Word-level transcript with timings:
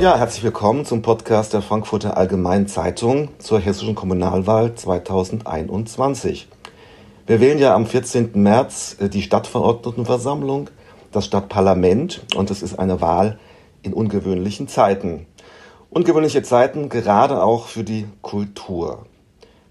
Ja, 0.00 0.18
herzlich 0.18 0.42
willkommen 0.42 0.84
zum 0.84 1.02
Podcast 1.02 1.52
der 1.52 1.62
Frankfurter 1.62 2.16
Allgemeinen 2.16 2.66
Zeitung 2.66 3.28
zur 3.38 3.60
hessischen 3.60 3.94
Kommunalwahl 3.94 4.74
2021. 4.74 6.48
Wir 7.26 7.40
wählen 7.40 7.60
ja 7.60 7.74
am 7.76 7.86
14. 7.86 8.30
März 8.34 8.96
äh, 8.98 9.08
die 9.08 9.22
Stadtverordnetenversammlung, 9.22 10.70
das 11.12 11.26
Stadtparlament 11.26 12.24
und 12.34 12.50
es 12.50 12.62
ist 12.62 12.80
eine 12.80 13.00
Wahl 13.00 13.38
in 13.82 13.92
ungewöhnlichen 13.92 14.66
Zeiten. 14.66 15.26
Ungewöhnliche 15.90 16.42
Zeiten 16.42 16.88
gerade 16.88 17.42
auch 17.42 17.66
für 17.66 17.84
die 17.84 18.06
Kultur. 18.22 19.06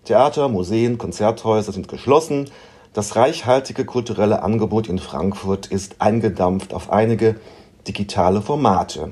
Theater, 0.05 0.47
Museen, 0.47 0.97
Konzerthäuser 0.97 1.73
sind 1.73 1.89
geschlossen. 1.89 2.49
Das 2.93 3.15
reichhaltige 3.15 3.85
kulturelle 3.85 4.43
Angebot 4.43 4.89
in 4.89 4.99
Frankfurt 4.99 5.67
ist 5.67 6.01
eingedampft 6.01 6.73
auf 6.73 6.91
einige 6.91 7.37
digitale 7.87 8.41
Formate. 8.41 9.11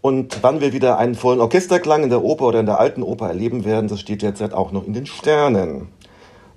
Und 0.00 0.42
wann 0.42 0.62
wir 0.62 0.72
wieder 0.72 0.96
einen 0.96 1.14
vollen 1.14 1.40
Orchesterklang 1.40 2.02
in 2.02 2.08
der 2.08 2.24
Oper 2.24 2.46
oder 2.46 2.60
in 2.60 2.66
der 2.66 2.80
alten 2.80 3.02
Oper 3.02 3.28
erleben 3.28 3.66
werden, 3.66 3.88
das 3.88 4.00
steht 4.00 4.22
derzeit 4.22 4.54
auch 4.54 4.72
noch 4.72 4.86
in 4.86 4.94
den 4.94 5.04
Sternen. 5.04 5.88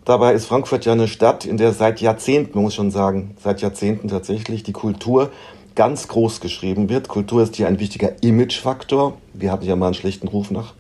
Dabei 0.06 0.32
ist 0.34 0.46
Frankfurt 0.46 0.86
ja 0.86 0.94
eine 0.94 1.10
Stadt, 1.10 1.44
in 1.44 1.58
der 1.58 1.74
seit 1.74 2.00
Jahrzehnten, 2.00 2.62
muss 2.62 2.76
schon 2.76 2.92
sagen, 2.92 3.36
seit 3.44 3.60
Jahrzehnten 3.60 4.08
tatsächlich 4.08 4.64
die 4.64 4.72
Kultur 4.72 5.32
ganz 5.76 6.08
groß 6.08 6.40
geschrieben 6.40 6.88
wird. 6.88 7.10
Kultur 7.10 7.44
ist 7.44 7.58
hier 7.58 7.68
ein 7.68 7.80
wichtiger 7.80 8.24
Imagefaktor. 8.24 9.18
Wir 9.34 9.52
hatten 9.52 9.66
ja 9.66 9.76
mal 9.76 9.88
einen 9.88 9.96
schlechten 9.96 10.30
Ruf 10.30 10.50
nach 10.50 10.76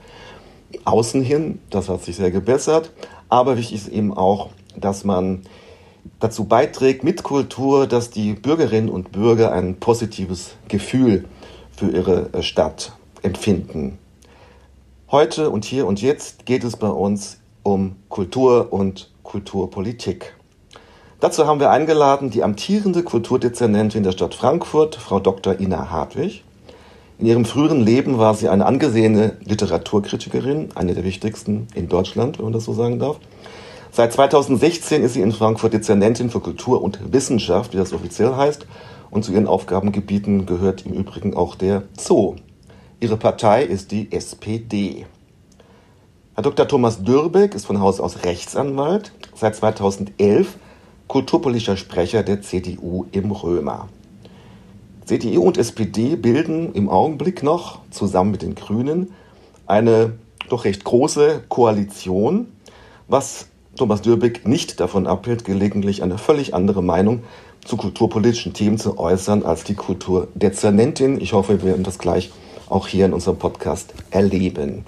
außen 0.85 1.21
hin. 1.23 1.59
Das 1.69 1.89
hat 1.89 2.03
sich 2.03 2.15
sehr 2.15 2.31
gebessert. 2.31 2.93
Aber 3.27 3.57
wichtig 3.57 3.75
ist 3.75 3.87
eben 3.89 4.15
auch, 4.15 4.49
dass 4.75 5.03
man 5.03 5.41
dazu 6.19 6.45
beiträgt 6.45 7.03
mit 7.03 7.23
Kultur, 7.23 7.87
dass 7.87 8.09
die 8.09 8.33
Bürgerinnen 8.33 8.89
und 8.89 9.11
Bürger 9.11 9.51
ein 9.51 9.75
positives 9.79 10.55
Gefühl 10.67 11.25
für 11.75 11.89
ihre 11.89 12.33
äh, 12.33 12.43
Stadt 12.43 12.93
empfinden. 13.21 13.97
Heute 15.09 15.49
und 15.49 15.65
hier 15.65 15.87
und 15.87 16.01
jetzt 16.01 16.45
geht 16.45 16.63
es 16.63 16.77
bei 16.77 16.87
uns 16.87 17.39
um 17.63 17.95
Kultur 18.09 18.71
und 18.71 19.11
Kulturpolitik. 19.23 20.35
Dazu 21.19 21.45
haben 21.45 21.59
wir 21.59 21.69
eingeladen 21.69 22.31
die 22.31 22.43
amtierende 22.43 23.03
Kulturdezernentin 23.03 24.03
der 24.03 24.11
Stadt 24.11 24.33
Frankfurt, 24.33 24.95
Frau 24.95 25.19
Dr. 25.19 25.59
Ina 25.59 25.91
Hartwig. 25.91 26.43
In 27.19 27.27
ihrem 27.27 27.45
früheren 27.45 27.81
Leben 27.81 28.17
war 28.17 28.33
sie 28.33 28.49
eine 28.49 28.65
angesehene 28.65 29.37
Literaturkritikerin, 29.43 30.69
eine 30.73 30.95
der 30.95 31.03
wichtigsten 31.03 31.67
in 31.75 31.87
Deutschland, 31.87 32.39
wenn 32.39 32.45
man 32.45 32.53
das 32.53 32.65
so 32.65 32.73
sagen 32.73 32.97
darf. 32.97 33.19
Seit 33.93 34.13
2016 34.13 35.03
ist 35.03 35.15
sie 35.15 35.21
in 35.21 35.33
Frankfurt 35.33 35.73
Dezernentin 35.73 36.29
für 36.29 36.39
Kultur 36.39 36.81
und 36.81 37.11
Wissenschaft, 37.11 37.73
wie 37.73 37.77
das 37.77 37.91
offiziell 37.91 38.33
heißt, 38.37 38.65
und 39.09 39.25
zu 39.25 39.33
ihren 39.33 39.47
Aufgabengebieten 39.47 40.45
gehört 40.45 40.85
im 40.85 40.93
Übrigen 40.93 41.35
auch 41.35 41.55
der 41.55 41.83
Zoo. 41.97 42.37
Ihre 43.01 43.17
Partei 43.17 43.63
ist 43.63 43.91
die 43.91 44.09
SPD. 44.13 45.05
Herr 46.35 46.43
Dr. 46.43 46.69
Thomas 46.69 47.03
Dürbeck 47.03 47.53
ist 47.53 47.65
von 47.65 47.81
Haus 47.81 47.99
aus 47.99 48.23
Rechtsanwalt, 48.23 49.11
seit 49.35 49.57
2011 49.57 50.55
kulturpolitischer 51.09 51.75
Sprecher 51.75 52.23
der 52.23 52.41
CDU 52.41 53.07
im 53.11 53.31
Römer. 53.31 53.89
CDU 55.03 55.43
und 55.43 55.57
SPD 55.57 56.15
bilden 56.15 56.71
im 56.71 56.87
Augenblick 56.87 57.43
noch 57.43 57.79
zusammen 57.89 58.31
mit 58.31 58.41
den 58.41 58.55
Grünen 58.55 59.11
eine 59.67 60.13
doch 60.47 60.63
recht 60.63 60.85
große 60.85 61.43
Koalition, 61.49 62.53
was 63.09 63.50
Thomas 63.81 64.03
Dürbeck 64.03 64.47
nicht 64.47 64.79
davon 64.79 65.07
abhält, 65.07 65.43
gelegentlich 65.43 66.03
eine 66.03 66.19
völlig 66.19 66.53
andere 66.53 66.83
Meinung 66.83 67.23
zu 67.65 67.77
kulturpolitischen 67.77 68.53
Themen 68.53 68.77
zu 68.77 68.99
äußern 68.99 69.43
als 69.43 69.63
die 69.63 69.73
Kulturdezernentin. 69.73 71.19
Ich 71.19 71.33
hoffe, 71.33 71.63
wir 71.63 71.71
werden 71.71 71.83
das 71.83 71.97
gleich 71.97 72.31
auch 72.69 72.87
hier 72.87 73.07
in 73.07 73.13
unserem 73.13 73.39
Podcast 73.39 73.95
erleben. 74.11 74.85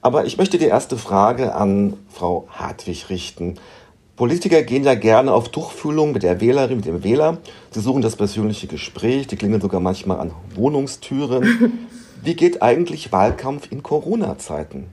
Aber 0.00 0.24
ich 0.24 0.38
möchte 0.38 0.56
die 0.56 0.64
erste 0.64 0.96
Frage 0.96 1.54
an 1.54 1.98
Frau 2.08 2.48
Hartwig 2.48 3.10
richten. 3.10 3.56
Politiker 4.16 4.62
gehen 4.62 4.84
ja 4.84 4.94
gerne 4.94 5.34
auf 5.34 5.50
Tuchfühlung 5.50 6.12
mit 6.12 6.22
der 6.22 6.40
Wählerin, 6.40 6.76
mit 6.76 6.86
dem 6.86 7.04
Wähler. 7.04 7.36
Sie 7.70 7.80
suchen 7.80 8.00
das 8.00 8.16
persönliche 8.16 8.66
Gespräch, 8.66 9.26
die 9.26 9.36
klingeln 9.36 9.60
sogar 9.60 9.80
manchmal 9.80 10.20
an 10.20 10.32
Wohnungstüren. 10.54 11.88
Wie 12.22 12.34
geht 12.34 12.62
eigentlich 12.62 13.12
Wahlkampf 13.12 13.70
in 13.70 13.82
Corona-Zeiten? 13.82 14.86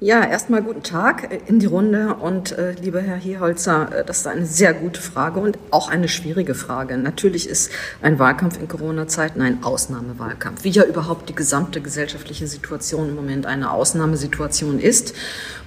Ja, 0.00 0.24
erstmal 0.24 0.62
guten 0.62 0.84
Tag 0.84 1.32
äh, 1.32 1.40
in 1.48 1.58
die 1.58 1.66
Runde 1.66 2.14
und 2.20 2.52
äh, 2.52 2.70
lieber 2.80 3.00
Herr 3.00 3.16
Hierholzer, 3.16 3.90
äh, 3.92 4.04
das 4.04 4.18
ist 4.18 4.28
eine 4.28 4.46
sehr 4.46 4.72
gute 4.72 5.02
Frage 5.02 5.40
und 5.40 5.58
auch 5.72 5.88
eine 5.88 6.06
schwierige 6.06 6.54
Frage. 6.54 6.96
Natürlich 6.96 7.48
ist 7.48 7.72
ein 8.00 8.20
Wahlkampf 8.20 8.60
in 8.60 8.68
Corona-Zeiten 8.68 9.42
ein 9.42 9.64
Ausnahmewahlkampf, 9.64 10.62
wie 10.62 10.70
ja 10.70 10.84
überhaupt 10.84 11.28
die 11.28 11.34
gesamte 11.34 11.80
gesellschaftliche 11.80 12.46
Situation 12.46 13.08
im 13.08 13.16
Moment 13.16 13.44
eine 13.44 13.72
Ausnahmesituation 13.72 14.78
ist. 14.78 15.14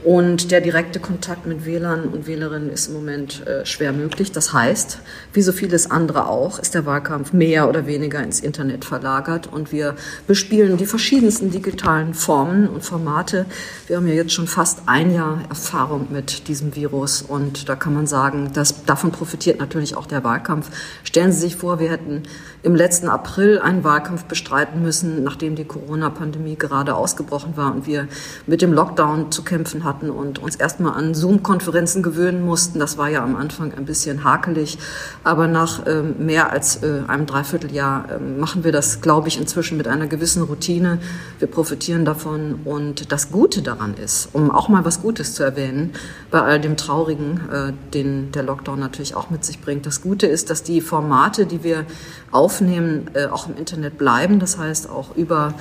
Und 0.04 0.50
der 0.50 0.62
direkte 0.62 1.00
Kontakt 1.00 1.46
mit 1.46 1.66
Wählern 1.66 2.06
und 2.06 2.26
Wählerinnen 2.26 2.72
ist 2.72 2.88
im 2.88 2.94
Moment 2.94 3.46
äh, 3.46 3.66
schwer 3.68 3.92
möglich. 3.92 4.32
Das 4.32 4.52
heißt, 4.52 5.00
wie 5.34 5.42
so 5.44 5.52
vieles 5.52 5.92
andere 5.92 6.28
auch, 6.28 6.58
ist 6.58 6.74
der 6.74 6.88
Wahlkampf 6.88 7.34
mehr 7.34 7.70
oder 7.70 7.86
weniger 7.86 8.24
ins 8.24 8.40
Internet 8.40 8.84
verlagert 8.84 9.46
und 9.52 9.72
wir 9.72 9.96
bespielen 10.26 10.78
die 10.78 10.88
verschiedensten 10.88 11.52
digitalen 11.52 12.16
Formen 12.16 12.68
und 12.68 12.84
Formate. 12.84 13.46
Wir 13.86 13.98
haben 13.98 14.08
ja 14.08 14.21
jetzt 14.22 14.34
schon 14.34 14.48
fast 14.48 14.84
ein 14.86 15.14
Jahr 15.14 15.40
Erfahrung 15.50 16.08
mit 16.12 16.48
diesem 16.48 16.76
Virus 16.76 17.22
und 17.22 17.68
da 17.68 17.76
kann 17.76 17.94
man 17.94 18.08
sagen, 18.08 18.52
dass 18.54 18.86
davon 18.86 19.12
profitiert 19.12 19.60
natürlich 19.60 19.98
auch 19.98 20.06
der 20.06 20.24
Wahlkampf. 20.24 20.70
Stellen 21.04 21.32
Sie 21.32 21.40
sich 21.40 21.56
vor, 21.56 21.80
wir 21.80 21.90
hätten 21.90 22.24
im 22.64 22.76
letzten 22.76 23.10
April 23.10 23.60
einen 23.60 23.84
Wahlkampf 23.84 24.26
bestreiten 24.26 24.84
müssen, 24.84 25.24
nachdem 25.24 25.56
die 25.56 25.66
Corona-Pandemie 25.66 26.56
gerade 26.56 26.96
ausgebrochen 26.96 27.58
war 27.58 27.74
und 27.74 27.88
wir 27.88 28.08
mit 28.46 28.62
dem 28.62 28.72
Lockdown 28.72 29.32
zu 29.32 29.44
kämpfen 29.44 29.84
hatten 29.84 30.12
und 30.12 30.40
uns 30.40 30.56
erstmal 30.56 30.94
an 30.94 31.16
Zoom-Konferenzen 31.16 32.04
gewöhnen 32.04 32.46
mussten. 32.46 32.80
Das 32.80 32.98
war 32.98 33.10
ja 33.10 33.24
am 33.24 33.36
Anfang 33.36 33.74
ein 33.74 33.86
bisschen 33.86 34.24
hakelig, 34.24 34.78
aber 35.24 35.48
nach 35.48 35.88
ähm, 35.88 36.16
mehr 36.20 36.52
als 36.52 36.84
äh, 36.84 37.02
einem 37.08 37.26
Dreivierteljahr 37.26 38.06
äh, 38.12 38.20
machen 38.20 38.64
wir 38.64 38.72
das, 38.72 39.02
glaube 39.02 39.28
ich, 39.28 39.40
inzwischen 39.40 39.78
mit 39.78 39.88
einer 39.88 40.06
gewissen 40.06 40.44
Routine. 40.44 41.00
Wir 41.40 41.48
profitieren 41.48 42.06
davon 42.06 42.60
und 42.66 43.12
das 43.12 43.32
Gute 43.32 43.64
daran 43.64 43.96
ist, 43.96 44.11
um 44.34 44.52
auch 44.52 44.70
mal 44.70 44.86
was 44.86 45.02
Gutes 45.02 45.34
zu 45.34 45.44
erwähnen, 45.44 45.94
bei 46.30 46.42
all 46.42 46.60
dem 46.60 46.78
Traurigen, 46.78 47.42
äh, 47.52 47.74
den 47.94 48.32
der 48.32 48.44
Lockdown 48.44 48.80
natürlich 48.80 49.16
auch 49.16 49.30
mit 49.30 49.46
sich 49.46 49.62
bringt. 49.62 49.86
Das 49.86 50.02
Gute 50.02 50.28
ist, 50.28 50.50
dass 50.50 50.64
die 50.64 50.82
Formate, 50.82 51.46
die 51.46 51.64
wir 51.64 51.86
aufnehmen, 52.32 53.10
äh, 53.14 53.28
auch 53.28 53.48
im 53.48 53.58
Internet 53.58 53.98
bleiben. 53.98 54.40
Das 54.40 54.58
heißt, 54.58 54.90
auch 54.90 55.16
über 55.16 55.54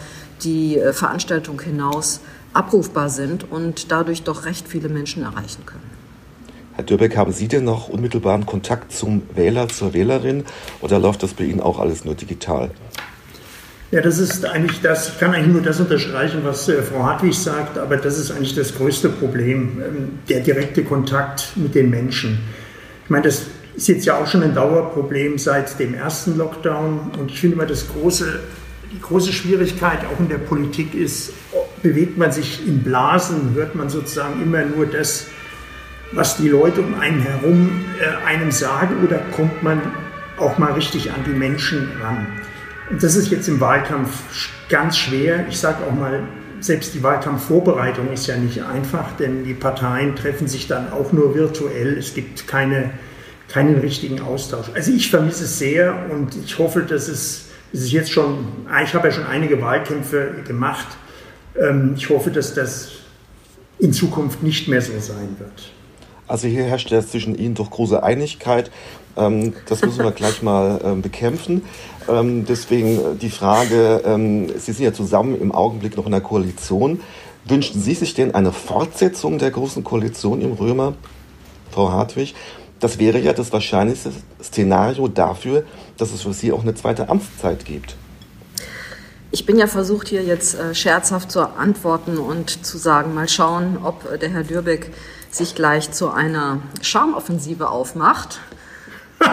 die 0.43 0.79
äh, 0.79 0.93
Veranstaltung 0.93 1.61
hinaus 1.61 2.21
abrufbar 2.53 3.09
sind 3.09 3.51
und 3.51 3.93
dadurch 3.93 4.23
doch 4.23 4.45
recht 4.45 4.67
viele 4.67 4.89
Menschen 4.89 5.23
erreichen 5.23 5.65
können. 5.67 5.91
Herr 6.75 6.85
Dürbeck, 6.85 7.17
haben 7.17 7.33
Sie 7.33 7.47
denn 7.47 7.65
noch 7.65 7.89
unmittelbaren 7.89 8.47
Kontakt 8.47 8.93
zum 8.93 9.23
Wähler, 9.35 9.69
zur 9.69 9.93
Wählerin 9.93 10.45
oder 10.81 10.99
läuft 10.99 11.23
das 11.23 11.35
bei 11.35 11.45
Ihnen 11.45 11.61
auch 11.61 11.79
alles 11.79 12.05
nur 12.05 12.15
digital? 12.15 12.71
Ja, 13.93 14.01
das 14.01 14.21
ist 14.21 14.45
eigentlich 14.45 14.81
das, 14.83 15.09
ich 15.09 15.19
kann 15.19 15.35
eigentlich 15.35 15.53
nur 15.53 15.63
das 15.63 15.81
unterstreichen, 15.81 16.43
was 16.45 16.69
äh, 16.69 16.81
Frau 16.81 17.03
Hartwig 17.03 17.35
sagt, 17.35 17.77
aber 17.77 17.97
das 17.97 18.21
ist 18.21 18.31
eigentlich 18.31 18.55
das 18.55 18.77
größte 18.77 19.09
Problem, 19.09 19.83
ähm, 19.85 20.19
der 20.29 20.41
direkte 20.41 20.85
Kontakt 20.85 21.53
mit 21.57 21.75
den 21.75 21.91
Menschen. 21.91 22.39
Ich 23.05 23.11
meine, 23.11 23.25
das 23.25 23.47
ist 23.75 23.89
jetzt 23.89 24.07
ja 24.07 24.17
auch 24.17 24.29
schon 24.29 24.45
ein 24.45 24.55
Dauerproblem 24.55 25.39
seit 25.39 25.77
dem 25.81 25.95
ersten 25.95 26.37
Lockdown. 26.39 27.11
Und 27.19 27.33
ich 27.33 27.41
finde 27.41 27.57
immer, 27.57 27.67
das 27.67 27.89
große, 27.89 28.39
die 28.93 29.01
große 29.01 29.33
Schwierigkeit 29.33 30.01
auch 30.05 30.21
in 30.21 30.29
der 30.29 30.39
Politik 30.39 30.95
ist, 30.95 31.33
bewegt 31.83 32.17
man 32.17 32.31
sich 32.31 32.65
in 32.69 32.85
Blasen, 32.85 33.55
hört 33.55 33.75
man 33.75 33.89
sozusagen 33.89 34.41
immer 34.41 34.65
nur 34.65 34.87
das, 34.87 35.27
was 36.13 36.37
die 36.37 36.49
Leute 36.49 36.81
um 36.81 37.01
einen 37.01 37.23
herum 37.23 37.85
äh, 37.99 38.25
einem 38.25 38.53
sagen, 38.53 39.05
oder 39.05 39.19
kommt 39.35 39.65
man 39.65 39.81
auch 40.39 40.59
mal 40.59 40.75
richtig 40.75 41.11
an 41.11 41.25
die 41.27 41.37
Menschen 41.37 41.89
ran? 42.01 42.27
Das 42.99 43.15
ist 43.15 43.31
jetzt 43.31 43.49
im 43.49 43.61
Wahlkampf 43.61 44.49
ganz 44.69 44.97
schwer. 44.97 45.47
Ich 45.49 45.59
sage 45.59 45.85
auch 45.87 45.95
mal, 45.95 46.23
selbst 46.61 46.95
die 46.95 47.03
Wahlkampfvorbereitung 47.03 48.13
ist 48.13 48.27
ja 48.27 48.37
nicht 48.37 48.63
einfach, 48.63 49.17
denn 49.17 49.45
die 49.45 49.55
Parteien 49.55 50.17
treffen 50.17 50.49
sich 50.49 50.67
dann 50.67 50.93
auch 50.93 51.13
nur 51.13 51.35
virtuell. 51.35 51.97
Es 51.97 52.15
gibt 52.15 52.49
keine 52.49 52.91
keinen 53.51 53.79
richtigen 53.79 54.21
Austausch. 54.21 54.67
Also 54.75 54.93
ich 54.93 55.11
vermisse 55.11 55.45
es 55.45 55.59
sehr 55.59 56.07
und 56.11 56.37
ich 56.45 56.59
hoffe, 56.59 56.83
dass 56.83 57.09
es, 57.09 57.47
es 57.73 57.83
ist 57.83 57.93
jetzt 57.93 58.11
schon, 58.11 58.47
ich 58.85 58.95
habe 58.95 59.09
ja 59.09 59.13
schon 59.13 59.27
einige 59.27 59.61
Wahlkämpfe 59.61 60.43
gemacht. 60.47 60.87
Ähm, 61.61 61.95
ich 61.97 62.09
hoffe, 62.09 62.31
dass 62.31 62.55
das 62.55 62.91
in 63.79 63.93
Zukunft 63.93 64.43
nicht 64.43 64.69
mehr 64.69 64.83
so 64.83 64.93
sein 65.01 65.37
wird. 65.39 65.73
Also 66.29 66.47
hier 66.47 66.65
herrscht 66.65 66.91
ja 66.91 67.05
zwischen 67.05 67.35
Ihnen 67.35 67.55
doch 67.55 67.71
große 67.71 68.03
Einigkeit. 68.03 68.71
Ähm, 69.17 69.55
das 69.69 69.83
müssen 69.83 70.05
wir 70.05 70.13
gleich 70.13 70.43
mal 70.43 70.81
ähm, 70.85 71.03
bekämpfen. 71.03 71.63
Deswegen 72.09 73.19
die 73.21 73.31
Frage, 73.31 74.01
Sie 74.57 74.73
sind 74.73 74.85
ja 74.85 74.93
zusammen 74.93 75.41
im 75.41 75.53
Augenblick 75.53 75.97
noch 75.97 76.07
in 76.07 76.13
der 76.13 76.23
Koalition. 76.23 77.01
Wünschen 77.45 77.81
Sie 77.81 77.95
sich 77.95 78.15
denn 78.15 78.35
eine 78.35 78.51
Fortsetzung 78.51 79.39
der 79.39 79.53
großen 79.53 79.85
Koalition 79.85 80.41
im 80.41 80.55
Römer, 80.55 80.95
Frau 81.71 81.93
Hartwig? 81.93 82.35
Das 82.81 82.99
wäre 82.99 83.21
ja 83.21 83.33
das 83.33 83.53
wahrscheinlichste 83.53 84.11
Szenario 84.43 85.07
dafür, 85.07 85.65
dass 85.99 86.13
es 86.13 86.23
für 86.23 86.33
Sie 86.33 86.51
auch 86.51 86.63
eine 86.63 86.75
zweite 86.75 87.09
Amtszeit 87.09 87.65
gibt. 87.65 87.95
Ich 89.33 89.47
bin 89.47 89.59
ja 89.59 89.69
versucht, 89.69 90.09
hier 90.09 90.25
jetzt 90.25 90.59
äh, 90.59 90.75
scherzhaft 90.75 91.31
zu 91.31 91.41
antworten 91.41 92.19
und 92.19 92.67
zu 92.67 92.79
sagen, 92.79 93.15
mal 93.15 93.29
schauen, 93.29 93.79
ob 93.85 94.11
äh, 94.11 94.19
der 94.19 94.31
Herr 94.31 94.43
Dürbeck 94.43 94.93
sich 95.31 95.55
gleich 95.55 95.93
zu 95.93 96.11
einer 96.11 96.59
Charmoffensive 96.83 97.69
aufmacht. 97.69 98.41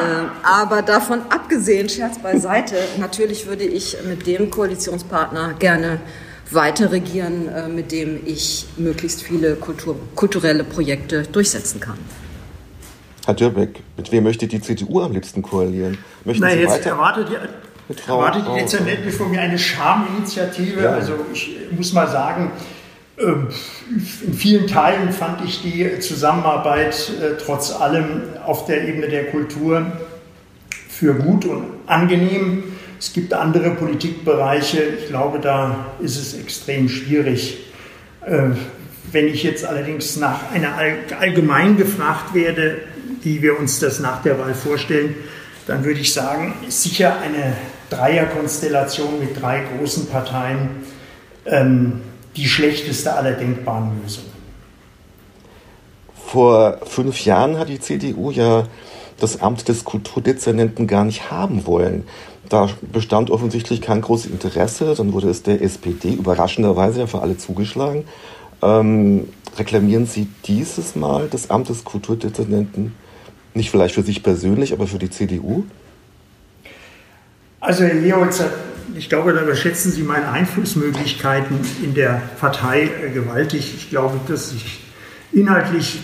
Äh, 0.02 0.28
aber 0.44 0.82
davon 0.82 1.22
abgesehen, 1.30 1.90
Scherz 1.90 2.20
beiseite, 2.20 2.76
natürlich 3.00 3.48
würde 3.48 3.64
ich 3.64 3.98
mit 4.08 4.28
dem 4.28 4.50
Koalitionspartner 4.50 5.56
gerne 5.60 6.00
weiter 6.52 6.92
regieren, 6.92 7.48
äh, 7.48 7.68
mit 7.68 7.92
dem 7.92 8.20
ich 8.26 8.66
möglichst 8.78 9.24
viele 9.24 9.56
Kultur, 9.56 9.98
kulturelle 10.16 10.64
Projekte 10.64 11.24
durchsetzen 11.24 11.80
kann. 11.80 11.98
Herr 13.26 13.34
Dürbeck, 13.34 13.84
mit 13.98 14.12
wem 14.12 14.24
möchte 14.24 14.48
die 14.48 14.62
CDU 14.62 15.02
am 15.02 15.12
liebsten 15.12 15.42
koalieren? 15.42 15.98
Möchten 16.24 16.44
Na, 16.44 16.52
Sie 16.52 16.60
jetzt 16.60 16.72
weiter? 16.72 16.90
erwartet 16.92 17.30
ihr 17.30 17.50
erwartet 18.08 18.44
Frau, 18.44 18.58
jetzt 18.58 18.74
ja 18.74 18.82
nicht 18.82 19.14
von 19.14 19.32
mir 19.32 19.42
eine 19.42 19.58
Schaminitiative. 19.58 20.82
Ja. 20.82 20.92
Also 20.92 21.14
ich 21.34 21.58
muss 21.72 21.94
mal 21.94 22.08
sagen, 22.08 22.52
in 23.18 24.34
vielen 24.34 24.68
Teilen 24.68 25.12
fand 25.12 25.44
ich 25.44 25.62
die 25.64 26.00
Zusammenarbeit 26.00 27.12
äh, 27.20 27.36
trotz 27.44 27.72
allem 27.72 28.22
auf 28.46 28.66
der 28.66 28.88
Ebene 28.88 29.08
der 29.08 29.26
Kultur 29.26 29.92
für 30.88 31.16
gut 31.16 31.46
und 31.46 31.66
angenehm. 31.88 32.64
Es 33.00 33.14
gibt 33.14 33.34
andere 33.34 33.72
Politikbereiche, 33.72 34.82
ich 35.02 35.08
glaube, 35.08 35.40
da 35.40 35.88
ist 36.00 36.18
es 36.18 36.36
extrem 36.36 36.90
schwierig. 36.90 37.66
Äh, 38.26 38.50
wenn 39.12 39.28
ich 39.28 39.42
jetzt 39.42 39.66
allerdings 39.66 40.18
nach 40.18 40.52
einer 40.52 40.76
allgemein 41.20 41.78
gefragt 41.78 42.36
werde, 42.36 42.82
wie 43.24 43.42
wir 43.42 43.58
uns 43.58 43.80
das 43.80 44.00
nach 44.00 44.22
der 44.22 44.38
Wahl 44.38 44.54
vorstellen, 44.54 45.16
dann 45.66 45.84
würde 45.84 46.00
ich 46.00 46.14
sagen, 46.14 46.54
sicher 46.68 47.18
eine 47.20 47.56
Dreierkonstellation 47.90 49.20
mit 49.20 49.42
drei 49.42 49.64
großen 49.78 50.08
Parteien 50.08 50.70
ähm, 51.46 52.02
die 52.38 52.48
schlechteste 52.48 53.14
aller 53.14 53.34
denkbaren 53.34 54.02
Lösungen. 54.02 54.32
Vor 56.26 56.80
fünf 56.86 57.26
Jahren 57.26 57.58
hat 57.58 57.70
die 57.70 57.80
CDU 57.80 58.32
ja 58.32 58.68
das 59.20 59.42
Amt 59.42 59.68
des 59.68 59.84
Kulturdezernenten 59.84 60.86
gar 60.88 61.04
nicht 61.04 61.32
haben 61.32 61.66
wollen. 61.66 62.04
Da 62.50 62.70
bestand 62.94 63.30
offensichtlich 63.32 63.82
kein 63.82 64.02
großes 64.02 64.32
Interesse. 64.32 64.94
Dann 64.96 65.14
wurde 65.14 65.30
es 65.30 65.44
der 65.44 65.62
SPD 65.62 66.14
überraschenderweise 66.14 67.00
ja 67.02 67.08
für 67.08 67.22
alle 67.22 67.38
zugeschlagen. 67.38 68.06
Ähm, 68.62 69.30
reklamieren 69.58 70.06
Sie 70.06 70.28
dieses 70.46 70.96
Mal 70.96 71.28
das 71.30 71.50
Amt 71.50 71.70
des 71.70 71.84
Kulturdezernenten 71.84 72.94
nicht 73.54 73.72
vielleicht 73.72 73.96
für 73.96 74.04
sich 74.04 74.22
persönlich, 74.22 74.72
aber 74.72 74.88
für 74.88 75.00
die 75.00 75.10
CDU? 75.10 75.66
Also 77.60 77.84
Leholzer, 77.84 78.52
ich 78.98 79.10
glaube, 79.10 79.34
da 79.34 79.44
überschätzen 79.44 79.92
Sie 79.92 80.04
meine 80.04 80.30
Einflussmöglichkeiten 80.32 81.60
in 81.84 81.94
der 81.94 82.22
Partei 82.40 82.84
äh, 82.84 83.12
gewaltig. 83.12 83.74
Ich 83.76 83.90
glaube, 83.90 84.20
dass 84.28 84.52
ich 84.54 84.82
inhaltlich 85.32 86.00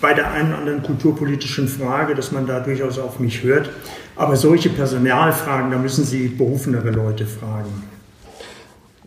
bei 0.00 0.12
der 0.12 0.32
einen 0.32 0.50
oder 0.50 0.58
anderen 0.58 0.82
kulturpolitischen 0.82 1.68
Frage, 1.68 2.14
dass 2.14 2.32
man 2.32 2.46
da 2.46 2.60
durchaus 2.60 2.98
auf 2.98 3.18
mich 3.18 3.42
hört. 3.42 3.70
Aber 4.16 4.36
solche 4.36 4.68
Personalfragen, 4.68 5.70
da 5.70 5.78
müssen 5.78 6.04
Sie 6.04 6.28
berufenere 6.28 6.90
Leute 6.90 7.26
fragen. 7.26 7.70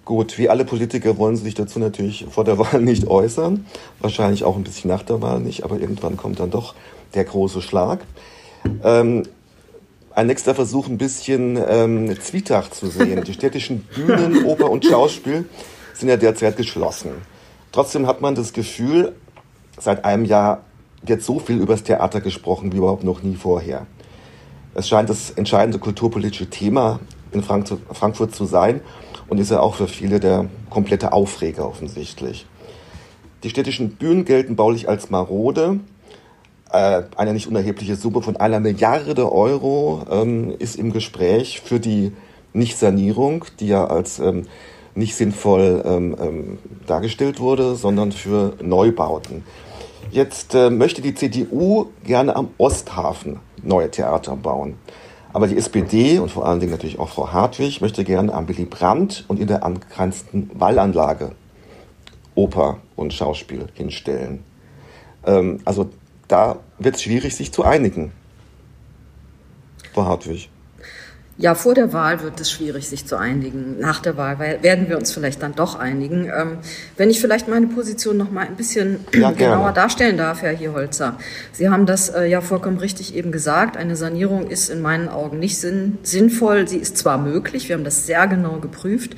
Gut, 0.03 0.37
wie 0.37 0.49
alle 0.49 0.63
Politiker 0.63 1.17
wollen 1.17 1.35
sie 1.35 1.43
sich 1.43 1.53
dazu 1.53 1.79
natürlich 1.79 2.25
vor 2.29 2.45
der 2.45 2.57
Wahl 2.57 2.81
nicht 2.81 3.07
äußern. 3.07 3.65
Wahrscheinlich 3.99 4.45
auch 4.45 4.55
ein 4.55 4.63
bisschen 4.63 4.89
nach 4.89 5.03
der 5.03 5.21
Wahl 5.21 5.41
nicht, 5.41 5.63
aber 5.63 5.79
irgendwann 5.79 6.15
kommt 6.15 6.39
dann 6.39 6.49
doch 6.49 6.75
der 7.13 7.25
große 7.25 7.61
Schlag. 7.61 7.99
Ähm, 8.83 9.23
ein 10.17 10.25
nächster 10.25 10.55
Versuch, 10.55 10.87
ein 10.87 10.97
bisschen 10.97 11.63
ähm, 11.69 12.19
Zwietracht 12.19 12.73
zu 12.73 12.87
sehen. 12.87 13.23
Die 13.23 13.33
städtischen 13.33 13.81
Bühnen, 13.81 14.45
Oper 14.45 14.71
und 14.71 14.83
Schauspiel 14.83 15.47
sind 15.93 16.09
ja 16.09 16.17
derzeit 16.17 16.57
geschlossen. 16.57 17.11
Trotzdem 17.71 18.07
hat 18.07 18.19
man 18.19 18.33
das 18.33 18.51
Gefühl, 18.51 19.13
seit 19.79 20.05
einem 20.05 20.25
Jahr 20.25 20.63
wird 21.03 21.21
so 21.21 21.37
viel 21.37 21.57
über 21.57 21.73
das 21.73 21.83
Theater 21.83 22.19
gesprochen 22.19 22.73
wie 22.73 22.77
überhaupt 22.77 23.03
noch 23.03 23.21
nie 23.21 23.35
vorher. 23.35 23.85
Es 24.73 24.89
scheint 24.89 25.07
das 25.07 25.29
entscheidende 25.29 25.77
kulturpolitische 25.77 26.49
Thema 26.49 26.99
in 27.31 27.43
Frankfurt 27.43 28.33
zu 28.33 28.45
sein 28.45 28.81
und 29.27 29.37
ist 29.37 29.51
ja 29.51 29.59
auch 29.59 29.75
für 29.75 29.87
viele 29.87 30.19
der 30.19 30.47
komplette 30.71 31.13
Aufreger 31.13 31.69
offensichtlich. 31.69 32.47
Die 33.43 33.51
städtischen 33.51 33.91
Bühnen 33.97 34.25
gelten 34.25 34.55
baulich 34.55 34.89
als 34.89 35.11
marode 35.11 35.79
äh, 36.71 37.03
eine 37.15 37.33
nicht 37.33 37.47
unerhebliche 37.47 37.95
Summe 37.95 38.21
von 38.21 38.37
einer 38.37 38.59
Milliarde 38.59 39.31
Euro 39.31 40.03
ähm, 40.09 40.53
ist 40.59 40.75
im 40.75 40.91
Gespräch 40.91 41.61
für 41.61 41.79
die 41.79 42.11
Nichtsanierung, 42.53 43.45
die 43.59 43.67
ja 43.67 43.85
als 43.85 44.19
ähm, 44.19 44.47
nicht 44.95 45.15
sinnvoll 45.15 45.83
ähm, 45.85 46.15
ähm, 46.19 46.57
dargestellt 46.87 47.39
wurde, 47.39 47.75
sondern 47.75 48.11
für 48.11 48.53
Neubauten. 48.61 49.43
Jetzt 50.11 50.55
äh, 50.55 50.69
möchte 50.69 51.01
die 51.01 51.13
CDU 51.13 51.87
gerne 52.03 52.35
am 52.35 52.49
Osthafen 52.57 53.39
neue 53.61 53.91
Theater 53.91 54.35
bauen. 54.35 54.75
Aber 55.33 55.47
die 55.47 55.57
SPD 55.57 56.19
und 56.19 56.31
vor 56.31 56.47
allen 56.47 56.59
Dingen 56.59 56.71
natürlich 56.71 56.99
auch 56.99 57.09
Frau 57.09 57.31
Hartwig 57.31 57.81
möchte 57.81 58.03
gerne 58.03 58.33
am 58.33 58.47
Willy 58.47 58.65
Brandt 58.65 59.25
und 59.27 59.39
in 59.39 59.47
der 59.47 59.63
angrenzenden 59.63 60.49
Wallanlage 60.53 61.31
Oper 62.33 62.77
und 62.95 63.13
Schauspiel 63.13 63.67
hinstellen. 63.73 64.43
Ähm, 65.25 65.59
also 65.65 65.89
da 66.27 66.59
wird 66.79 66.95
es 66.95 67.03
schwierig, 67.03 67.35
sich 67.35 67.51
zu 67.51 67.63
einigen. 67.63 68.11
Frau 69.93 70.05
Hartwig. 70.05 70.49
Ja, 71.39 71.53
vor 71.53 71.75
der 71.75 71.93
Wahl 71.93 72.23
wird 72.23 72.39
es 72.39 72.49
schwierig, 72.49 72.89
sich 72.89 73.05
zu 73.05 73.15
einigen. 73.15 73.79
Nach 73.79 73.99
der 73.99 74.17
Wahl 74.17 74.39
werden 74.39 74.89
wir 74.89 74.97
uns 74.97 75.11
vielleicht 75.11 75.43
dann 75.43 75.53
doch 75.53 75.77
einigen. 75.77 76.31
Ähm, 76.35 76.57
wenn 76.97 77.11
ich 77.11 77.21
vielleicht 77.21 77.47
meine 77.47 77.67
Position 77.67 78.17
noch 78.17 78.31
mal 78.31 78.47
ein 78.47 78.55
bisschen 78.55 79.01
ja, 79.13 79.29
genauer 79.37 79.71
darstellen 79.71 80.17
darf, 80.17 80.41
Herr 80.41 80.51
Hierholzer. 80.53 81.17
Sie 81.51 81.69
haben 81.69 81.85
das 81.85 82.09
äh, 82.09 82.25
ja 82.25 82.41
vollkommen 82.41 82.79
richtig 82.79 83.15
eben 83.15 83.31
gesagt. 83.31 83.77
Eine 83.77 83.95
Sanierung 83.95 84.47
ist 84.47 84.69
in 84.69 84.81
meinen 84.81 85.09
Augen 85.09 85.37
nicht 85.37 85.59
sinn 85.59 85.99
sinnvoll. 86.01 86.67
Sie 86.67 86.77
ist 86.77 86.97
zwar 86.97 87.19
möglich, 87.19 87.69
wir 87.69 87.75
haben 87.75 87.83
das 87.83 88.07
sehr 88.07 88.25
genau 88.25 88.59
geprüft, 88.59 89.15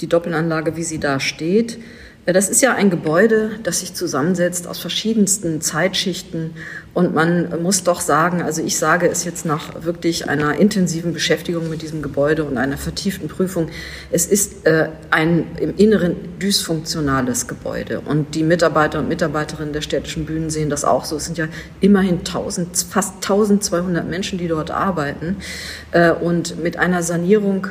die 0.00 0.08
Doppelanlage, 0.08 0.76
wie 0.76 0.84
sie 0.84 0.98
da 0.98 1.20
steht. 1.20 1.78
Das 2.24 2.48
ist 2.48 2.62
ja 2.62 2.72
ein 2.76 2.88
Gebäude, 2.88 3.58
das 3.64 3.80
sich 3.80 3.94
zusammensetzt 3.94 4.68
aus 4.68 4.78
verschiedensten 4.78 5.60
Zeitschichten. 5.60 6.52
Und 6.94 7.12
man 7.14 7.60
muss 7.62 7.82
doch 7.82 8.00
sagen, 8.00 8.42
also 8.42 8.62
ich 8.62 8.78
sage 8.78 9.08
es 9.08 9.24
jetzt 9.24 9.44
nach 9.44 9.82
wirklich 9.82 10.28
einer 10.28 10.54
intensiven 10.54 11.12
Beschäftigung 11.14 11.68
mit 11.68 11.82
diesem 11.82 12.00
Gebäude 12.00 12.44
und 12.44 12.58
einer 12.58 12.76
vertieften 12.76 13.26
Prüfung, 13.26 13.70
es 14.12 14.26
ist 14.26 14.64
äh, 14.66 14.90
ein 15.10 15.46
im 15.58 15.76
Inneren 15.76 16.38
dysfunktionales 16.38 17.48
Gebäude. 17.48 17.98
Und 17.98 18.36
die 18.36 18.44
Mitarbeiter 18.44 19.00
und 19.00 19.08
Mitarbeiterinnen 19.08 19.72
der 19.72 19.82
städtischen 19.82 20.24
Bühnen 20.24 20.48
sehen 20.48 20.70
das 20.70 20.84
auch 20.84 21.04
so. 21.04 21.16
Es 21.16 21.24
sind 21.24 21.38
ja 21.38 21.48
immerhin 21.80 22.18
1000, 22.18 22.86
fast 22.88 23.14
1200 23.16 24.08
Menschen, 24.08 24.38
die 24.38 24.46
dort 24.46 24.70
arbeiten. 24.70 25.38
Äh, 25.90 26.12
und 26.12 26.62
mit 26.62 26.76
einer 26.76 27.02
Sanierung 27.02 27.66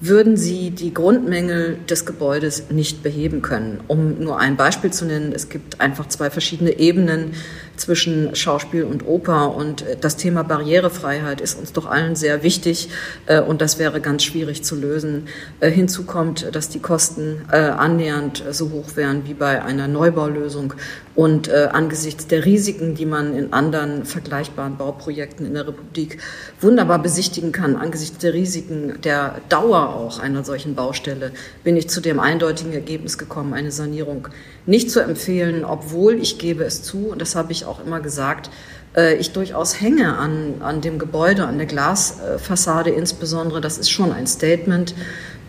würden 0.00 0.36
sie 0.36 0.70
die 0.70 0.92
Grundmängel 0.92 1.78
des 1.88 2.04
Gebäudes 2.04 2.64
nicht 2.70 3.02
beheben 3.02 3.40
können. 3.40 3.80
Um 3.88 4.18
nur 4.22 4.38
ein 4.38 4.56
Beispiel 4.56 4.92
zu 4.92 5.06
nennen, 5.06 5.32
es 5.32 5.48
gibt 5.48 5.80
einfach 5.80 6.06
zwei 6.08 6.28
verschiedene 6.28 6.78
Ebenen 6.78 7.32
zwischen 7.76 8.34
Schauspiel 8.34 8.84
und 8.84 9.06
Oper 9.06 9.54
und 9.54 9.82
äh, 9.82 9.96
das 10.00 10.16
Thema 10.16 10.42
Barrierefreiheit 10.44 11.40
ist 11.40 11.58
uns 11.58 11.72
doch 11.72 11.86
allen 11.86 12.16
sehr 12.16 12.42
wichtig 12.42 12.88
äh, 13.26 13.40
und 13.40 13.60
das 13.60 13.78
wäre 13.78 14.00
ganz 14.00 14.24
schwierig 14.24 14.64
zu 14.64 14.76
lösen. 14.76 15.28
Äh, 15.60 15.70
hinzu 15.70 16.04
kommt, 16.04 16.54
dass 16.54 16.68
die 16.68 16.80
Kosten 16.80 17.42
annähernd 17.48 18.44
so 18.50 18.70
hoch 18.70 18.96
wären 18.96 19.26
wie 19.26 19.34
bei 19.34 19.62
einer 19.62 19.88
Neubaulösung 19.88 20.74
und 21.16 21.50
angesichts 21.50 22.26
der 22.26 22.44
Risiken, 22.44 22.94
die 22.94 23.06
man 23.06 23.34
in 23.34 23.52
anderen 23.52 24.04
vergleichbaren 24.04 24.76
Bauprojekten 24.76 25.46
in 25.46 25.54
der 25.54 25.66
Republik 25.66 26.18
wunderbar 26.60 26.98
besichtigen 27.00 27.52
kann, 27.52 27.74
angesichts 27.76 28.18
der 28.18 28.34
Risiken 28.34 29.00
der 29.02 29.40
Dauer 29.48 29.94
auch 29.94 30.18
einer 30.18 30.44
solchen 30.44 30.74
Baustelle 30.74 31.32
bin 31.64 31.76
ich 31.76 31.88
zu 31.88 32.00
dem 32.00 32.20
eindeutigen 32.20 32.72
Ergebnis 32.72 33.16
gekommen, 33.16 33.54
eine 33.54 33.72
Sanierung 33.72 34.28
nicht 34.66 34.90
zu 34.90 35.00
empfehlen, 35.00 35.64
obwohl 35.64 36.14
ich 36.20 36.38
gebe 36.38 36.64
es 36.64 36.82
zu, 36.82 37.08
und 37.08 37.22
das 37.22 37.34
habe 37.34 37.52
ich 37.52 37.64
auch 37.64 37.84
immer 37.84 38.00
gesagt, 38.00 38.48
äh, 38.48 38.75
ich 39.16 39.32
durchaus 39.32 39.80
hänge 39.80 40.16
an, 40.16 40.54
an 40.60 40.80
dem 40.80 40.98
Gebäude, 40.98 41.46
an 41.46 41.58
der 41.58 41.66
Glasfassade 41.66 42.90
insbesondere. 42.90 43.60
Das 43.60 43.78
ist 43.78 43.90
schon 43.90 44.12
ein 44.12 44.26
Statement 44.26 44.94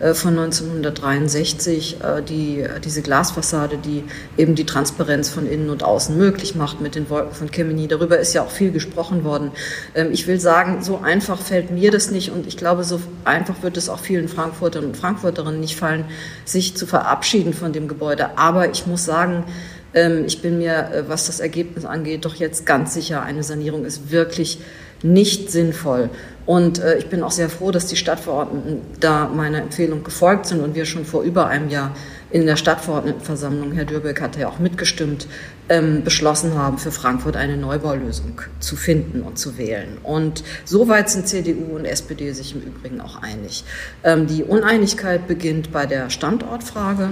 äh, 0.00 0.14
von 0.14 0.38
1963, 0.38 1.96
äh, 2.00 2.22
die, 2.22 2.64
diese 2.84 3.02
Glasfassade, 3.02 3.78
die 3.78 4.04
eben 4.36 4.54
die 4.54 4.64
Transparenz 4.64 5.28
von 5.28 5.46
innen 5.46 5.70
und 5.70 5.82
außen 5.82 6.16
möglich 6.16 6.54
macht 6.54 6.80
mit 6.80 6.94
den 6.94 7.10
Wolken 7.10 7.34
von 7.34 7.50
Kemeny. 7.50 7.88
Darüber 7.88 8.18
ist 8.18 8.32
ja 8.32 8.42
auch 8.42 8.50
viel 8.50 8.70
gesprochen 8.70 9.24
worden. 9.24 9.50
Ähm, 9.94 10.12
ich 10.12 10.26
will 10.26 10.38
sagen, 10.38 10.82
so 10.82 10.98
einfach 10.98 11.40
fällt 11.40 11.70
mir 11.70 11.90
das 11.90 12.10
nicht 12.10 12.30
und 12.30 12.46
ich 12.46 12.56
glaube, 12.56 12.84
so 12.84 13.00
einfach 13.24 13.62
wird 13.62 13.76
es 13.76 13.88
auch 13.88 13.98
vielen 13.98 14.28
Frankfurtern 14.28 14.84
und 14.84 14.96
Frankfurterinnen 14.96 15.60
nicht 15.60 15.76
fallen, 15.76 16.04
sich 16.44 16.76
zu 16.76 16.86
verabschieden 16.86 17.52
von 17.52 17.72
dem 17.72 17.88
Gebäude. 17.88 18.38
Aber 18.38 18.70
ich 18.70 18.86
muss 18.86 19.04
sagen, 19.04 19.44
ich 20.26 20.42
bin 20.42 20.58
mir, 20.58 20.90
äh, 20.92 21.08
was 21.08 21.26
das 21.26 21.40
Ergebnis 21.40 21.84
angeht, 21.84 22.24
doch 22.24 22.34
jetzt 22.34 22.66
ganz 22.66 22.94
sicher, 22.94 23.22
eine 23.22 23.42
Sanierung 23.42 23.84
ist 23.84 24.10
wirklich 24.10 24.58
nicht 25.02 25.50
sinnvoll. 25.50 26.10
Und 26.46 26.78
äh, 26.78 26.98
ich 26.98 27.08
bin 27.08 27.22
auch 27.22 27.30
sehr 27.30 27.48
froh, 27.48 27.70
dass 27.70 27.86
die 27.86 27.96
Stadtverordneten 27.96 28.80
da 29.00 29.28
meiner 29.28 29.58
Empfehlung 29.58 30.02
gefolgt 30.02 30.46
sind 30.46 30.60
und 30.60 30.74
wir 30.74 30.86
schon 30.86 31.04
vor 31.04 31.22
über 31.22 31.46
einem 31.46 31.68
Jahr 31.68 31.94
in 32.30 32.46
der 32.46 32.56
Stadtverordnetenversammlung, 32.56 33.72
Herr 33.72 33.84
Dürbeck 33.84 34.20
hatte 34.20 34.40
ja 34.40 34.48
auch 34.48 34.58
mitgestimmt, 34.58 35.26
ähm, 35.70 36.04
beschlossen 36.04 36.54
haben, 36.54 36.78
für 36.78 36.90
Frankfurt 36.90 37.36
eine 37.36 37.56
Neubaulösung 37.56 38.40
zu 38.60 38.76
finden 38.76 39.22
und 39.22 39.38
zu 39.38 39.56
wählen. 39.56 39.98
Und 40.02 40.44
soweit 40.64 41.10
sind 41.10 41.26
CDU 41.26 41.76
und 41.76 41.84
SPD 41.84 42.32
sich 42.32 42.54
im 42.54 42.62
Übrigen 42.62 43.00
auch 43.00 43.22
einig. 43.22 43.64
Ähm, 44.04 44.26
die 44.26 44.44
Uneinigkeit 44.44 45.26
beginnt 45.26 45.72
bei 45.72 45.86
der 45.86 46.10
Standortfrage 46.10 47.10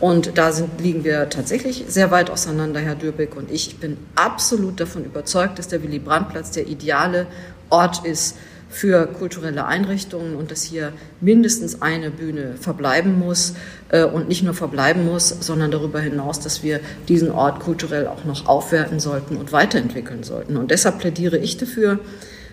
und 0.00 0.36
da 0.36 0.52
sind, 0.52 0.80
liegen 0.80 1.04
wir 1.04 1.28
tatsächlich 1.30 1.84
sehr 1.88 2.10
weit 2.10 2.30
auseinander, 2.30 2.80
Herr 2.80 2.94
Dürbeck 2.94 3.36
und 3.36 3.50
ich. 3.50 3.68
Ich 3.68 3.78
bin 3.78 3.96
absolut 4.14 4.80
davon 4.80 5.04
überzeugt, 5.04 5.58
dass 5.58 5.68
der 5.68 5.82
Willy-Brandt-Platz 5.82 6.50
der 6.50 6.66
ideale 6.66 7.26
Ort 7.70 8.04
ist, 8.04 8.36
für 8.68 9.06
kulturelle 9.06 9.66
Einrichtungen 9.66 10.36
und 10.36 10.50
dass 10.50 10.62
hier 10.62 10.92
mindestens 11.20 11.80
eine 11.80 12.10
Bühne 12.10 12.54
verbleiben 12.60 13.18
muss 13.18 13.54
äh, 13.88 14.04
und 14.04 14.28
nicht 14.28 14.42
nur 14.42 14.54
verbleiben 14.54 15.06
muss, 15.06 15.28
sondern 15.40 15.70
darüber 15.70 16.00
hinaus, 16.00 16.40
dass 16.40 16.62
wir 16.62 16.80
diesen 17.08 17.30
Ort 17.30 17.60
kulturell 17.60 18.06
auch 18.06 18.24
noch 18.24 18.46
aufwerten 18.46 19.00
sollten 19.00 19.36
und 19.36 19.52
weiterentwickeln 19.52 20.22
sollten. 20.22 20.56
Und 20.56 20.70
deshalb 20.70 20.98
plädiere 20.98 21.38
ich 21.38 21.56
dafür, 21.56 22.00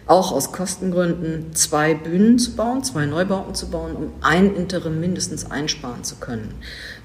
auch 0.08 0.32
aus 0.32 0.52
Kostengründen 0.52 1.56
zwei 1.56 1.96
Bühnen 1.96 2.38
zu 2.38 2.56
bauen, 2.56 2.84
zwei 2.84 3.06
Neubauten 3.06 3.56
zu 3.56 3.70
bauen, 3.70 3.96
um 3.96 4.12
ein 4.22 4.56
Interim 4.56 5.00
mindestens 5.00 5.50
einsparen 5.50 6.04
zu 6.04 6.18
können. 6.18 6.54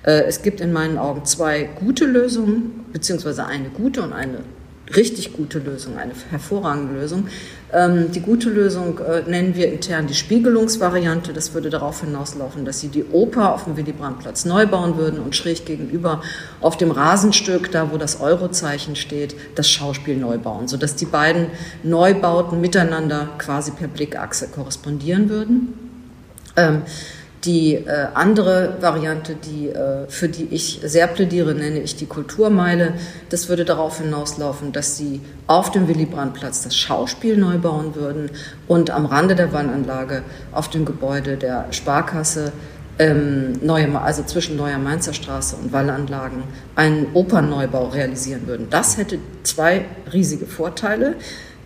Äh, 0.02 0.24
es 0.24 0.42
gibt 0.42 0.60
in 0.60 0.72
meinen 0.72 0.98
Augen 0.98 1.24
zwei 1.24 1.68
gute 1.80 2.04
Lösungen, 2.04 2.84
beziehungsweise 2.92 3.46
eine 3.46 3.70
gute 3.70 4.02
und 4.02 4.12
eine 4.12 4.40
richtig 4.96 5.32
gute 5.32 5.58
Lösung, 5.58 5.96
eine 5.96 6.12
hervorragende 6.30 6.94
Lösung. 6.94 7.28
Ähm, 7.72 8.10
die 8.12 8.20
gute 8.20 8.50
Lösung 8.50 8.98
äh, 8.98 9.22
nennen 9.28 9.54
wir 9.54 9.72
intern 9.72 10.06
die 10.06 10.14
Spiegelungsvariante. 10.14 11.32
Das 11.32 11.54
würde 11.54 11.70
darauf 11.70 12.00
hinauslaufen, 12.00 12.64
dass 12.64 12.80
Sie 12.80 12.88
die 12.88 13.04
Oper 13.04 13.54
auf 13.54 13.64
dem 13.64 13.76
Willy-Brandt-Platz 13.76 14.44
neu 14.44 14.66
bauen 14.66 14.96
würden 14.96 15.20
und 15.20 15.36
schräg 15.36 15.64
gegenüber 15.66 16.22
auf 16.60 16.76
dem 16.76 16.90
Rasenstück, 16.90 17.70
da 17.70 17.92
wo 17.92 17.96
das 17.96 18.20
Eurozeichen 18.20 18.96
steht, 18.96 19.36
das 19.54 19.70
Schauspiel 19.70 20.16
neu 20.16 20.38
bauen, 20.38 20.68
sodass 20.68 20.96
die 20.96 21.06
beiden 21.06 21.46
Neubauten 21.82 22.60
miteinander 22.60 23.28
quasi 23.38 23.70
per 23.70 23.88
Blickachse 23.88 24.48
korrespondieren 24.48 25.28
würden. 25.28 25.74
Ähm, 26.56 26.82
die 27.44 27.74
äh, 27.74 28.08
andere 28.14 28.76
Variante, 28.80 29.34
die, 29.34 29.68
äh, 29.68 30.06
für 30.08 30.28
die 30.28 30.48
ich 30.50 30.80
sehr 30.84 31.06
plädiere, 31.06 31.54
nenne 31.54 31.80
ich 31.80 31.96
die 31.96 32.06
Kulturmeile. 32.06 32.94
Das 33.30 33.48
würde 33.48 33.64
darauf 33.64 33.98
hinauslaufen, 33.98 34.72
dass 34.72 34.96
sie 34.96 35.20
auf 35.46 35.70
dem 35.70 35.88
Willy-Brandt-Platz 35.88 36.62
das 36.62 36.76
Schauspiel 36.76 37.36
neu 37.38 37.56
bauen 37.58 37.94
würden 37.94 38.30
und 38.68 38.90
am 38.90 39.06
Rande 39.06 39.34
der 39.34 39.52
Wallanlage 39.52 40.22
auf 40.52 40.68
dem 40.68 40.84
Gebäude 40.84 41.36
der 41.36 41.66
Sparkasse 41.70 42.52
ähm, 42.98 43.52
neue, 43.62 43.98
also 43.98 44.22
zwischen 44.22 44.56
Neuer 44.56 44.78
Mainzer 44.78 45.14
Straße 45.14 45.56
und 45.56 45.72
Wallanlagen 45.72 46.42
einen 46.76 47.06
Opernneubau 47.14 47.86
realisieren 47.88 48.46
würden. 48.46 48.66
Das 48.68 48.98
hätte 48.98 49.18
zwei 49.42 49.86
riesige 50.12 50.44
Vorteile. 50.44 51.14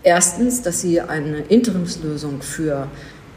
Erstens, 0.04 0.62
dass 0.62 0.82
sie 0.82 1.00
eine 1.00 1.38
Interimslösung 1.38 2.42
für 2.42 2.86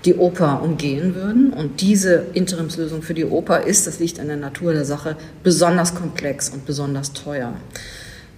die 0.06 0.16
Oper 0.16 0.62
umgehen 0.64 1.16
würden. 1.16 1.52
Und 1.54 1.82
diese 1.82 2.26
Interimslösung 2.34 3.02
für 3.02 3.14
die 3.14 3.26
Oper 3.26 3.62
ist, 3.62 3.88
das 3.88 4.00
liegt 4.00 4.20
an 4.20 4.28
der 4.28 4.38
Natur 4.38 4.74
der 4.74 4.86
Sache, 4.86 5.16
besonders 5.44 5.96
komplex 5.96 6.50
und 6.50 6.66
besonders 6.66 7.14
teuer. 7.14 7.54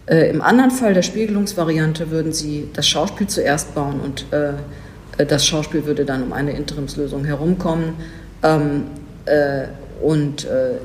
Äh, 0.06 0.30
Im 0.30 0.42
anderen 0.42 0.72
Fall 0.72 0.94
der 0.94 1.04
Spiegelungsvariante 1.04 2.10
würden 2.12 2.34
sie 2.34 2.70
das 2.74 2.88
Schauspiel 2.88 3.28
zuerst 3.28 3.76
bauen 3.76 4.00
und 4.00 4.26
äh, 4.32 4.54
das 5.26 5.46
Schauspiel 5.46 5.86
würde 5.86 6.06
dann 6.06 6.24
um 6.24 6.34
eine 6.34 6.52
Interimslösung 6.54 7.26
herumkommen. 7.26 7.96
Ähm, 8.42 8.86
äh, 9.26 9.68
und 10.02 10.46
äh, 10.46 10.78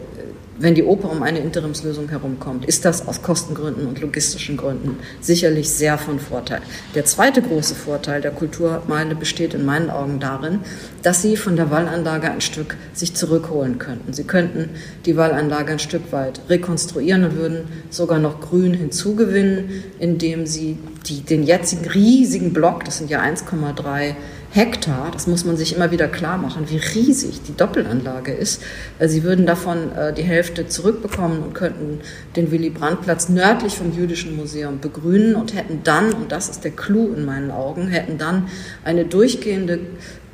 wenn 0.58 0.74
die 0.74 0.84
Oper 0.84 1.10
um 1.10 1.22
eine 1.22 1.40
Interimslösung 1.40 2.08
herumkommt, 2.08 2.64
ist 2.64 2.84
das 2.84 3.08
aus 3.08 3.22
Kostengründen 3.22 3.86
und 3.86 4.00
logistischen 4.00 4.56
Gründen 4.56 4.98
sicherlich 5.20 5.68
sehr 5.70 5.98
von 5.98 6.20
Vorteil. 6.20 6.60
Der 6.94 7.04
zweite 7.04 7.42
große 7.42 7.74
Vorteil 7.74 8.20
der 8.20 8.30
Kulturmeile 8.30 9.14
besteht 9.14 9.54
in 9.54 9.64
meinen 9.64 9.90
Augen 9.90 10.20
darin, 10.20 10.60
dass 11.02 11.22
Sie 11.22 11.36
von 11.36 11.56
der 11.56 11.70
Wallanlage 11.70 12.30
ein 12.30 12.40
Stück 12.40 12.76
sich 12.92 13.14
zurückholen 13.14 13.78
könnten. 13.78 14.12
Sie 14.12 14.24
könnten 14.24 14.70
die 15.06 15.16
Wallanlage 15.16 15.72
ein 15.72 15.78
Stück 15.78 16.12
weit 16.12 16.40
rekonstruieren 16.48 17.24
und 17.24 17.36
würden 17.36 17.64
sogar 17.90 18.18
noch 18.18 18.40
Grün 18.40 18.74
hinzugewinnen, 18.74 19.82
indem 19.98 20.46
Sie 20.46 20.78
die, 21.06 21.20
den 21.20 21.42
jetzigen 21.42 21.86
riesigen 21.88 22.52
Block, 22.52 22.84
das 22.84 22.98
sind 22.98 23.10
ja 23.10 23.20
1,3 23.22 24.14
Hektar, 24.54 25.10
das 25.12 25.26
muss 25.26 25.44
man 25.44 25.56
sich 25.56 25.74
immer 25.74 25.90
wieder 25.90 26.06
klar 26.06 26.38
machen, 26.38 26.70
wie 26.70 26.76
riesig 26.76 27.42
die 27.42 27.56
Doppelanlage 27.56 28.32
ist. 28.32 28.62
Sie 29.00 29.24
würden 29.24 29.46
davon 29.46 29.90
äh, 29.90 30.14
die 30.14 30.22
Hälfte 30.22 30.68
zurückbekommen 30.68 31.42
und 31.42 31.54
könnten 31.54 31.98
den 32.36 32.52
Willy-Brandt-Platz 32.52 33.30
nördlich 33.30 33.74
vom 33.74 33.92
Jüdischen 33.92 34.36
Museum 34.36 34.78
begrünen 34.78 35.34
und 35.34 35.56
hätten 35.56 35.80
dann, 35.82 36.12
und 36.12 36.30
das 36.30 36.48
ist 36.48 36.62
der 36.62 36.70
Clou 36.70 37.12
in 37.12 37.24
meinen 37.24 37.50
Augen, 37.50 37.88
hätten 37.88 38.16
dann 38.16 38.46
eine 38.84 39.04
durchgehende 39.04 39.80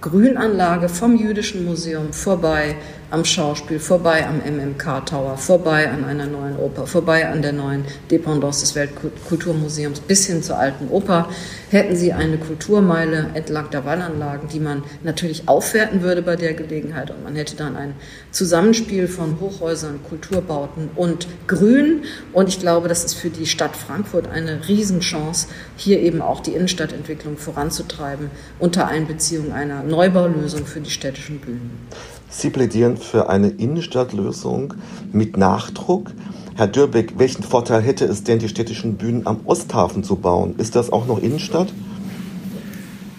Grünanlage 0.03 0.91
vom 0.91 1.17
Jüdischen 1.17 1.65
Museum 1.65 2.13
vorbei 2.13 2.77
am 3.11 3.25
Schauspiel, 3.25 3.81
vorbei 3.81 4.27
am 4.27 4.39
MMK 4.39 5.05
Tower, 5.07 5.37
vorbei 5.37 5.91
an 5.91 6.05
einer 6.05 6.27
neuen 6.27 6.57
Oper, 6.57 6.87
vorbei 6.87 7.29
an 7.29 7.43
der 7.43 7.53
neuen 7.53 7.85
Dependance 8.11 8.61
des 8.61 8.75
Weltkulturmuseums 8.75 10.01
bis 10.01 10.27
hin 10.27 10.43
zur 10.43 10.59
alten 10.59 10.89
Oper, 10.89 11.29
hätten 11.71 11.97
sie 11.97 12.13
eine 12.13 12.39
Kulturmeile 12.39 13.31
entlang 13.35 13.71
der 13.71 13.85
Wallanlagen, 13.85 14.49
die 14.49 14.61
man 14.61 14.85
natürlich 15.03 15.49
aufwerten 15.49 16.03
würde 16.03 16.23
bei 16.23 16.37
der 16.37 16.55
Gelegenheit 16.55 17.11
und 17.11 17.25
man 17.25 17.35
hätte 17.35 17.57
dann 17.57 17.77
ein 17.77 17.95
Zusammenspiel 18.31 19.09
von 19.09 19.41
Hochhäusern, 19.41 20.01
Kulturbauten 20.09 20.91
und 20.95 21.27
Grün 21.49 22.05
und 22.33 22.49
ich 22.49 22.61
glaube, 22.61 22.89
das 22.89 23.05
ist 23.05 23.15
für 23.15 23.31
die 23.31 23.47
Stadt 23.47 23.77
Frankfurt 23.77 24.29
eine 24.29 24.69
Riesenchance, 24.69 25.49
hier 25.77 26.01
eben 26.01 26.23
auch 26.23 26.41
die 26.41 26.53
Innenstadtentwicklung 26.53 27.37
voranzutreiben 27.37 28.31
unter 28.59 28.87
Einbeziehung 28.87 29.53
einer 29.53 29.83
Neubaulösung 29.83 30.65
für 30.67 30.81
die 30.81 30.91
städtischen 30.91 31.41
Bühnen. 31.41 31.89
Sie 32.33 32.49
plädieren 32.51 32.97
für 32.97 33.29
eine 33.29 33.49
Innenstadtlösung 33.49 34.75
mit 35.13 35.37
Nachdruck. 35.37 36.13
Herr 36.57 36.69
Dürbeck, 36.69 37.15
welchen 37.19 37.43
Vorteil 37.43 37.83
hätte 37.83 38.05
es 38.05 38.23
denn, 38.23 38.39
die 38.39 38.49
städtischen 38.49 38.97
Bühnen 38.97 39.27
am 39.27 39.41
Osthafen 39.47 40.05
zu 40.05 40.15
bauen? 40.15 40.55
Ist 40.57 40.77
das 40.77 40.93
auch 40.93 41.07
noch 41.07 41.21
Innenstadt? 41.21 41.73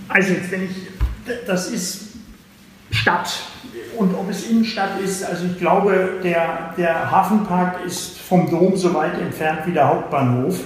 Also 0.07 0.33
wenn 0.49 0.63
ich, 0.63 0.71
das 1.45 1.69
ist 1.69 2.03
Stadt. 2.89 3.41
Und 3.97 4.15
ob 4.15 4.29
es 4.29 4.49
Innenstadt 4.49 5.01
ist, 5.03 5.25
also 5.25 5.45
ich 5.45 5.57
glaube, 5.57 6.21
der, 6.23 6.73
der 6.77 7.11
Hafenpark 7.11 7.85
ist 7.85 8.17
vom 8.17 8.49
Dom 8.49 8.77
so 8.77 8.93
weit 8.93 9.19
entfernt 9.19 9.59
wie 9.65 9.73
der 9.73 9.89
Hauptbahnhof. 9.89 10.59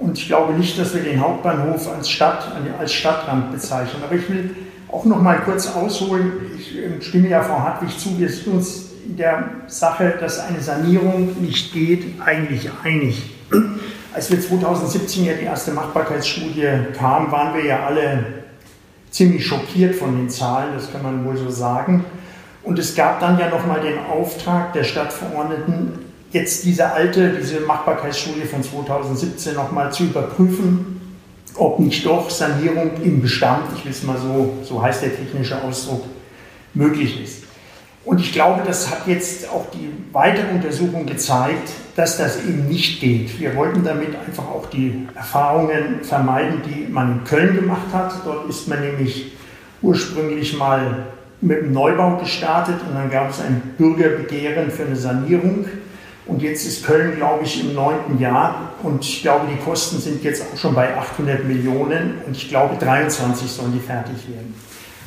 Und 0.00 0.18
ich 0.18 0.26
glaube 0.26 0.54
nicht, 0.54 0.76
dass 0.78 0.94
wir 0.94 1.02
den 1.02 1.20
Hauptbahnhof 1.20 1.88
als 1.94 2.10
Stadt, 2.10 2.50
als 2.78 2.92
Stadtrand 2.92 3.52
bezeichnen. 3.52 4.02
Aber 4.04 4.16
ich 4.16 4.28
will 4.28 4.50
auch 4.92 5.04
noch 5.06 5.20
mal 5.20 5.40
kurz 5.40 5.66
ausholen. 5.66 6.32
Ich 6.56 6.76
ähm, 6.76 7.00
stimme 7.00 7.28
ja 7.28 7.42
Frau 7.42 7.58
Hartwig 7.58 7.98
zu, 7.98 8.18
wir 8.18 8.28
sind 8.28 8.48
uns 8.48 8.90
in 9.06 9.16
der 9.16 9.50
Sache, 9.66 10.14
dass 10.20 10.38
eine 10.38 10.60
Sanierung 10.60 11.34
nicht 11.40 11.72
geht, 11.72 12.20
eigentlich 12.24 12.70
einig. 12.84 13.34
Als 14.14 14.30
wir 14.30 14.40
2017 14.40 15.24
ja 15.24 15.32
die 15.32 15.44
erste 15.44 15.72
Machbarkeitsstudie 15.72 16.68
kam, 16.96 17.32
waren 17.32 17.54
wir 17.54 17.64
ja 17.64 17.86
alle 17.86 18.24
ziemlich 19.10 19.46
schockiert 19.46 19.94
von 19.94 20.16
den 20.16 20.30
Zahlen, 20.30 20.74
das 20.74 20.92
kann 20.92 21.02
man 21.02 21.24
wohl 21.24 21.36
so 21.36 21.50
sagen. 21.50 22.04
Und 22.62 22.78
es 22.78 22.94
gab 22.94 23.20
dann 23.20 23.38
ja 23.38 23.48
nochmal 23.48 23.80
den 23.80 23.98
Auftrag 23.98 24.72
der 24.72 24.84
Stadtverordneten, 24.84 25.98
jetzt 26.30 26.64
diese 26.64 26.92
alte, 26.92 27.30
diese 27.30 27.60
Machbarkeitsstudie 27.60 28.42
von 28.42 28.62
2017 28.62 29.54
nochmal 29.54 29.92
zu 29.92 30.04
überprüfen 30.04 30.91
ob 31.56 31.78
nicht 31.78 32.04
doch 32.06 32.30
Sanierung 32.30 32.92
im 33.02 33.20
Bestand, 33.20 33.64
ich 33.76 33.84
will 33.84 33.92
es 33.92 34.02
mal 34.02 34.16
so, 34.18 34.54
so 34.62 34.82
heißt 34.82 35.02
der 35.02 35.16
technische 35.16 35.62
Ausdruck, 35.62 36.04
möglich 36.74 37.22
ist. 37.22 37.42
Und 38.04 38.20
ich 38.20 38.32
glaube, 38.32 38.62
das 38.66 38.90
hat 38.90 39.06
jetzt 39.06 39.48
auch 39.48 39.70
die 39.70 39.88
weitere 40.12 40.50
Untersuchung 40.50 41.06
gezeigt, 41.06 41.70
dass 41.94 42.18
das 42.18 42.38
eben 42.44 42.68
nicht 42.68 43.00
geht. 43.00 43.38
Wir 43.38 43.54
wollten 43.54 43.84
damit 43.84 44.16
einfach 44.26 44.44
auch 44.44 44.66
die 44.66 45.06
Erfahrungen 45.14 46.02
vermeiden, 46.02 46.62
die 46.66 46.90
man 46.90 47.12
in 47.12 47.24
Köln 47.24 47.54
gemacht 47.54 47.92
hat. 47.92 48.12
Dort 48.24 48.48
ist 48.48 48.66
man 48.66 48.80
nämlich 48.80 49.32
ursprünglich 49.82 50.56
mal 50.56 51.06
mit 51.40 51.58
einem 51.58 51.72
Neubau 51.72 52.16
gestartet 52.16 52.76
und 52.88 52.94
dann 52.94 53.10
gab 53.10 53.30
es 53.30 53.40
ein 53.40 53.74
Bürgerbegehren 53.78 54.70
für 54.70 54.84
eine 54.84 54.96
Sanierung. 54.96 55.66
Und 56.26 56.40
jetzt 56.40 56.66
ist 56.66 56.84
Köln, 56.84 57.16
glaube 57.16 57.44
ich, 57.44 57.60
im 57.60 57.74
neunten 57.74 58.18
Jahr 58.20 58.74
und 58.82 59.04
ich 59.04 59.22
glaube, 59.22 59.46
die 59.50 59.60
Kosten 59.64 59.98
sind 59.98 60.22
jetzt 60.22 60.42
auch 60.42 60.56
schon 60.56 60.74
bei 60.74 60.96
800 60.96 61.44
Millionen 61.44 62.18
und 62.26 62.36
ich 62.36 62.48
glaube, 62.48 62.76
23 62.76 63.50
sollen 63.50 63.72
die 63.72 63.80
fertig 63.80 64.28
werden. 64.28 64.54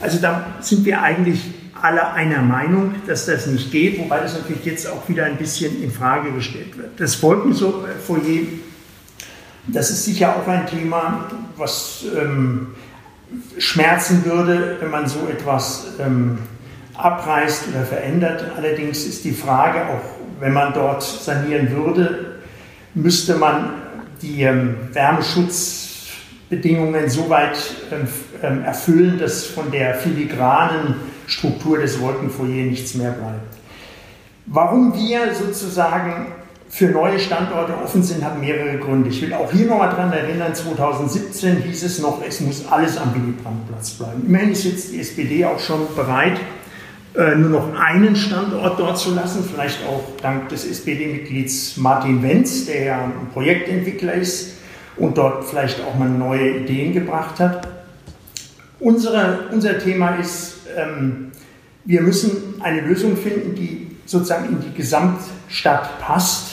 Also 0.02 0.20
da 0.20 0.46
sind 0.60 0.84
wir 0.84 1.02
eigentlich 1.02 1.40
alle 1.82 2.12
einer 2.14 2.42
Meinung, 2.42 2.96
dass 3.08 3.26
das 3.28 3.48
nicht 3.48 3.72
geht, 3.72 4.00
wobei 4.00 4.20
das 4.20 4.34
natürlich 4.34 4.66
jetzt 4.66 4.88
auch 4.88 5.08
wieder 5.08 5.26
ein 5.26 5.38
bisschen 5.38 5.82
in 5.82 5.92
Frage 5.92 6.32
gestellt 6.32 6.78
wird. 6.78 7.00
Das 7.00 7.22
Wolkenfoyer, 7.22 8.48
das 9.68 9.92
ist 9.92 10.04
sicher 10.04 10.36
auch 10.36 10.48
ein 10.48 10.68
Thema, 10.68 11.30
was 11.56 12.04
ähm, 12.18 12.68
schmerzen 13.58 14.26
würde, 14.26 14.78
wenn 14.80 14.92
man 14.92 15.08
so 15.08 15.28
etwas 15.30 15.88
ähm, 16.00 16.40
abreißt 16.96 17.70
oder 17.70 17.86
verändert. 17.86 18.46
Allerdings 18.58 19.06
ist 19.06 19.24
die 19.24 19.34
Frage, 19.34 19.88
auch 19.88 20.25
wenn 20.40 20.54
man 20.54 20.74
dort 20.74 21.04
sanieren 21.04 21.70
würde, 21.72 22.38
müsste 22.94 23.36
man 23.36 23.74
die 24.22 24.44
ähm, 24.44 24.78
Wärmeschutzbedingungen 24.94 27.10
so 27.10 27.30
weit 27.30 27.58
ähm, 27.92 28.08
ähm, 28.42 28.64
erfüllen, 28.64 29.20
dass 29.20 29.44
von 29.46 29.70
der 29.72 29.96
filigranen 29.96 30.96
Struktur 31.28 31.80
des 31.80 32.00
Wolkenfoyer 32.00 32.64
nichts 32.66 32.96
mehr 32.96 33.12
bleibt. 33.12 33.58
Warum 34.46 34.94
wir 34.94 35.34
sozusagen 35.34 36.28
für 36.70 36.88
neue 36.88 37.20
Standorte 37.20 37.78
offen 37.78 38.02
sind, 38.04 38.24
hat 38.24 38.40
mehrere 38.40 38.78
Gründe. 38.78 39.10
Ich 39.10 39.22
will 39.22 39.34
auch 39.34 39.52
hier 39.52 39.68
nochmal 39.68 39.90
daran 39.90 40.12
erinnern, 40.12 40.54
2017 40.54 41.64
hieß 41.64 41.84
es 41.84 42.00
noch, 42.00 42.22
es 42.28 42.42
muss 42.42 42.66
alles 42.70 42.98
am 42.98 43.16
Willy-Brandt-Platz 43.16 43.92
bleiben. 43.92 44.26
Immerhin 44.28 44.52
ist 44.52 44.66
jetzt 44.66 44.92
die 44.92 45.00
SPD 45.00 45.46
auch 45.46 45.60
schon 45.60 45.88
bereit, 45.96 46.38
nur 47.18 47.50
noch 47.50 47.80
einen 47.80 48.16
Standort 48.16 48.80
dort 48.80 48.98
zu 48.98 49.14
lassen, 49.14 49.48
vielleicht 49.50 49.80
auch 49.88 50.04
dank 50.22 50.50
des 50.50 50.66
SPD-Mitglieds 50.66 51.78
Martin 51.78 52.22
Wenz, 52.22 52.66
der 52.66 52.84
ja 52.84 53.04
ein 53.06 53.30
Projektentwickler 53.32 54.14
ist 54.14 54.56
und 54.98 55.18
dort 55.18 55.46
vielleicht 55.46 55.80
auch 55.82 55.96
mal 55.96 56.10
neue 56.10 56.58
Ideen 56.58 56.94
gebracht 56.94 57.40
hat. 57.40 57.68
Unsere, 58.80 59.48
unser 59.52 59.80
Thema 59.80 60.16
ist, 60.16 60.68
ähm, 60.76 61.32
wir 61.86 62.02
müssen 62.02 62.56
eine 62.62 62.82
Lösung 62.82 63.16
finden, 63.16 63.56
die 63.56 63.96
sozusagen 64.06 64.50
in 64.50 64.60
die 64.60 64.74
Gesamtstadt 64.76 66.00
passt 66.00 66.52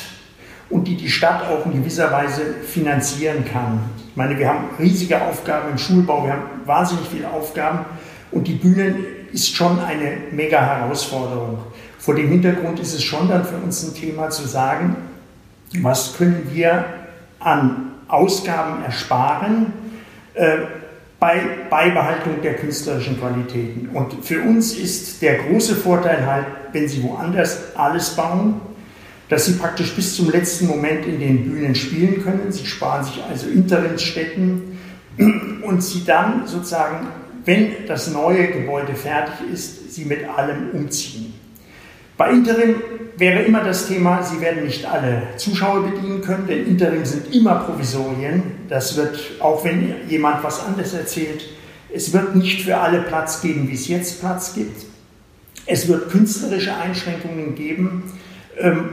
und 0.71 0.87
die 0.87 0.97
die 0.97 1.11
Stadt 1.11 1.45
auch 1.49 1.67
in 1.67 1.73
gewisser 1.73 2.11
Weise 2.13 2.43
finanzieren 2.67 3.45
kann. 3.45 3.81
Ich 4.11 4.17
meine, 4.17 4.39
wir 4.39 4.49
haben 4.49 4.65
riesige 4.79 5.21
Aufgaben 5.21 5.73
im 5.73 5.79
Schulbau, 5.79 6.25
wir 6.25 6.33
haben 6.33 6.43
wahnsinnig 6.65 7.07
viele 7.11 7.31
Aufgaben 7.31 7.85
und 8.31 8.47
die 8.47 8.55
Bühnen 8.55 9.05
ist 9.33 9.55
schon 9.55 9.79
eine 9.81 10.19
mega 10.31 10.61
Herausforderung. 10.61 11.59
Vor 11.99 12.15
dem 12.15 12.29
Hintergrund 12.29 12.81
ist 12.81 12.95
es 12.95 13.03
schon 13.03 13.29
dann 13.29 13.45
für 13.45 13.57
uns 13.57 13.83
ein 13.83 13.95
Thema 13.95 14.31
zu 14.31 14.47
sagen, 14.47 14.97
was 15.81 16.17
können 16.17 16.49
wir 16.53 16.85
an 17.39 17.93
Ausgaben 18.09 18.85
ersparen 18.85 19.73
äh, 20.35 20.59
bei 21.19 21.41
Beibehaltung 21.71 22.43
der 22.43 22.55
künstlerischen 22.55 23.19
Qualitäten. 23.19 23.91
Und 23.95 24.25
für 24.25 24.43
uns 24.43 24.75
ist 24.75 25.23
der 25.23 25.39
große 25.39 25.77
Vorteil 25.77 26.27
halt, 26.27 26.47
wenn 26.73 26.89
Sie 26.89 27.03
woanders 27.05 27.77
alles 27.77 28.11
bauen, 28.11 28.61
dass 29.29 29.47
Sie 29.47 29.53
praktisch 29.53 29.95
bis 29.95 30.17
zum 30.17 30.31
letzten 30.31 30.67
Moment 30.67 31.07
in 31.07 31.21
den 31.21 31.49
Bühnen 31.49 31.75
spielen 31.77 32.23
können. 32.25 32.51
Sie 32.51 32.67
sparen 32.67 33.05
sich 33.05 33.23
also 33.23 33.49
Interimsstätten 33.49 34.79
und 35.63 35.83
Sie 35.83 36.05
dann 36.05 36.47
sozusagen 36.47 37.07
wenn 37.45 37.87
das 37.87 38.11
neue 38.11 38.49
Gebäude 38.49 38.95
fertig 38.95 39.35
ist, 39.53 39.93
sie 39.93 40.05
mit 40.05 40.25
allem 40.29 40.71
umziehen. 40.73 41.35
Bei 42.17 42.31
Interim 42.31 42.77
wäre 43.17 43.43
immer 43.43 43.65
das 43.65 43.89
Thema, 43.89 44.23
Sie 44.23 44.41
werden 44.41 44.65
nicht 44.65 44.85
alle 44.85 45.23
Zuschauer 45.39 45.83
bedienen 45.91 46.21
können, 46.21 46.47
denn 46.47 46.67
Interim 46.67 47.05
sind 47.05 47.35
immer 47.35 47.57
Provisorien. 47.57 48.43
Das 48.69 48.97
wird, 48.97 49.19
auch 49.41 49.65
wenn 49.65 49.95
jemand 50.09 50.45
was 50.45 50.65
anderes 50.65 50.95
erzählt, 50.95 51.43
es 51.93 52.13
wird 52.13 52.37
nicht 52.37 52.63
für 52.63 52.77
alle 52.77 53.01
Platz 53.01 53.41
geben, 53.43 53.69
wie 53.69 53.75
es 53.75 53.89
jetzt 53.89 54.21
Platz 54.21 54.55
gibt. 54.55 54.87
Es 55.67 55.89
wird 55.89 56.11
künstlerische 56.11 56.77
Einschränkungen 56.77 57.55
geben. 57.55 58.13
Ähm, 58.59 58.91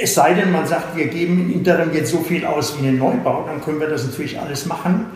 es 0.00 0.14
sei 0.14 0.34
denn, 0.34 0.50
man 0.50 0.66
sagt, 0.66 0.96
wir 0.96 1.06
geben 1.08 1.40
in 1.40 1.52
Interim 1.52 1.92
jetzt 1.92 2.10
so 2.10 2.20
viel 2.20 2.46
aus 2.46 2.78
wie 2.80 2.86
einen 2.86 2.98
Neubau, 2.98 3.44
dann 3.46 3.60
können 3.60 3.80
wir 3.80 3.88
das 3.88 4.06
natürlich 4.06 4.38
alles 4.40 4.66
machen 4.66 5.06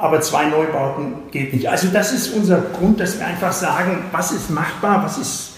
aber 0.00 0.20
zwei 0.22 0.46
Neubauten 0.46 1.12
geht 1.30 1.52
nicht. 1.52 1.68
Also 1.68 1.88
das 1.92 2.12
ist 2.12 2.34
unser 2.34 2.60
Grund, 2.60 2.98
dass 3.00 3.18
wir 3.18 3.26
einfach 3.26 3.52
sagen, 3.52 4.04
was 4.12 4.32
ist 4.32 4.50
machbar, 4.50 5.04
was 5.04 5.18
ist 5.18 5.52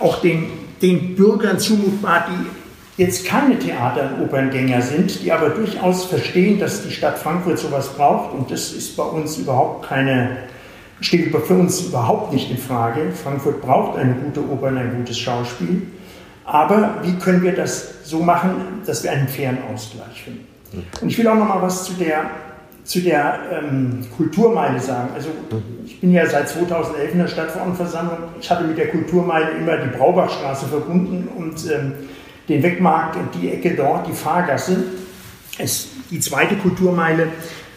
auch 0.00 0.20
den, 0.20 0.46
den 0.82 1.14
Bürgern 1.14 1.58
zumutbar, 1.58 2.26
die 2.28 3.02
jetzt 3.02 3.24
keine 3.24 3.58
Theater- 3.58 4.10
und 4.16 4.24
Operngänger 4.24 4.82
sind, 4.82 5.22
die 5.22 5.32
aber 5.32 5.50
durchaus 5.50 6.04
verstehen, 6.04 6.58
dass 6.58 6.82
die 6.82 6.90
Stadt 6.90 7.18
Frankfurt 7.18 7.58
sowas 7.58 7.88
braucht 7.88 8.34
und 8.34 8.50
das 8.50 8.72
ist 8.72 8.96
bei 8.96 9.04
uns 9.04 9.38
überhaupt 9.38 9.88
keine, 9.88 10.38
steht 11.00 11.34
für 11.34 11.54
uns 11.54 11.80
überhaupt 11.80 12.32
nicht 12.32 12.50
in 12.50 12.58
Frage. 12.58 13.12
Frankfurt 13.12 13.62
braucht 13.62 13.96
eine 13.96 14.14
gute 14.14 14.40
Oper 14.40 14.68
und 14.68 14.78
ein 14.78 14.96
gutes 14.96 15.18
Schauspiel. 15.18 15.82
Aber 16.44 16.96
wie 17.02 17.14
können 17.14 17.42
wir 17.42 17.54
das 17.54 18.04
so 18.04 18.20
machen, 18.20 18.82
dass 18.86 19.02
wir 19.02 19.12
einen 19.12 19.28
fairen 19.28 19.58
Ausgleich 19.72 20.24
finden? 20.24 20.46
Und 21.00 21.08
ich 21.08 21.16
will 21.16 21.26
auch 21.28 21.36
noch 21.36 21.48
mal 21.48 21.62
was 21.62 21.84
zu 21.84 21.94
der 21.94 22.30
zu 22.84 23.00
der 23.00 23.38
ähm, 23.50 24.00
Kulturmeile 24.16 24.78
sagen. 24.78 25.08
Also 25.14 25.30
ich 25.86 26.00
bin 26.00 26.12
ja 26.12 26.26
seit 26.26 26.48
2011 26.50 27.12
in 27.12 27.18
der 27.18 27.28
Stadtverordnetenversammlung. 27.28 28.18
Ich 28.40 28.50
hatte 28.50 28.64
mit 28.64 28.76
der 28.76 28.88
Kulturmeile 28.88 29.52
immer 29.58 29.78
die 29.78 29.96
Braubachstraße 29.96 30.66
verbunden 30.66 31.28
und 31.34 31.70
ähm, 31.70 31.92
den 32.48 32.62
Wegmarkt 32.62 33.16
und 33.16 33.28
die 33.40 33.50
Ecke 33.50 33.74
dort, 33.74 34.06
die 34.06 34.12
Fahrgasse. 34.12 34.84
Es, 35.58 35.88
die 36.10 36.20
zweite 36.20 36.56
Kulturmeile 36.56 37.28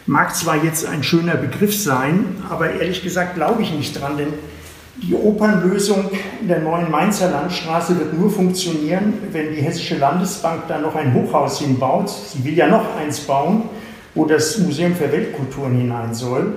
mag 0.04 0.34
zwar 0.34 0.62
jetzt 0.62 0.86
ein 0.86 1.02
schöner 1.02 1.36
Begriff 1.36 1.74
sein, 1.74 2.42
aber 2.50 2.72
ehrlich 2.72 3.02
gesagt 3.02 3.34
glaube 3.34 3.62
ich 3.62 3.72
nicht 3.72 3.98
dran, 3.98 4.18
denn 4.18 4.34
die 5.02 5.14
Opernlösung 5.14 6.10
in 6.40 6.48
der 6.48 6.58
neuen 6.58 6.90
Mainzer 6.90 7.30
Landstraße 7.30 7.98
wird 7.98 8.18
nur 8.18 8.30
funktionieren, 8.30 9.14
wenn 9.32 9.54
die 9.54 9.62
Hessische 9.62 9.96
Landesbank 9.96 10.64
da 10.66 10.78
noch 10.78 10.96
ein 10.96 11.14
Hochhaus 11.14 11.60
hinbaut. 11.60 12.10
Sie 12.10 12.44
will 12.44 12.54
ja 12.54 12.66
noch 12.66 12.96
eins 12.96 13.20
bauen 13.20 13.62
wo 14.18 14.24
das 14.24 14.58
Museum 14.58 14.96
für 14.96 15.12
Weltkulturen 15.12 15.76
hinein 15.76 16.12
soll, 16.12 16.56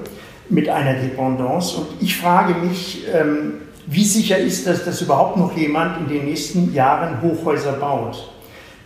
mit 0.49 0.67
einer 0.67 0.95
Dependance. 0.95 1.77
Und 1.77 1.87
ich 2.01 2.17
frage 2.17 2.55
mich, 2.55 3.03
ähm, 3.13 3.53
wie 3.85 4.03
sicher 4.03 4.39
ist 4.39 4.65
das, 4.65 4.83
dass 4.83 4.99
überhaupt 5.01 5.37
noch 5.37 5.55
jemand 5.55 5.99
in 5.99 6.07
den 6.07 6.25
nächsten 6.25 6.73
Jahren 6.73 7.21
Hochhäuser 7.21 7.73
baut? 7.73 8.33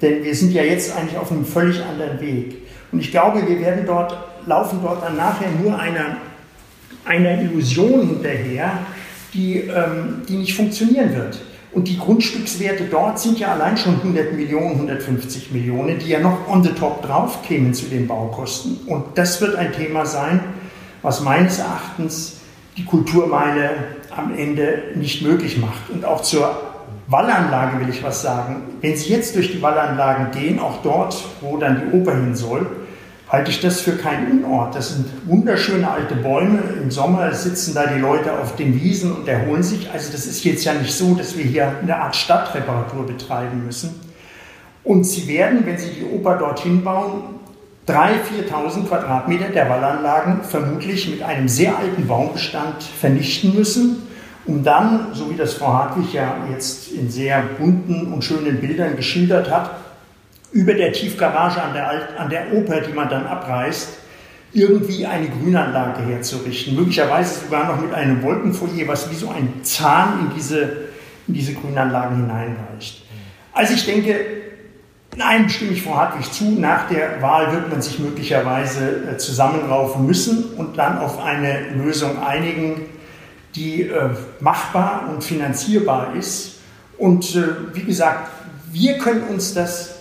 Denn 0.01 0.25
wir 0.25 0.35
sind 0.35 0.51
ja 0.51 0.61
jetzt 0.61 0.95
eigentlich 0.95 1.17
auf 1.17 1.31
einem 1.31 1.45
völlig 1.45 1.81
anderen 1.81 2.19
Weg. 2.19 2.57
Und 2.91 2.99
ich 2.99 3.11
glaube, 3.11 3.47
wir 3.47 3.59
werden 3.61 3.85
dort, 3.85 4.17
laufen 4.45 4.79
dort 4.83 5.01
dann 5.01 5.15
nachher 5.15 5.47
nur 5.63 5.79
einer, 5.79 6.17
einer 7.05 7.41
Illusion 7.41 8.05
hinterher, 8.05 8.79
die, 9.33 9.59
ähm, 9.59 10.23
die 10.27 10.35
nicht 10.35 10.53
funktionieren 10.53 11.15
wird. 11.15 11.39
Und 11.75 11.89
die 11.89 11.99
Grundstückswerte 11.99 12.85
dort 12.85 13.19
sind 13.19 13.37
ja 13.37 13.51
allein 13.51 13.75
schon 13.75 13.95
100 13.95 14.31
Millionen, 14.31 14.75
150 14.75 15.51
Millionen, 15.51 15.99
die 15.99 16.07
ja 16.07 16.21
noch 16.21 16.47
on 16.47 16.63
the 16.63 16.69
top 16.69 17.01
drauf 17.01 17.43
kämen 17.45 17.73
zu 17.73 17.87
den 17.87 18.07
Baukosten. 18.07 18.77
Und 18.87 19.03
das 19.15 19.41
wird 19.41 19.57
ein 19.57 19.73
Thema 19.73 20.05
sein, 20.05 20.39
was 21.01 21.19
meines 21.19 21.59
Erachtens 21.59 22.37
die 22.77 22.85
Kulturmeile 22.85 23.71
am 24.15 24.33
Ende 24.37 24.83
nicht 24.95 25.21
möglich 25.21 25.57
macht. 25.57 25.89
Und 25.89 26.05
auch 26.05 26.21
zur 26.21 26.57
Wallanlage 27.07 27.81
will 27.81 27.89
ich 27.89 28.01
was 28.01 28.21
sagen. 28.21 28.63
Wenn 28.79 28.95
Sie 28.95 29.09
jetzt 29.09 29.35
durch 29.35 29.51
die 29.51 29.61
Wallanlagen 29.61 30.31
gehen, 30.31 30.59
auch 30.59 30.81
dort, 30.81 31.21
wo 31.41 31.57
dann 31.57 31.91
die 31.91 31.97
Oper 31.97 32.15
hin 32.15 32.35
soll, 32.35 32.67
halte 33.29 33.51
ich 33.51 33.59
das 33.59 33.81
für 33.81 33.93
keinen 33.93 34.43
Unort. 34.43 34.75
Das 34.75 34.89
sind 34.89 35.07
wunderschöne 35.25 35.89
alte 35.89 36.15
Bäume. 36.15 36.59
Im 36.81 36.91
Sommer 36.91 37.33
sitzen 37.33 37.73
da 37.73 37.87
die 37.87 37.99
Leute 37.99 38.39
auf 38.39 38.55
den 38.55 38.79
Wiesen 38.79 39.13
und 39.13 39.27
erholen 39.27 39.63
sich. 39.63 39.89
Also 39.91 40.11
das 40.11 40.25
ist 40.25 40.43
jetzt 40.43 40.63
ja 40.63 40.73
nicht 40.73 40.93
so, 40.93 41.15
dass 41.15 41.37
wir 41.37 41.43
hier 41.43 41.71
eine 41.81 41.97
Art 41.97 42.15
Stadtreparatur 42.15 43.05
betreiben 43.05 43.65
müssen. 43.65 43.99
Und 44.83 45.03
sie 45.05 45.27
werden, 45.27 45.65
wenn 45.65 45.77
sie 45.77 45.89
die 45.89 46.05
Oper 46.05 46.37
dorthin 46.37 46.83
bauen, 46.83 47.23
3.000, 47.87 48.49
4.000 48.49 48.87
Quadratmeter 48.87 49.49
der 49.49 49.69
Wallanlagen 49.69 50.43
vermutlich 50.43 51.09
mit 51.09 51.21
einem 51.21 51.47
sehr 51.47 51.77
alten 51.77 52.07
Baumbestand 52.07 52.81
vernichten 52.81 53.55
müssen, 53.55 54.03
um 54.45 54.63
dann, 54.63 55.07
so 55.13 55.29
wie 55.31 55.35
das 55.35 55.53
Frau 55.53 55.73
Hartwig 55.73 56.13
ja 56.13 56.35
jetzt 56.51 56.91
in 56.91 57.09
sehr 57.09 57.43
bunten 57.59 58.13
und 58.13 58.23
schönen 58.23 58.59
Bildern 58.59 58.95
geschildert 58.95 59.49
hat, 59.51 59.71
über 60.55 60.73
der 60.73 60.93
Tiefgarage 60.93 61.61
an 61.61 61.73
der, 61.73 61.89
Alt, 61.89 62.07
an 62.17 62.29
der 62.29 62.53
Oper, 62.53 62.79
die 62.79 62.93
man 62.93 63.09
dann 63.09 63.27
abreißt, 63.27 63.89
irgendwie 64.53 65.05
eine 65.05 65.27
Grünanlage 65.27 66.01
herzurichten. 66.03 66.77
Möglicherweise 66.77 67.41
sogar 67.41 67.67
noch 67.67 67.81
mit 67.81 67.93
einem 67.93 68.23
Wolkenfolie, 68.23 68.87
was 68.87 69.11
wie 69.11 69.15
so 69.15 69.29
ein 69.29 69.49
Zahn 69.63 70.21
in 70.21 70.33
diese, 70.33 70.61
in 71.27 71.33
diese 71.33 71.55
Grünanlagen 71.55 72.15
hineinreicht. 72.15 73.03
Also 73.51 73.73
ich 73.73 73.85
denke, 73.85 74.15
nein, 75.17 75.49
stimme 75.49 75.73
ich 75.73 75.83
Frau 75.83 75.95
Hartwig 75.97 76.31
zu, 76.31 76.45
nach 76.57 76.87
der 76.87 77.21
Wahl 77.21 77.51
wird 77.51 77.69
man 77.69 77.81
sich 77.81 77.99
möglicherweise 77.99 79.11
äh, 79.11 79.17
zusammenraufen 79.17 80.05
müssen 80.05 80.53
und 80.55 80.77
dann 80.77 80.99
auf 80.99 81.21
eine 81.21 81.67
Lösung 81.71 82.23
einigen, 82.23 82.85
die 83.55 83.81
äh, 83.81 84.09
machbar 84.39 85.09
und 85.13 85.21
finanzierbar 85.21 86.15
ist. 86.15 86.59
Und 86.97 87.35
äh, 87.35 87.73
wie 87.73 87.83
gesagt, 87.83 88.29
wir 88.71 88.97
können 88.99 89.23
uns 89.23 89.53
das 89.53 89.94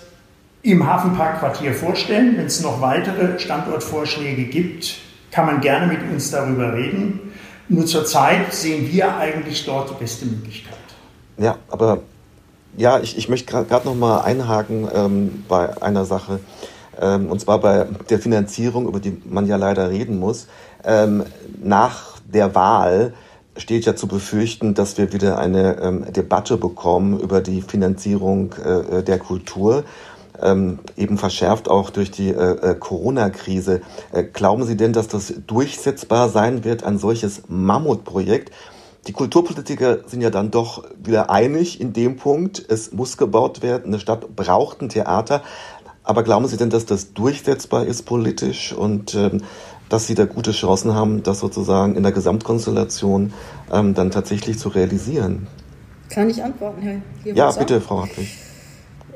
im 0.65 0.87
Hafenparkquartier 0.87 1.75
vorstellen. 1.75 2.37
Wenn 2.37 2.47
es 2.47 2.63
noch 2.63 2.81
weitere 2.81 3.39
Standortvorschläge 3.39 4.45
gibt, 4.45 4.97
kann 5.31 5.47
man 5.47 5.61
gerne 5.61 5.87
mit 5.87 6.03
uns 6.11 6.31
darüber 6.31 6.73
reden. 6.73 7.21
Nur 7.69 7.87
zurzeit 7.87 8.53
sehen 8.53 8.91
wir 8.91 9.17
eigentlich 9.17 9.65
dort 9.65 9.91
die 9.91 9.95
beste 9.95 10.27
Möglichkeit. 10.27 10.75
Ja, 11.37 11.59
aber 11.69 12.01
ja, 12.77 12.99
ich, 12.99 13.17
ich 13.19 13.29
möchte 13.29 13.65
gerade 13.65 13.87
noch 13.87 13.95
mal 13.95 14.23
einhaken 14.23 14.89
ähm, 14.95 15.45
bei 15.49 15.81
einer 15.83 16.05
Sache, 16.05 16.41
ähm, 17.01 17.31
und 17.31 17.41
zwar 17.41 17.61
bei 17.61 17.87
der 18.09 18.19
Finanzierung, 18.19 18.89
über 18.89 19.01
die 19.01 19.21
man 19.25 19.47
ja 19.47 19.57
leider 19.57 19.91
reden 19.91 20.19
muss. 20.19 20.47
Ähm, 20.85 21.25
nach 21.63 22.21
der 22.27 22.55
Wahl 22.55 23.13
steht 23.57 23.85
ja 23.85 23.95
zu 23.95 24.09
befürchten, 24.09 24.75
dass 24.75 24.99
wir 24.99 25.13
wieder 25.13 25.39
eine 25.39 25.79
ähm, 25.81 26.13
Debatte 26.13 26.57
bekommen 26.57 27.21
über 27.21 27.41
die 27.41 27.63
Finanzierung 27.63 28.53
äh, 28.53 29.03
der 29.03 29.19
Kultur. 29.19 29.85
Ähm, 30.43 30.81
eben 30.97 31.17
verschärft 31.17 31.69
auch 31.69 31.91
durch 31.91 32.11
die 32.11 32.31
äh, 32.31 32.71
äh 32.71 32.75
Corona-Krise. 32.75 33.83
Äh, 34.13 34.25
glauben 34.25 34.65
Sie 34.65 34.77
denn, 34.77 34.93
dass 34.93 35.09
das 35.09 35.33
durchsetzbar 35.47 36.29
sein 36.29 36.65
wird, 36.65 36.83
ein 36.83 36.99
solches 36.99 37.43
Mammutprojekt? 37.49 38.51
Die 39.07 39.13
Kulturpolitiker 39.13 39.99
sind 40.07 40.23
ja 40.23 40.31
dann 40.31 40.51
doch 40.51 40.85
wieder 41.03 41.31
einig 41.31 41.81
in 41.81 41.93
dem 41.93 42.17
Punkt, 42.17 42.65
es 42.69 42.93
muss 42.93 43.19
gebaut 43.19 43.63
werden, 43.63 43.87
eine 43.87 44.01
Stadt 44.01 44.35
braucht 44.35 44.81
ein 44.81 44.89
Theater. 44.89 45.43
Aber 46.03 46.23
glauben 46.23 46.47
Sie 46.47 46.57
denn, 46.57 46.71
dass 46.71 46.87
das 46.87 47.13
durchsetzbar 47.13 47.87
ist 47.87 48.03
politisch 48.03 48.73
und 48.73 49.15
ähm, 49.15 49.43
dass 49.89 50.07
Sie 50.07 50.15
da 50.15 50.25
gute 50.25 50.53
Chancen 50.53 50.95
haben, 50.95 51.23
das 51.23 51.41
sozusagen 51.41 51.97
in 51.97 52.03
der 52.03 52.13
Gesamtkonstellation 52.13 53.33
ähm, 53.73 53.95
dann 53.95 54.11
tatsächlich 54.11 54.59
zu 54.59 54.71
realisieren? 54.71 55.47
Kann 56.11 56.31
ich 56.31 56.43
antworten, 56.43 56.83
Herr 56.83 57.01
Hierhofer? 57.23 57.37
Ja, 57.37 57.51
bitte, 57.53 57.81
Frau 57.81 58.03
Hartwig. 58.03 58.29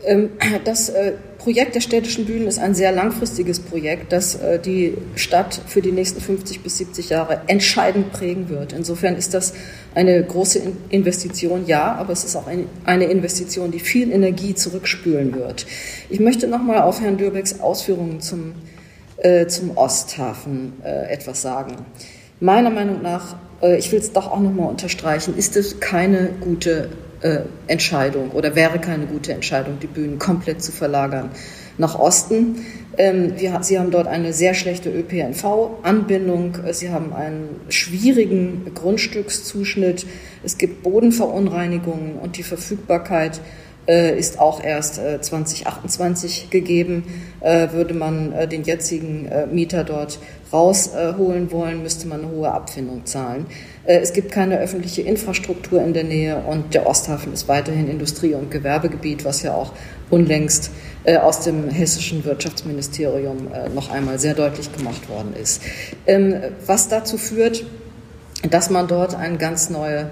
Ähm, 0.04 0.30
das 0.64 0.88
äh, 0.88 1.12
Projekt 1.38 1.74
der 1.74 1.80
städtischen 1.80 2.26
Bühnen 2.26 2.46
ist 2.46 2.58
ein 2.58 2.74
sehr 2.74 2.92
langfristiges 2.92 3.60
Projekt, 3.60 4.12
das 4.12 4.36
äh, 4.36 4.58
die 4.58 4.94
Stadt 5.14 5.60
für 5.66 5.80
die 5.80 5.92
nächsten 5.92 6.20
50 6.20 6.62
bis 6.62 6.78
70 6.78 7.10
Jahre 7.10 7.42
entscheidend 7.46 8.12
prägen 8.12 8.48
wird. 8.48 8.72
Insofern 8.72 9.16
ist 9.16 9.34
das 9.34 9.54
eine 9.94 10.22
große 10.22 10.60
Investition, 10.90 11.66
ja, 11.66 11.94
aber 11.94 12.12
es 12.12 12.24
ist 12.24 12.36
auch 12.36 12.48
eine 12.84 13.04
Investition, 13.04 13.70
die 13.70 13.80
viel 13.80 14.12
Energie 14.12 14.54
zurückspülen 14.54 15.34
wird. 15.34 15.66
Ich 16.10 16.20
möchte 16.20 16.48
nochmal 16.48 16.82
auf 16.82 17.00
Herrn 17.00 17.16
Dürbecks 17.16 17.60
Ausführungen 17.60 18.20
zum, 18.20 18.54
äh, 19.18 19.46
zum 19.46 19.76
Osthafen 19.76 20.74
äh, 20.84 21.12
etwas 21.12 21.42
sagen. 21.42 21.76
Meiner 22.40 22.70
Meinung 22.70 23.02
nach, 23.02 23.36
äh, 23.62 23.78
ich 23.78 23.90
will 23.90 23.98
es 23.98 24.12
doch 24.12 24.30
auch 24.30 24.40
nochmal 24.40 24.68
unterstreichen, 24.68 25.36
ist 25.36 25.56
es 25.56 25.80
keine 25.80 26.30
gute 26.40 26.90
äh, 27.20 27.40
Entscheidung 27.66 28.30
oder 28.30 28.54
wäre 28.54 28.78
keine 28.78 29.06
gute 29.06 29.32
Entscheidung, 29.32 29.78
die 29.80 29.86
Bühnen 29.86 30.18
komplett 30.18 30.62
zu 30.62 30.72
verlagern 30.72 31.30
nach 31.78 31.98
Osten. 31.98 32.64
Ähm, 32.96 33.34
Sie 33.60 33.78
haben 33.78 33.90
dort 33.90 34.08
eine 34.08 34.32
sehr 34.32 34.54
schlechte 34.54 34.90
ÖPNV-Anbindung. 34.90 36.58
Sie 36.72 36.90
haben 36.90 37.12
einen 37.12 37.60
schwierigen 37.68 38.72
Grundstückszuschnitt. 38.74 40.06
Es 40.42 40.58
gibt 40.58 40.82
Bodenverunreinigungen 40.82 42.16
und 42.16 42.36
die 42.36 42.42
Verfügbarkeit 42.42 43.40
ist 43.88 44.38
auch 44.38 44.62
erst 44.62 44.98
äh, 44.98 45.20
2028 45.20 46.50
gegeben. 46.50 47.04
Äh, 47.40 47.72
würde 47.72 47.94
man 47.94 48.32
äh, 48.32 48.48
den 48.48 48.64
jetzigen 48.64 49.26
äh, 49.26 49.46
Mieter 49.46 49.84
dort 49.84 50.18
rausholen 50.52 51.50
wollen, 51.52 51.82
müsste 51.82 52.08
man 52.08 52.20
eine 52.20 52.30
hohe 52.30 52.50
Abfindung 52.50 53.06
zahlen. 53.06 53.46
Äh, 53.84 54.00
es 54.00 54.12
gibt 54.12 54.30
keine 54.30 54.58
öffentliche 54.58 55.02
Infrastruktur 55.02 55.82
in 55.82 55.94
der 55.94 56.04
Nähe 56.04 56.36
und 56.36 56.74
der 56.74 56.86
Osthafen 56.86 57.32
ist 57.32 57.48
weiterhin 57.48 57.88
Industrie- 57.88 58.34
und 58.34 58.50
Gewerbegebiet, 58.50 59.24
was 59.24 59.42
ja 59.42 59.54
auch 59.54 59.72
unlängst 60.10 60.70
aus 61.22 61.40
dem 61.40 61.70
hessischen 61.70 62.24
Wirtschaftsministerium 62.24 63.48
noch 63.74 63.90
einmal 63.90 64.18
sehr 64.18 64.34
deutlich 64.34 64.74
gemacht 64.74 65.08
worden 65.08 65.34
ist. 65.40 65.62
Ähm, 66.06 66.34
was 66.66 66.88
dazu 66.88 67.16
führt, 67.16 67.64
dass 68.50 68.68
man 68.68 68.88
dort 68.88 69.14
eine 69.14 69.38
ganz 69.38 69.70
neue 69.70 70.10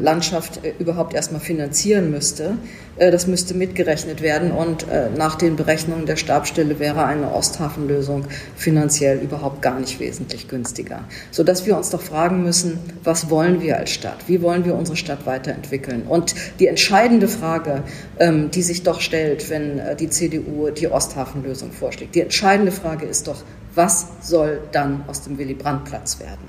Landschaft 0.00 0.64
äh, 0.64 0.72
überhaupt 0.78 1.14
erstmal 1.14 1.40
finanzieren 1.40 2.10
müsste. 2.10 2.56
Äh, 2.96 3.10
das 3.10 3.26
müsste 3.26 3.54
mitgerechnet 3.54 4.22
werden 4.22 4.52
und 4.52 4.88
äh, 4.88 5.10
nach 5.16 5.34
den 5.34 5.56
Berechnungen 5.56 6.06
der 6.06 6.16
Stabstelle 6.16 6.78
wäre 6.78 7.04
eine 7.04 7.32
Osthafenlösung 7.32 8.24
finanziell 8.56 9.18
überhaupt 9.18 9.62
gar 9.62 9.80
nicht 9.80 9.98
wesentlich 9.98 10.48
günstiger. 10.48 11.04
Sodass 11.30 11.66
wir 11.66 11.76
uns 11.76 11.90
doch 11.90 12.00
fragen 12.00 12.44
müssen, 12.44 12.78
was 13.02 13.30
wollen 13.30 13.60
wir 13.60 13.76
als 13.76 13.90
Stadt? 13.90 14.28
Wie 14.28 14.42
wollen 14.42 14.64
wir 14.64 14.74
unsere 14.74 14.96
Stadt 14.96 15.26
weiterentwickeln? 15.26 16.02
Und 16.08 16.34
die 16.60 16.68
entscheidende 16.68 17.26
Frage, 17.26 17.82
ähm, 18.20 18.50
die 18.52 18.62
sich 18.62 18.84
doch 18.84 19.00
stellt, 19.00 19.50
wenn 19.50 19.80
die 19.98 20.08
CDU 20.08 20.70
die 20.70 20.88
Osthafenlösung 20.88 21.72
vorschlägt, 21.72 22.14
die 22.14 22.20
entscheidende 22.20 22.70
Frage 22.70 23.06
ist 23.06 23.26
doch, 23.26 23.42
was 23.74 24.06
soll 24.22 24.60
dann 24.70 25.04
aus 25.08 25.22
dem 25.22 25.36
Willy-Brandt-Platz 25.36 26.20
werden? 26.20 26.48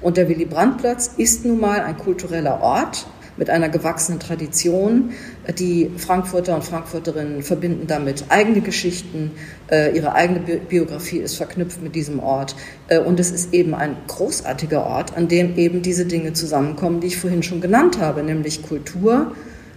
Und 0.00 0.16
der 0.16 0.28
Willy-Brandt-Platz 0.28 1.12
ist 1.16 1.44
nun 1.44 1.60
mal 1.60 1.80
ein 1.80 1.96
kultureller 1.96 2.60
Ort 2.60 3.06
mit 3.38 3.50
einer 3.50 3.68
gewachsenen 3.68 4.20
Tradition. 4.20 5.12
Die 5.58 5.90
Frankfurter 5.96 6.54
und 6.54 6.64
Frankfurterinnen 6.64 7.42
verbinden 7.42 7.86
damit 7.86 8.26
eigene 8.28 8.60
Geschichten. 8.60 9.30
Äh, 9.70 9.96
ihre 9.96 10.14
eigene 10.14 10.40
Biografie 10.40 11.18
ist 11.18 11.36
verknüpft 11.36 11.82
mit 11.82 11.94
diesem 11.94 12.20
Ort. 12.20 12.56
Äh, 12.88 12.98
und 12.98 13.18
es 13.20 13.30
ist 13.30 13.54
eben 13.54 13.74
ein 13.74 13.96
großartiger 14.08 14.84
Ort, 14.84 15.16
an 15.16 15.28
dem 15.28 15.56
eben 15.56 15.82
diese 15.82 16.04
Dinge 16.04 16.32
zusammenkommen, 16.32 17.00
die 17.00 17.06
ich 17.06 17.16
vorhin 17.16 17.42
schon 17.42 17.60
genannt 17.60 17.98
habe, 18.00 18.22
nämlich 18.22 18.62
Kultur, 18.62 19.32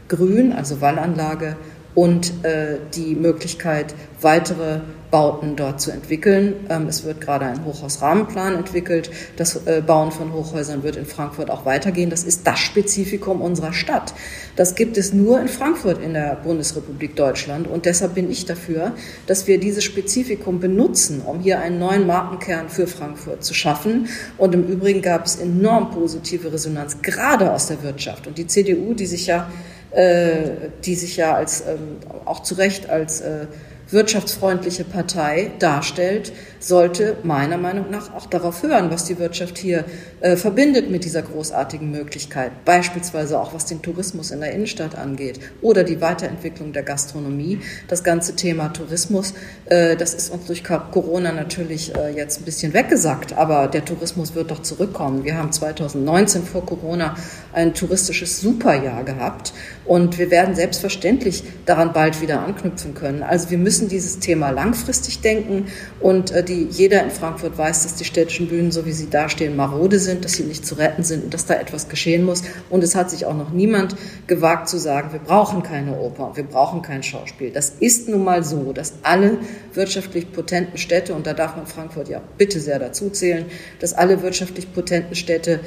Grün, 0.07 0.51
also 0.51 0.81
Wallanlage 0.81 1.55
und 1.93 2.43
äh, 2.43 2.77
die 2.95 3.15
Möglichkeit, 3.15 3.93
weitere 4.21 4.81
Bauten 5.11 5.57
dort 5.57 5.81
zu 5.81 5.91
entwickeln. 5.91 6.55
Ähm, 6.69 6.87
es 6.87 7.03
wird 7.03 7.19
gerade 7.19 7.45
ein 7.45 7.65
Hochhausrahmenplan 7.65 8.55
entwickelt. 8.55 9.11
Das 9.35 9.67
äh, 9.67 9.83
Bauen 9.85 10.11
von 10.11 10.31
Hochhäusern 10.31 10.83
wird 10.83 10.95
in 10.95 11.05
Frankfurt 11.05 11.51
auch 11.51 11.65
weitergehen. 11.65 12.09
Das 12.09 12.23
ist 12.23 12.47
das 12.47 12.59
Spezifikum 12.59 13.41
unserer 13.41 13.73
Stadt. 13.73 14.13
Das 14.55 14.75
gibt 14.75 14.97
es 14.97 15.13
nur 15.13 15.41
in 15.41 15.49
Frankfurt 15.49 16.01
in 16.01 16.13
der 16.13 16.35
Bundesrepublik 16.35 17.15
Deutschland. 17.17 17.67
Und 17.67 17.85
deshalb 17.85 18.15
bin 18.15 18.31
ich 18.31 18.45
dafür, 18.45 18.93
dass 19.27 19.47
wir 19.47 19.59
dieses 19.59 19.83
Spezifikum 19.83 20.61
benutzen, 20.61 21.21
um 21.21 21.41
hier 21.41 21.59
einen 21.59 21.77
neuen 21.77 22.07
Markenkern 22.07 22.69
für 22.69 22.87
Frankfurt 22.87 23.43
zu 23.43 23.53
schaffen. 23.53 24.07
Und 24.37 24.55
im 24.55 24.65
Übrigen 24.65 25.01
gab 25.01 25.25
es 25.25 25.35
enorm 25.35 25.91
positive 25.91 26.53
Resonanz, 26.53 27.01
gerade 27.01 27.51
aus 27.51 27.67
der 27.67 27.83
Wirtschaft. 27.83 28.27
Und 28.27 28.37
die 28.37 28.47
CDU, 28.47 28.93
die 28.93 29.05
sich 29.05 29.27
ja 29.27 29.49
äh, 29.91 30.69
die 30.85 30.95
sich 30.95 31.17
ja 31.17 31.35
als 31.35 31.65
ähm, 31.67 31.97
auch 32.23 32.43
zu 32.43 32.55
Recht 32.55 32.89
als 32.89 33.19
äh, 33.19 33.47
wirtschaftsfreundliche 33.91 34.83
Partei 34.83 35.51
darstellt, 35.59 36.31
sollte 36.59 37.17
meiner 37.23 37.57
Meinung 37.57 37.89
nach 37.89 38.13
auch 38.13 38.25
darauf 38.25 38.63
hören, 38.63 38.91
was 38.91 39.05
die 39.05 39.17
Wirtschaft 39.19 39.57
hier 39.57 39.85
äh, 40.21 40.35
verbindet 40.35 40.89
mit 40.89 41.03
dieser 41.03 41.21
großartigen 41.21 41.89
Möglichkeit. 41.91 42.51
Beispielsweise 42.65 43.39
auch 43.39 43.53
was 43.53 43.65
den 43.65 43.81
Tourismus 43.81 44.31
in 44.31 44.41
der 44.41 44.51
Innenstadt 44.51 44.95
angeht 44.95 45.39
oder 45.61 45.83
die 45.83 46.01
Weiterentwicklung 46.01 46.73
der 46.73 46.83
Gastronomie. 46.83 47.59
Das 47.87 48.03
ganze 48.03 48.35
Thema 48.35 48.69
Tourismus, 48.69 49.33
äh, 49.65 49.95
das 49.95 50.13
ist 50.13 50.31
uns 50.31 50.45
durch 50.45 50.63
Corona 50.63 51.31
natürlich 51.31 51.95
äh, 51.95 52.15
jetzt 52.15 52.39
ein 52.39 52.45
bisschen 52.45 52.73
weggesackt, 52.73 53.33
aber 53.33 53.67
der 53.67 53.83
Tourismus 53.85 54.35
wird 54.35 54.51
doch 54.51 54.61
zurückkommen. 54.61 55.23
Wir 55.23 55.37
haben 55.37 55.51
2019 55.51 56.43
vor 56.43 56.65
Corona 56.65 57.15
ein 57.53 57.73
touristisches 57.73 58.39
Superjahr 58.41 59.03
gehabt 59.03 59.53
und 59.85 60.17
wir 60.17 60.31
werden 60.31 60.55
selbstverständlich 60.55 61.43
daran 61.65 61.93
bald 61.93 62.21
wieder 62.21 62.41
anknüpfen 62.41 62.93
können. 62.93 63.23
Also 63.23 63.49
wir 63.49 63.57
müssen 63.57 63.80
dieses 63.87 64.19
Thema 64.19 64.49
langfristig 64.49 65.21
denken 65.21 65.67
und 65.99 66.31
äh, 66.31 66.43
die, 66.43 66.67
jeder 66.69 67.03
in 67.03 67.11
Frankfurt 67.11 67.57
weiß, 67.57 67.83
dass 67.83 67.95
die 67.95 68.05
städtischen 68.05 68.47
Bühnen, 68.47 68.71
so 68.71 68.85
wie 68.85 68.91
sie 68.91 69.09
dastehen, 69.09 69.55
marode 69.55 69.99
sind, 69.99 70.25
dass 70.25 70.33
sie 70.33 70.43
nicht 70.43 70.65
zu 70.65 70.75
retten 70.75 71.03
sind 71.03 71.23
und 71.23 71.33
dass 71.33 71.45
da 71.45 71.55
etwas 71.55 71.89
geschehen 71.89 72.23
muss. 72.23 72.43
Und 72.69 72.83
es 72.83 72.95
hat 72.95 73.09
sich 73.09 73.25
auch 73.25 73.35
noch 73.35 73.51
niemand 73.51 73.95
gewagt 74.27 74.69
zu 74.69 74.77
sagen, 74.77 75.11
wir 75.11 75.19
brauchen 75.19 75.63
keine 75.63 75.97
Oper, 75.97 76.31
wir 76.35 76.43
brauchen 76.43 76.81
kein 76.81 77.03
Schauspiel. 77.03 77.51
Das 77.51 77.73
ist 77.79 78.09
nun 78.09 78.23
mal 78.23 78.43
so, 78.43 78.73
dass 78.73 78.93
alle 79.03 79.37
wirtschaftlich 79.73 80.31
potenten 80.31 80.77
Städte, 80.77 81.13
und 81.13 81.27
da 81.27 81.33
darf 81.33 81.55
man 81.55 81.67
Frankfurt 81.67 82.09
ja 82.09 82.21
bitte 82.37 82.59
sehr 82.59 82.79
dazu 82.79 83.09
zählen, 83.09 83.45
dass 83.79 83.93
alle 83.93 84.21
wirtschaftlich 84.21 84.73
potenten 84.73 85.15
Städte 85.15 85.59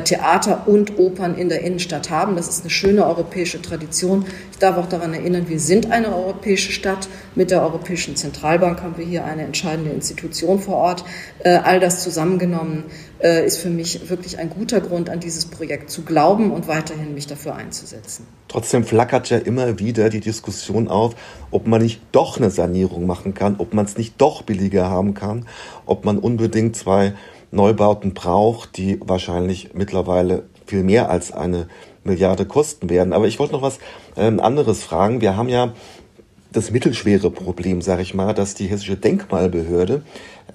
Theater 0.00 0.66
und 0.66 0.98
Opern 0.98 1.36
in 1.36 1.48
der 1.48 1.62
Innenstadt 1.62 2.10
haben. 2.10 2.36
Das 2.36 2.48
ist 2.48 2.62
eine 2.62 2.70
schöne 2.70 3.06
europäische 3.06 3.60
Tradition. 3.60 4.24
Ich 4.50 4.58
darf 4.58 4.76
auch 4.78 4.88
daran 4.88 5.12
erinnern, 5.12 5.48
wir 5.48 5.60
sind 5.60 5.90
eine 5.90 6.14
europäische 6.14 6.72
Stadt. 6.72 7.08
Mit 7.34 7.50
der 7.50 7.62
Europäischen 7.62 8.16
Zentralbank 8.16 8.82
haben 8.82 8.96
wir 8.96 9.04
hier 9.04 9.24
eine 9.24 9.42
entscheidende 9.42 9.90
Institution 9.90 10.58
vor 10.58 10.76
Ort. 10.76 11.04
Äh, 11.40 11.50
all 11.56 11.80
das 11.80 12.02
zusammengenommen 12.02 12.84
äh, 13.22 13.46
ist 13.46 13.58
für 13.58 13.70
mich 13.70 14.08
wirklich 14.08 14.38
ein 14.38 14.50
guter 14.50 14.80
Grund, 14.80 15.10
an 15.10 15.20
dieses 15.20 15.46
Projekt 15.46 15.90
zu 15.90 16.02
glauben 16.02 16.50
und 16.50 16.68
weiterhin 16.68 17.14
mich 17.14 17.26
dafür 17.26 17.54
einzusetzen. 17.54 18.26
Trotzdem 18.48 18.84
flackert 18.84 19.30
ja 19.30 19.38
immer 19.38 19.78
wieder 19.78 20.10
die 20.10 20.20
Diskussion 20.20 20.88
auf, 20.88 21.14
ob 21.50 21.66
man 21.66 21.82
nicht 21.82 22.00
doch 22.12 22.36
eine 22.36 22.50
Sanierung 22.50 23.06
machen 23.06 23.34
kann, 23.34 23.56
ob 23.58 23.74
man 23.74 23.84
es 23.84 23.96
nicht 23.96 24.14
doch 24.18 24.42
billiger 24.42 24.90
haben 24.90 25.14
kann, 25.14 25.46
ob 25.86 26.04
man 26.04 26.18
unbedingt 26.18 26.76
zwei 26.76 27.14
Neubauten 27.52 28.14
braucht, 28.14 28.76
die 28.76 28.98
wahrscheinlich 29.04 29.74
mittlerweile 29.74 30.44
viel 30.66 30.82
mehr 30.82 31.10
als 31.10 31.32
eine 31.32 31.68
Milliarde 32.02 32.46
kosten 32.46 32.90
werden. 32.90 33.12
Aber 33.12 33.28
ich 33.28 33.38
wollte 33.38 33.52
noch 33.52 33.62
was 33.62 33.78
ähm, 34.16 34.40
anderes 34.40 34.82
fragen. 34.82 35.20
Wir 35.20 35.36
haben 35.36 35.48
ja 35.48 35.72
das 36.50 36.70
mittelschwere 36.70 37.30
Problem, 37.30 37.80
sage 37.80 38.02
ich 38.02 38.14
mal, 38.14 38.34
dass 38.34 38.54
die 38.54 38.66
hessische 38.66 38.96
Denkmalbehörde 38.96 40.02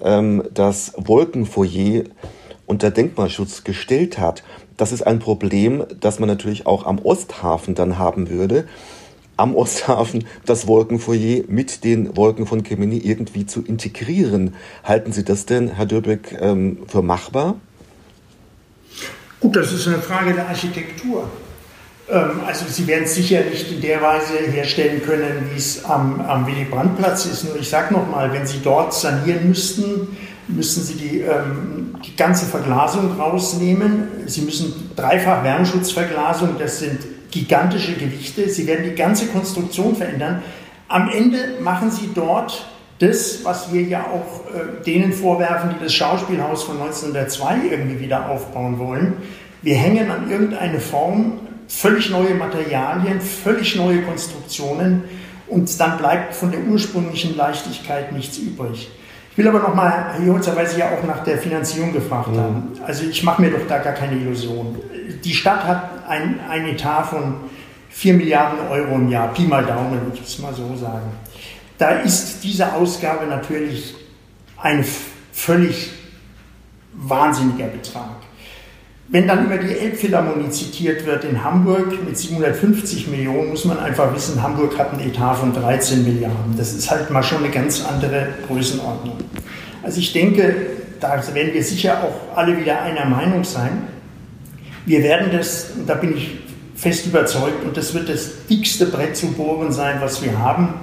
ähm, 0.02 0.42
das 0.52 0.92
Wolkenfoyer 0.96 2.04
unter 2.66 2.90
Denkmalschutz 2.90 3.64
gestellt 3.64 4.18
hat. 4.18 4.42
Das 4.76 4.92
ist 4.92 5.02
ein 5.02 5.18
Problem, 5.18 5.84
das 5.98 6.18
man 6.18 6.28
natürlich 6.28 6.66
auch 6.66 6.84
am 6.84 6.98
Osthafen 6.98 7.74
dann 7.74 7.98
haben 7.98 8.28
würde. 8.28 8.68
Am 9.38 9.54
Osthafen 9.54 10.24
das 10.44 10.66
Wolkenfoyer 10.66 11.44
mit 11.48 11.84
den 11.84 12.16
Wolken 12.16 12.44
von 12.46 12.64
Kemeny 12.64 12.98
irgendwie 12.98 13.46
zu 13.46 13.62
integrieren. 13.62 14.54
Halten 14.82 15.12
Sie 15.12 15.24
das 15.24 15.46
denn, 15.46 15.68
Herr 15.68 15.86
Dürbeck, 15.86 16.36
ähm, 16.40 16.78
für 16.88 17.02
machbar? 17.02 17.54
Gut, 19.40 19.54
das 19.54 19.72
ist 19.72 19.86
eine 19.86 19.98
Frage 19.98 20.34
der 20.34 20.48
Architektur. 20.48 21.30
Ähm, 22.10 22.40
also 22.46 22.66
Sie 22.68 22.86
werden 22.88 23.04
es 23.04 23.14
sicher 23.14 23.44
nicht 23.44 23.70
in 23.70 23.80
der 23.80 24.02
Weise 24.02 24.38
herstellen 24.50 25.02
können, 25.02 25.50
wie 25.52 25.58
es 25.58 25.84
am, 25.84 26.20
am 26.20 26.46
Willy-Brandt-Platz 26.46 27.26
ist. 27.26 27.44
Nur 27.44 27.56
ich 27.56 27.68
sage 27.68 27.94
nochmal, 27.94 28.32
wenn 28.32 28.46
Sie 28.46 28.58
dort 28.62 28.92
sanieren 28.92 29.48
müssten, 29.48 30.16
müssen 30.48 30.82
Sie 30.82 30.94
die, 30.94 31.20
ähm, 31.20 31.94
die 32.04 32.16
ganze 32.16 32.46
Verglasung 32.46 33.12
rausnehmen. 33.20 34.08
Sie 34.26 34.40
müssen 34.40 34.90
dreifach 34.96 35.44
Wärmeschutzverglasung, 35.44 36.56
das 36.58 36.80
sind 36.80 36.98
gigantische 37.30 37.94
Gewichte. 37.94 38.48
Sie 38.48 38.66
werden 38.66 38.84
die 38.84 38.94
ganze 38.94 39.26
Konstruktion 39.26 39.96
verändern. 39.96 40.42
Am 40.88 41.10
Ende 41.10 41.58
machen 41.60 41.90
Sie 41.90 42.10
dort 42.14 42.66
das, 42.98 43.44
was 43.44 43.72
wir 43.72 43.82
ja 43.82 44.06
auch 44.06 44.52
äh, 44.52 44.82
denen 44.84 45.12
vorwerfen, 45.12 45.70
die 45.74 45.84
das 45.84 45.94
Schauspielhaus 45.94 46.64
von 46.64 46.80
1902 46.80 47.68
irgendwie 47.70 48.00
wieder 48.00 48.28
aufbauen 48.28 48.78
wollen. 48.78 49.14
Wir 49.62 49.76
hängen 49.76 50.10
an 50.10 50.30
irgendeine 50.30 50.80
Form 50.80 51.40
völlig 51.68 52.10
neue 52.10 52.34
Materialien, 52.34 53.20
völlig 53.20 53.76
neue 53.76 54.02
Konstruktionen 54.02 55.04
und 55.46 55.78
dann 55.78 55.98
bleibt 55.98 56.34
von 56.34 56.50
der 56.50 56.60
ursprünglichen 56.60 57.36
Leichtigkeit 57.36 58.12
nichts 58.12 58.38
übrig. 58.38 58.90
Ich 59.38 59.44
will 59.44 59.50
aber 59.54 59.60
nochmal, 59.68 60.16
weil 60.18 60.66
Sie 60.66 60.80
ja 60.80 60.90
auch 60.90 61.04
nach 61.04 61.22
der 61.22 61.38
Finanzierung 61.38 61.92
gefragt 61.92 62.32
mhm. 62.32 62.40
haben, 62.40 62.72
also 62.84 63.04
ich 63.04 63.22
mache 63.22 63.40
mir 63.40 63.52
doch 63.52 63.68
da 63.68 63.78
gar 63.78 63.92
keine 63.92 64.16
Illusion. 64.16 64.76
Die 65.22 65.32
Stadt 65.32 65.62
hat 65.62 66.08
ein, 66.08 66.40
ein 66.50 66.66
Etat 66.66 67.04
von 67.04 67.36
4 67.90 68.14
Milliarden 68.14 68.66
Euro 68.68 68.96
im 68.96 69.08
Jahr, 69.08 69.32
Pi 69.32 69.42
mal 69.42 69.64
Daumen, 69.64 70.10
ich 70.12 70.20
muss 70.22 70.38
mal 70.40 70.52
so 70.52 70.74
sagen. 70.74 71.12
Da 71.78 72.00
ist 72.00 72.42
diese 72.42 72.72
Ausgabe 72.72 73.26
natürlich 73.26 73.94
ein 74.60 74.84
völlig 75.32 75.92
wahnsinniger 76.94 77.68
Betrag. 77.68 78.16
Wenn 79.10 79.26
dann 79.26 79.46
über 79.46 79.56
die 79.56 79.72
Elbphilharmonie 79.72 80.50
zitiert 80.50 81.06
wird 81.06 81.24
in 81.24 81.42
Hamburg 81.42 82.04
mit 82.04 82.18
750 82.18 83.08
Millionen, 83.08 83.48
muss 83.48 83.64
man 83.64 83.78
einfach 83.78 84.14
wissen, 84.14 84.42
Hamburg 84.42 84.78
hat 84.78 84.92
einen 84.92 85.08
Etat 85.08 85.36
von 85.36 85.54
13 85.54 86.04
Milliarden. 86.04 86.54
Das 86.58 86.74
ist 86.74 86.90
halt 86.90 87.10
mal 87.10 87.22
schon 87.22 87.38
eine 87.38 87.48
ganz 87.48 87.82
andere 87.82 88.28
Größenordnung. 88.46 89.16
Also 89.82 89.98
ich 90.00 90.12
denke, 90.12 90.54
da 91.00 91.22
werden 91.32 91.54
wir 91.54 91.64
sicher 91.64 92.02
auch 92.02 92.36
alle 92.36 92.58
wieder 92.58 92.82
einer 92.82 93.06
Meinung 93.06 93.44
sein. 93.44 93.84
Wir 94.84 95.02
werden 95.02 95.28
das, 95.32 95.68
da 95.86 95.94
bin 95.94 96.14
ich 96.14 96.40
fest 96.74 97.06
überzeugt, 97.06 97.64
und 97.64 97.78
das 97.78 97.94
wird 97.94 98.10
das 98.10 98.46
dickste 98.48 98.86
Brett 98.86 99.16
zu 99.16 99.28
bohren 99.28 99.72
sein, 99.72 99.96
was 100.00 100.22
wir 100.22 100.38
haben. 100.38 100.74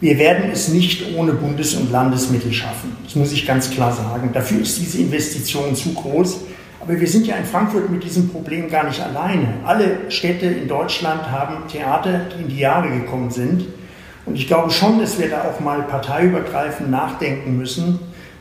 Wir 0.00 0.18
werden 0.18 0.50
es 0.52 0.68
nicht 0.68 1.16
ohne 1.16 1.32
Bundes- 1.32 1.74
und 1.74 1.90
Landesmittel 1.90 2.52
schaffen. 2.52 2.94
Das 3.04 3.14
muss 3.14 3.32
ich 3.32 3.46
ganz 3.46 3.70
klar 3.70 3.90
sagen. 3.90 4.30
Dafür 4.34 4.60
ist 4.60 4.78
diese 4.78 4.98
Investition 4.98 5.74
zu 5.74 5.94
groß. 5.94 6.40
Aber 6.86 7.00
wir 7.00 7.08
sind 7.08 7.26
ja 7.26 7.36
in 7.36 7.46
Frankfurt 7.46 7.88
mit 7.88 8.04
diesem 8.04 8.28
Problem 8.28 8.68
gar 8.68 8.84
nicht 8.84 9.00
alleine. 9.00 9.54
Alle 9.64 10.10
Städte 10.10 10.46
in 10.46 10.68
Deutschland 10.68 11.30
haben 11.30 11.66
Theater, 11.66 12.26
die 12.36 12.42
in 12.42 12.48
die 12.48 12.58
Jahre 12.58 12.90
gekommen 12.90 13.30
sind. 13.30 13.64
Und 14.26 14.36
ich 14.36 14.46
glaube 14.46 14.70
schon, 14.70 14.98
dass 14.98 15.18
wir 15.18 15.30
da 15.30 15.44
auch 15.44 15.60
mal 15.60 15.82
parteiübergreifend 15.82 16.90
nachdenken 16.90 17.56
müssen, 17.56 18.00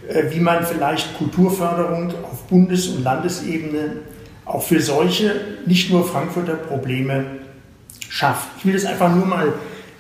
äh, 0.10 0.24
wie 0.32 0.42
man 0.42 0.66
vielleicht 0.66 1.18
Kulturförderung 1.18 2.14
auf 2.24 2.48
Bundes- 2.48 2.90
und 2.90 3.04
Landesebene 3.04 3.98
auch 4.44 4.64
für 4.64 4.82
solche, 4.82 5.36
nicht 5.66 5.90
nur 5.90 6.06
Frankfurter 6.06 6.56
Probleme 6.56 7.26
schafft. 8.10 8.50
Ich 8.58 8.66
will 8.66 8.74
das 8.74 8.86
einfach 8.86 9.14
nur 9.14 9.26
mal 9.26 9.54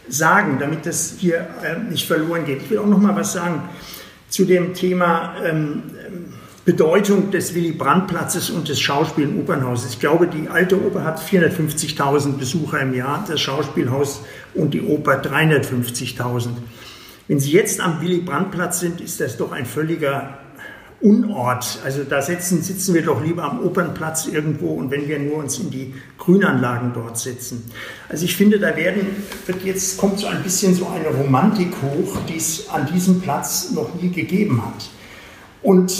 sagen, 0.09 0.57
damit 0.59 0.85
das 0.85 1.15
hier 1.17 1.47
äh, 1.63 1.79
nicht 1.89 2.05
verloren 2.05 2.45
geht. 2.45 2.63
Ich 2.63 2.69
will 2.69 2.79
auch 2.79 2.87
noch 2.87 2.99
mal 2.99 3.15
was 3.15 3.31
sagen 3.31 3.61
zu 4.27 4.45
dem 4.45 4.73
Thema 4.73 5.35
ähm, 5.45 5.83
Bedeutung 6.65 7.31
des 7.31 7.53
Willy-Brandt-Platzes 7.55 8.49
und 8.49 8.69
des 8.69 8.79
Schauspiel- 8.79 9.27
und 9.27 9.41
Opernhauses. 9.41 9.91
Ich 9.91 9.99
glaube, 9.99 10.27
die 10.27 10.47
alte 10.47 10.81
Oper 10.81 11.03
hat 11.03 11.19
450.000 11.19 12.37
Besucher 12.37 12.79
im 12.79 12.93
Jahr, 12.93 13.25
das 13.27 13.41
Schauspielhaus 13.41 14.21
und 14.53 14.73
die 14.73 14.81
Oper 14.81 15.21
350.000. 15.21 16.49
Wenn 17.27 17.39
Sie 17.39 17.51
jetzt 17.51 17.81
am 17.81 18.01
Willy-Brandt-Platz 18.01 18.79
sind, 18.79 19.01
ist 19.01 19.19
das 19.19 19.35
doch 19.35 19.51
ein 19.51 19.65
völliger 19.65 20.37
Unort. 21.03 21.79
Also 21.83 22.05
da 22.05 22.21
sitzen, 22.21 22.61
sitzen 22.61 22.93
wir 22.93 23.01
doch 23.01 23.21
lieber 23.21 23.43
am 23.43 23.59
Opernplatz 23.59 24.27
irgendwo 24.27 24.67
und 24.67 24.89
wenn 24.89 25.05
wir 25.09 25.19
nur 25.19 25.35
uns 25.35 25.59
in 25.59 25.69
die 25.69 25.93
Grünanlagen 26.17 26.93
dort 26.93 27.17
setzen. 27.17 27.69
Also 28.07 28.23
ich 28.23 28.37
finde, 28.37 28.57
da 28.57 28.73
werden, 28.77 29.07
wird 29.45 29.65
jetzt 29.65 29.97
kommt 29.97 30.19
so 30.19 30.27
ein 30.27 30.41
bisschen 30.43 30.73
so 30.73 30.87
eine 30.87 31.09
Romantik 31.09 31.73
hoch, 31.81 32.19
die 32.29 32.37
es 32.37 32.69
an 32.69 32.87
diesem 32.93 33.19
Platz 33.19 33.71
noch 33.71 33.93
nie 34.01 34.11
gegeben 34.11 34.65
hat. 34.65 34.89
Und 35.61 35.91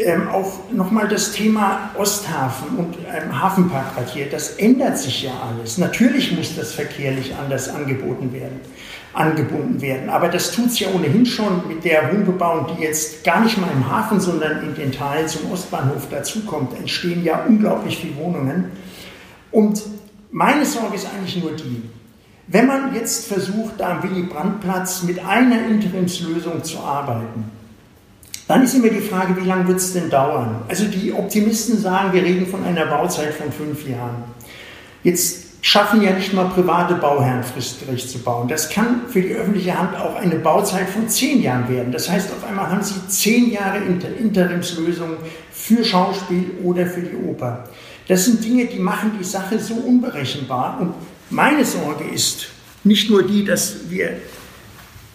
ähm, 0.00 0.28
auch 0.28 0.70
nochmal 0.72 1.08
das 1.08 1.32
Thema 1.32 1.90
Osthafen 1.96 2.76
und 2.76 2.96
ähm, 2.98 3.40
Hafenparkquartier, 3.40 4.26
das 4.30 4.50
ändert 4.56 4.98
sich 4.98 5.22
ja 5.22 5.32
alles. 5.48 5.78
Natürlich 5.78 6.36
muss 6.36 6.56
das 6.56 6.72
verkehrlich 6.72 7.34
anders 7.36 7.68
angeboten 7.68 8.32
werden, 8.32 8.60
angebunden 9.12 9.80
werden, 9.80 10.08
aber 10.08 10.28
das 10.28 10.52
tut 10.52 10.66
es 10.66 10.80
ja 10.80 10.88
ohnehin 10.94 11.26
schon 11.26 11.66
mit 11.68 11.84
der 11.84 12.12
Wohnbebauung, 12.12 12.66
die 12.74 12.82
jetzt 12.82 13.24
gar 13.24 13.40
nicht 13.40 13.58
mal 13.58 13.70
im 13.72 13.90
Hafen, 13.90 14.20
sondern 14.20 14.62
in 14.62 14.74
den 14.74 14.92
Teilen 14.92 15.28
zum 15.28 15.50
Ostbahnhof 15.52 16.08
dazukommt, 16.10 16.76
entstehen 16.78 17.24
ja 17.24 17.44
unglaublich 17.44 17.98
viele 17.98 18.16
Wohnungen. 18.16 18.66
Und 19.50 19.82
meine 20.30 20.64
Sorge 20.64 20.96
ist 20.96 21.08
eigentlich 21.12 21.42
nur 21.42 21.52
die, 21.52 21.82
wenn 22.46 22.66
man 22.66 22.94
jetzt 22.94 23.28
versucht, 23.28 23.74
da 23.78 23.90
am 23.90 24.02
Willy-Brandt-Platz 24.02 25.04
mit 25.04 25.24
einer 25.24 25.66
Interimslösung 25.66 26.64
zu 26.64 26.78
arbeiten, 26.80 27.44
dann 28.50 28.64
ist 28.64 28.74
immer 28.74 28.88
die 28.88 29.00
Frage, 29.00 29.36
wie 29.40 29.46
lange 29.46 29.68
wird 29.68 29.78
es 29.78 29.92
denn 29.92 30.10
dauern? 30.10 30.62
Also 30.66 30.86
die 30.86 31.12
Optimisten 31.12 31.78
sagen, 31.78 32.12
wir 32.12 32.24
reden 32.24 32.48
von 32.48 32.64
einer 32.64 32.84
Bauzeit 32.86 33.32
von 33.32 33.52
fünf 33.52 33.88
Jahren. 33.88 34.24
Jetzt 35.04 35.44
schaffen 35.62 36.02
ja 36.02 36.10
nicht 36.10 36.32
mal 36.32 36.46
private 36.46 36.96
Bauherren 36.96 37.44
fristgerecht 37.44 38.10
zu 38.10 38.18
bauen. 38.18 38.48
Das 38.48 38.68
kann 38.68 39.02
für 39.06 39.22
die 39.22 39.34
öffentliche 39.34 39.78
Hand 39.78 39.96
auch 39.96 40.16
eine 40.16 40.34
Bauzeit 40.34 40.88
von 40.88 41.08
zehn 41.08 41.40
Jahren 41.40 41.68
werden. 41.68 41.92
Das 41.92 42.10
heißt, 42.10 42.32
auf 42.32 42.44
einmal 42.44 42.68
haben 42.68 42.82
Sie 42.82 43.06
zehn 43.06 43.52
Jahre 43.52 43.78
Inter 43.84 44.08
Interimslösungen 44.18 45.18
für 45.52 45.84
Schauspiel 45.84 46.50
oder 46.64 46.86
für 46.86 47.02
die 47.02 47.14
Oper. 47.14 47.68
Das 48.08 48.24
sind 48.24 48.42
Dinge, 48.42 48.64
die 48.64 48.80
machen 48.80 49.12
die 49.16 49.24
Sache 49.24 49.60
so 49.60 49.74
unberechenbar. 49.74 50.80
Und 50.80 50.94
meine 51.30 51.64
Sorge 51.64 52.02
ist 52.12 52.48
nicht 52.82 53.10
nur 53.10 53.22
die, 53.22 53.44
dass 53.44 53.88
wir 53.88 54.14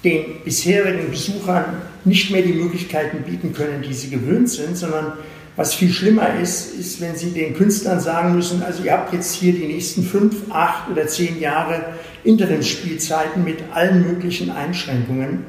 den 0.05 0.41
bisherigen 0.45 1.11
Besuchern 1.11 1.81
nicht 2.05 2.31
mehr 2.31 2.41
die 2.41 2.53
Möglichkeiten 2.53 3.23
bieten 3.23 3.53
können, 3.53 3.81
die 3.81 3.93
sie 3.93 4.09
gewöhnt 4.09 4.49
sind, 4.49 4.77
sondern 4.77 5.13
was 5.55 5.73
viel 5.73 5.91
schlimmer 5.91 6.37
ist, 6.41 6.77
ist, 6.77 6.99
wenn 6.99 7.15
sie 7.15 7.31
den 7.31 7.55
Künstlern 7.55 7.99
sagen 7.99 8.35
müssen, 8.35 8.61
also 8.61 8.83
ihr 8.83 8.91
habt 8.91 9.13
jetzt 9.13 9.33
hier 9.33 9.53
die 9.53 9.67
nächsten 9.67 10.03
fünf, 10.03 10.51
acht 10.51 10.89
oder 10.89 11.07
zehn 11.07 11.39
Jahre 11.39 11.81
Interimsspielzeiten 12.25 13.43
mit 13.43 13.59
allen 13.73 14.05
möglichen 14.05 14.51
Einschränkungen. 14.51 15.45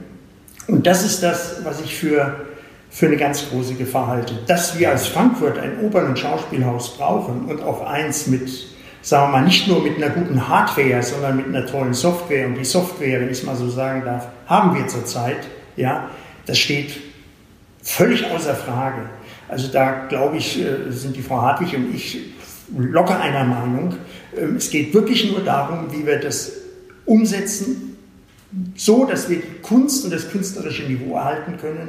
Und 0.68 0.86
das 0.86 1.04
ist 1.04 1.22
das, 1.22 1.64
was 1.64 1.80
ich 1.80 1.96
für, 1.96 2.46
für 2.90 3.06
eine 3.06 3.16
ganz 3.16 3.48
große 3.50 3.74
Gefahr 3.74 4.06
halte. 4.06 4.34
Dass 4.46 4.78
wir 4.78 4.90
als 4.90 5.08
Frankfurt 5.08 5.58
ein 5.58 5.80
Opern- 5.80 6.06
und 6.06 6.18
Schauspielhaus 6.18 6.96
brauchen 6.96 7.46
und 7.46 7.62
auch 7.62 7.84
eins 7.84 8.28
mit, 8.28 8.48
sagen 9.02 9.32
wir 9.32 9.38
mal, 9.38 9.44
nicht 9.44 9.66
nur 9.66 9.82
mit 9.82 9.96
einer 9.96 10.10
guten 10.10 10.48
Hardware, 10.48 11.02
sondern 11.02 11.36
mit 11.36 11.46
einer 11.46 11.66
tollen 11.66 11.94
Software. 11.94 12.46
Und 12.46 12.56
die 12.56 12.64
Software, 12.64 13.20
wenn 13.20 13.30
ich 13.30 13.38
es 13.38 13.44
mal 13.44 13.56
so 13.56 13.68
sagen 13.68 14.02
darf, 14.04 14.28
haben 14.46 14.76
wir 14.76 14.86
zurzeit. 14.86 15.38
Ja, 15.76 16.10
das 16.46 16.58
steht 16.58 16.92
völlig 17.82 18.24
außer 18.24 18.54
Frage. 18.54 19.10
Also 19.48 19.68
da 19.68 20.06
glaube 20.08 20.38
ich, 20.38 20.60
äh, 20.60 20.90
sind 20.90 21.16
die 21.16 21.22
Frau 21.22 21.40
Hartwig 21.40 21.76
und 21.76 21.94
ich 21.94 22.18
locker 22.76 23.20
einer 23.20 23.44
Meinung. 23.44 23.94
Ähm, 24.36 24.56
es 24.56 24.70
geht 24.70 24.92
wirklich 24.92 25.30
nur 25.30 25.40
darum, 25.40 25.92
wie 25.92 26.06
wir 26.06 26.18
das 26.18 26.52
umsetzen, 27.04 27.96
so 28.74 29.04
dass 29.04 29.28
wir 29.28 29.38
die 29.38 29.62
Kunst 29.62 30.04
und 30.04 30.12
das 30.12 30.30
künstlerische 30.30 30.84
Niveau 30.84 31.14
erhalten 31.14 31.56
können 31.60 31.88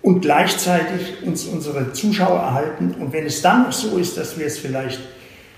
und 0.00 0.20
gleichzeitig 0.20 1.22
uns 1.24 1.44
unsere 1.44 1.92
Zuschauer 1.92 2.40
erhalten. 2.40 2.94
Und 2.98 3.12
wenn 3.12 3.26
es 3.26 3.42
dann 3.42 3.64
noch 3.64 3.72
so 3.72 3.98
ist, 3.98 4.16
dass 4.16 4.38
wir 4.38 4.46
es 4.46 4.58
vielleicht 4.58 5.00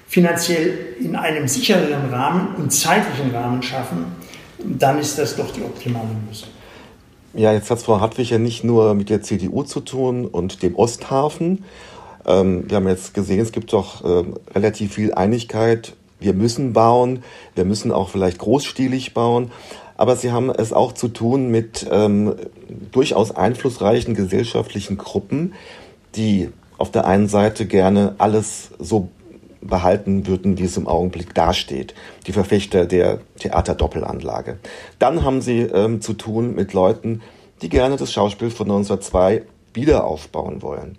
finanziell 0.07 0.96
in 1.00 1.16
einem 1.16 1.48
sichereren 1.48 2.11
Rahmen 2.11 2.55
und 2.57 2.70
zeitlichen 2.70 3.31
Rahmen 3.35 3.62
schaffen, 3.62 4.07
dann 4.59 4.98
ist 4.98 5.18
das 5.18 5.37
doch 5.37 5.53
die 5.53 5.62
optimale 5.62 6.09
Lösung. 6.29 6.48
Ja, 7.37 7.53
jetzt 7.53 7.68
hat 7.68 7.83
Frau 7.83 8.01
Hartwig 8.01 8.31
ja 8.31 8.38
nicht 8.38 8.62
nur 8.62 8.94
mit 8.94 9.11
der 9.11 9.20
CDU 9.20 9.64
zu 9.64 9.81
tun 9.81 10.25
und 10.25 10.62
dem 10.62 10.77
Osthafen. 10.77 11.64
Ähm, 12.25 12.64
wir 12.68 12.77
haben 12.77 12.87
jetzt 12.87 13.12
gesehen, 13.12 13.40
es 13.40 13.51
gibt 13.51 13.73
doch 13.73 14.05
äh, 14.05 14.25
relativ 14.55 14.94
viel 14.94 15.12
Einigkeit. 15.12 15.94
Wir 16.20 16.33
müssen 16.33 16.73
bauen, 16.73 17.25
wir 17.57 17.64
müssen 17.64 17.90
auch 17.90 18.09
vielleicht 18.09 18.38
großstilig 18.38 19.14
bauen. 19.14 19.51
Aber 19.97 20.14
sie 20.14 20.31
haben 20.31 20.49
es 20.49 20.73
auch 20.73 20.92
zu 20.92 21.09
tun 21.09 21.49
mit 21.49 21.85
ähm, 21.90 22.37
durchaus 22.92 23.33
einflussreichen 23.33 24.14
gesellschaftlichen 24.14 24.97
Gruppen, 24.97 25.55
die 26.14 26.51
auf 26.79 26.92
der 26.92 27.05
einen 27.05 27.27
Seite 27.27 27.66
gerne 27.66 28.14
alles 28.18 28.70
so 28.79 29.09
behalten 29.66 30.27
würden, 30.27 30.59
wie 30.59 30.64
es 30.64 30.77
im 30.77 30.87
Augenblick 30.87 31.35
dasteht. 31.35 31.94
Die 32.27 32.33
Verfechter 32.33 32.87
der 32.87 33.20
Theaterdoppelanlage. 33.38 34.59
Dann 34.98 35.24
haben 35.24 35.40
sie 35.40 35.61
ähm, 35.61 36.00
zu 36.00 36.14
tun 36.14 36.55
mit 36.55 36.72
Leuten, 36.72 37.22
die 37.62 37.68
gerne 37.68 37.96
das 37.96 38.12
Schauspiel 38.12 38.50
von 38.50 38.66
1902 38.66 39.42
wieder 39.72 40.05
aufbauen 40.05 40.62
wollen. 40.62 40.98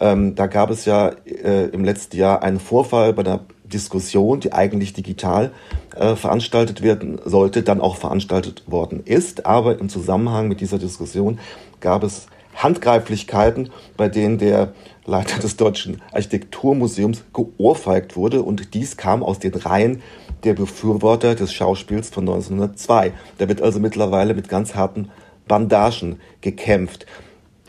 Ähm, 0.00 0.34
da 0.34 0.46
gab 0.46 0.70
es 0.70 0.84
ja 0.84 1.12
äh, 1.24 1.66
im 1.66 1.84
letzten 1.84 2.16
Jahr 2.16 2.42
einen 2.42 2.58
Vorfall 2.58 3.12
bei 3.12 3.22
einer 3.22 3.40
Diskussion, 3.64 4.40
die 4.40 4.52
eigentlich 4.52 4.92
digital 4.92 5.52
äh, 5.96 6.16
veranstaltet 6.16 6.82
werden 6.82 7.20
sollte, 7.24 7.62
dann 7.62 7.80
auch 7.80 7.96
veranstaltet 7.96 8.64
worden 8.66 9.02
ist. 9.04 9.46
Aber 9.46 9.78
im 9.78 9.88
Zusammenhang 9.88 10.48
mit 10.48 10.60
dieser 10.60 10.78
Diskussion 10.78 11.38
gab 11.80 12.02
es 12.02 12.26
Handgreiflichkeiten, 12.54 13.70
bei 13.96 14.08
denen 14.08 14.38
der 14.38 14.72
Leiter 15.06 15.38
des 15.38 15.56
Deutschen 15.56 16.00
Architekturmuseums 16.12 17.24
geohrfeigt 17.32 18.16
wurde. 18.16 18.42
Und 18.42 18.74
dies 18.74 18.96
kam 18.96 19.22
aus 19.22 19.38
den 19.38 19.54
Reihen 19.54 20.02
der 20.44 20.54
Befürworter 20.54 21.34
des 21.34 21.52
Schauspiels 21.52 22.10
von 22.10 22.28
1902. 22.28 23.12
Da 23.38 23.48
wird 23.48 23.62
also 23.62 23.80
mittlerweile 23.80 24.34
mit 24.34 24.48
ganz 24.48 24.74
harten 24.74 25.10
Bandagen 25.46 26.20
gekämpft. 26.40 27.06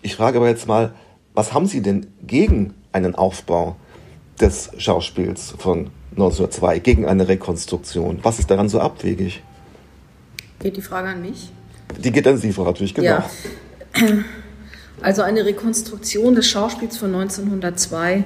Ich 0.01 0.15
frage 0.15 0.37
aber 0.37 0.47
jetzt 0.47 0.67
mal, 0.67 0.93
was 1.33 1.53
haben 1.53 1.65
Sie 1.65 1.81
denn 1.81 2.07
gegen 2.25 2.73
einen 2.91 3.15
Aufbau 3.15 3.75
des 4.39 4.71
Schauspiels 4.77 5.55
von 5.57 5.89
1902, 6.11 6.79
gegen 6.79 7.05
eine 7.05 7.27
Rekonstruktion? 7.27 8.19
Was 8.23 8.39
ist 8.39 8.49
daran 8.49 8.69
so 8.69 8.79
abwegig? 8.79 9.43
Geht 10.59 10.77
die 10.77 10.81
Frage 10.81 11.09
an 11.09 11.21
mich? 11.21 11.49
Die 11.97 12.11
geht 12.11 12.27
an 12.27 12.37
Sie, 12.37 12.53
Frau 12.53 12.65
Hartwig, 12.65 12.93
genau. 12.95 13.07
Ja. 13.07 13.29
Also 15.01 15.21
eine 15.21 15.45
Rekonstruktion 15.45 16.35
des 16.35 16.47
Schauspiels 16.47 16.97
von 16.97 17.13
1902 17.13 18.23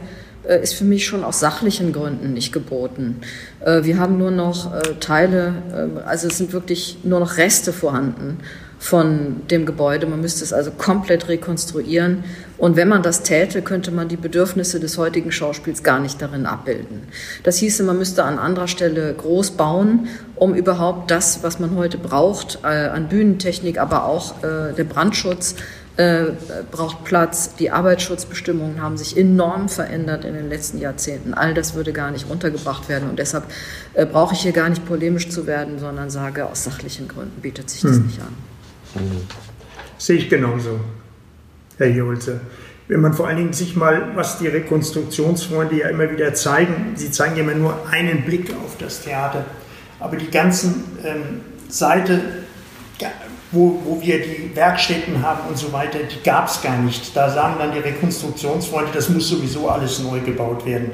äh, 0.47 0.63
ist 0.63 0.73
für 0.73 0.85
mich 0.85 1.05
schon 1.05 1.23
aus 1.23 1.39
sachlichen 1.39 1.91
Gründen 1.91 2.33
nicht 2.33 2.53
geboten. 2.53 3.21
Äh, 3.59 3.83
wir 3.83 3.99
haben 3.99 4.17
nur 4.17 4.31
noch 4.31 4.73
äh, 4.73 4.95
Teile, 4.99 5.53
ähm, 5.75 5.99
also 6.05 6.27
es 6.27 6.37
sind 6.37 6.53
wirklich 6.53 6.99
nur 7.03 7.19
noch 7.19 7.37
Reste 7.37 7.73
vorhanden 7.73 8.39
von 8.79 9.41
dem 9.51 9.65
Gebäude. 9.65 10.07
Man 10.07 10.21
müsste 10.21 10.45
es 10.45 10.53
also 10.53 10.71
komplett 10.71 11.27
rekonstruieren. 11.27 12.23
Und 12.57 12.77
wenn 12.77 12.87
man 12.87 13.03
das 13.03 13.23
täte, 13.23 13.61
könnte 13.61 13.91
man 13.91 14.07
die 14.07 14.15
Bedürfnisse 14.15 14.79
des 14.79 14.97
heutigen 14.97 15.33
Schauspiels 15.33 15.83
gar 15.83 15.99
nicht 15.99 16.21
darin 16.21 16.45
abbilden. 16.45 17.01
Das 17.43 17.57
hieße, 17.57 17.83
man 17.83 17.97
müsste 17.97 18.23
an 18.23 18.39
anderer 18.39 18.69
Stelle 18.69 19.13
groß 19.13 19.51
bauen, 19.51 20.07
um 20.35 20.55
überhaupt 20.55 21.11
das, 21.11 21.43
was 21.43 21.59
man 21.59 21.75
heute 21.75 21.97
braucht, 21.97 22.63
an 22.63 23.09
Bühnentechnik, 23.09 23.77
aber 23.77 24.05
auch 24.05 24.35
der 24.41 24.85
Brandschutz, 24.85 25.55
äh, 25.99 26.31
braucht 26.71 27.03
Platz. 27.03 27.55
Die 27.55 27.71
Arbeitsschutzbestimmungen 27.71 28.81
haben 28.81 28.95
sich 28.95 29.17
enorm 29.17 29.67
verändert 29.67 30.23
in 30.23 30.33
den 30.33 30.47
letzten 30.47 30.79
Jahrzehnten. 30.79 31.33
All 31.33 31.53
das 31.53 31.75
würde 31.75 31.91
gar 31.91 32.09
nicht 32.09 32.29
untergebracht 32.29 32.87
werden. 32.87 33.09
Und 33.09 33.19
deshalb 33.19 33.43
äh, 33.95 34.05
brauche 34.05 34.33
ich 34.33 34.39
hier 34.39 34.53
gar 34.53 34.69
nicht 34.69 34.85
polemisch 34.85 35.29
zu 35.29 35.45
werden, 35.45 35.77
sondern 35.77 36.09
sage, 36.09 36.45
aus 36.45 36.63
sachlichen 36.63 37.09
Gründen 37.09 37.41
bietet 37.41 37.69
sich 37.69 37.81
das 37.81 37.97
hm. 37.97 38.05
nicht 38.05 38.21
an. 38.21 38.33
Hm. 38.93 39.21
Sehe 39.97 40.15
ich 40.15 40.29
genauso, 40.29 40.79
Herr 41.77 41.89
Jolze. 41.89 42.39
Wenn 42.87 43.01
man 43.01 43.13
vor 43.13 43.27
allen 43.27 43.37
Dingen 43.37 43.53
sich 43.53 43.75
mal, 43.75 44.15
was 44.15 44.39
die 44.39 44.47
Rekonstruktionsfreunde 44.47 45.79
ja 45.79 45.89
immer 45.89 46.09
wieder 46.09 46.33
zeigen, 46.33 46.93
sie 46.95 47.11
zeigen 47.11 47.35
ja 47.35 47.43
immer 47.43 47.55
nur 47.55 47.89
einen 47.91 48.23
Blick 48.23 48.53
auf 48.63 48.77
das 48.77 49.01
Theater. 49.01 49.45
Aber 49.99 50.15
die 50.15 50.31
ganzen 50.31 50.85
ähm, 51.03 51.41
Seite 51.67 52.21
wo, 53.51 53.79
wo 53.83 54.01
wir 54.01 54.19
die 54.21 54.55
Werkstätten 54.55 55.23
haben 55.23 55.49
und 55.49 55.57
so 55.57 55.71
weiter, 55.73 55.99
die 55.99 56.21
gab 56.23 56.47
es 56.47 56.61
gar 56.61 56.77
nicht. 56.77 57.15
Da 57.15 57.29
sagen 57.29 57.55
dann 57.57 57.71
die 57.71 57.79
Rekonstruktionsfreunde, 57.79 58.91
das 58.93 59.09
muss 59.09 59.27
sowieso 59.29 59.69
alles 59.69 59.99
neu 59.99 60.19
gebaut 60.19 60.65
werden. 60.65 60.91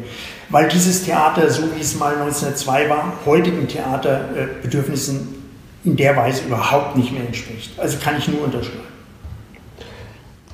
Weil 0.50 0.70
dieses 0.70 1.04
Theater, 1.04 1.50
so 1.50 1.64
wie 1.76 1.82
es 1.82 1.98
mal 1.98 2.14
1902 2.14 2.90
war, 2.90 3.14
heutigen 3.26 3.68
Theaterbedürfnissen 3.68 5.36
in 5.84 5.96
der 5.98 6.16
Weise 6.16 6.44
überhaupt 6.46 6.96
nicht 6.96 7.12
mehr 7.12 7.26
entspricht. 7.26 7.78
Also 7.78 7.98
kann 8.00 8.18
ich 8.18 8.28
nur 8.28 8.44
unterschreiben. 8.44 8.80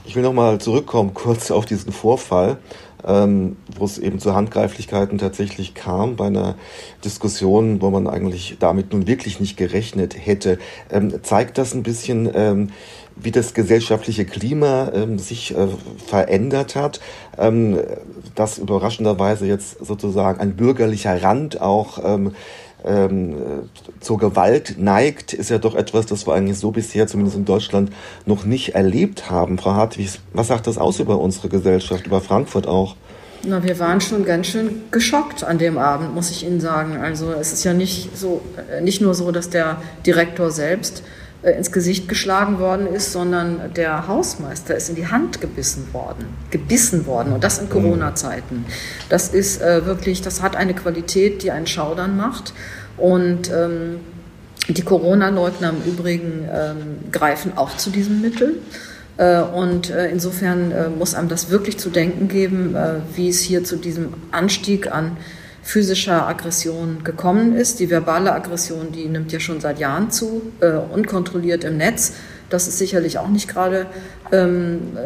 Ich 0.05 0.15
will 0.15 0.23
nochmal 0.23 0.59
zurückkommen 0.59 1.13
kurz 1.13 1.51
auf 1.51 1.65
diesen 1.65 1.93
Vorfall 1.93 2.57
ähm, 3.05 3.57
wo 3.77 3.85
es 3.85 3.97
eben 3.97 4.19
zu 4.19 4.35
Handgreiflichkeiten 4.35 5.17
tatsächlich 5.17 5.73
kam 5.73 6.15
bei 6.15 6.27
einer 6.27 6.55
Diskussion, 7.03 7.81
wo 7.81 7.89
man 7.89 8.07
eigentlich 8.07 8.57
damit 8.59 8.93
nun 8.93 9.07
wirklich 9.07 9.39
nicht 9.39 9.57
gerechnet 9.57 10.15
hätte. 10.17 10.59
Ähm, 10.91 11.23
zeigt 11.23 11.57
das 11.57 11.73
ein 11.73 11.83
bisschen, 11.83 12.29
ähm, 12.33 12.69
wie 13.15 13.31
das 13.31 13.53
gesellschaftliche 13.53 14.25
Klima 14.25 14.91
ähm, 14.93 15.19
sich 15.19 15.55
äh, 15.55 15.67
verändert 16.05 16.75
hat, 16.75 17.01
ähm, 17.37 17.79
dass 18.35 18.57
überraschenderweise 18.57 19.45
jetzt 19.45 19.85
sozusagen 19.85 20.39
ein 20.39 20.55
bürgerlicher 20.55 21.21
Rand 21.21 21.59
auch 21.59 21.99
ähm, 22.85 23.69
zur 23.99 24.17
Gewalt 24.17 24.75
neigt, 24.77 25.33
ist 25.33 25.49
ja 25.49 25.57
doch 25.57 25.75
etwas, 25.75 26.05
das 26.05 26.27
wir 26.27 26.33
eigentlich 26.33 26.57
so 26.57 26.71
bisher, 26.71 27.07
zumindest 27.07 27.37
in 27.37 27.45
Deutschland, 27.45 27.91
noch 28.25 28.45
nicht 28.45 28.75
erlebt 28.75 29.29
haben. 29.29 29.57
Frau 29.57 29.73
Hartwig, 29.73 30.09
was 30.33 30.47
sagt 30.47 30.67
das 30.67 30.77
aus 30.77 30.99
über 30.99 31.19
unsere 31.19 31.49
Gesellschaft, 31.49 32.07
über 32.07 32.21
Frankfurt 32.21 32.67
auch? 32.67 32.95
Na, 33.43 33.63
wir 33.63 33.79
waren 33.79 34.01
schon 34.01 34.23
ganz 34.23 34.47
schön 34.47 34.83
geschockt 34.91 35.43
an 35.43 35.57
dem 35.57 35.79
Abend, 35.79 36.13
muss 36.13 36.29
ich 36.29 36.45
Ihnen 36.45 36.61
sagen. 36.61 36.97
Also 36.97 37.31
es 37.31 37.51
ist 37.51 37.63
ja 37.63 37.73
nicht 37.73 38.15
so, 38.15 38.41
äh, 38.71 38.81
nicht 38.81 39.01
nur 39.01 39.15
so, 39.15 39.31
dass 39.31 39.49
der 39.49 39.77
Direktor 40.05 40.51
selbst 40.51 41.03
ins 41.43 41.71
Gesicht 41.71 42.07
geschlagen 42.07 42.59
worden 42.59 42.87
ist, 42.87 43.11
sondern 43.11 43.73
der 43.75 44.07
Hausmeister 44.07 44.75
ist 44.75 44.89
in 44.89 44.95
die 44.95 45.07
Hand 45.07 45.41
gebissen 45.41 45.87
worden, 45.91 46.25
gebissen 46.51 47.07
worden 47.07 47.33
und 47.33 47.43
das 47.43 47.57
in 47.57 47.65
mhm. 47.65 47.71
Corona-Zeiten. 47.71 48.65
Das 49.09 49.29
ist 49.29 49.61
äh, 49.61 49.85
wirklich, 49.85 50.21
das 50.21 50.41
hat 50.41 50.55
eine 50.55 50.75
Qualität, 50.75 51.41
die 51.41 51.51
einen 51.51 51.67
Schaudern 51.67 52.15
macht 52.15 52.53
und 52.97 53.51
ähm, 53.51 53.99
die 54.67 54.83
Corona-Leugner 54.83 55.71
im 55.71 55.91
Übrigen 55.91 56.47
ähm, 56.51 57.11
greifen 57.11 57.53
auch 57.57 57.75
zu 57.77 57.89
diesem 57.89 58.21
Mittel. 58.21 58.59
Äh, 59.17 59.41
und 59.41 59.89
äh, 59.89 60.09
insofern 60.09 60.71
äh, 60.71 60.89
muss 60.89 61.15
einem 61.15 61.29
das 61.29 61.49
wirklich 61.49 61.77
zu 61.77 61.89
denken 61.89 62.27
geben, 62.27 62.75
wie 63.15 63.29
es 63.29 63.41
hier 63.41 63.63
zu 63.63 63.75
diesem 63.75 64.13
Anstieg 64.31 64.91
an 64.91 65.17
physischer 65.63 66.27
Aggression 66.27 67.03
gekommen 67.03 67.55
ist. 67.55 67.79
Die 67.79 67.89
verbale 67.89 68.33
Aggression, 68.33 68.91
die 68.91 69.07
nimmt 69.07 69.31
ja 69.31 69.39
schon 69.39 69.61
seit 69.61 69.79
Jahren 69.79 70.11
zu, 70.11 70.41
unkontrolliert 70.91 71.63
im 71.63 71.77
Netz. 71.77 72.13
Das 72.49 72.67
ist 72.67 72.77
sicherlich 72.77 73.17
auch 73.17 73.29
nicht 73.29 73.47
gerade 73.47 73.85
ähm, 74.31 74.97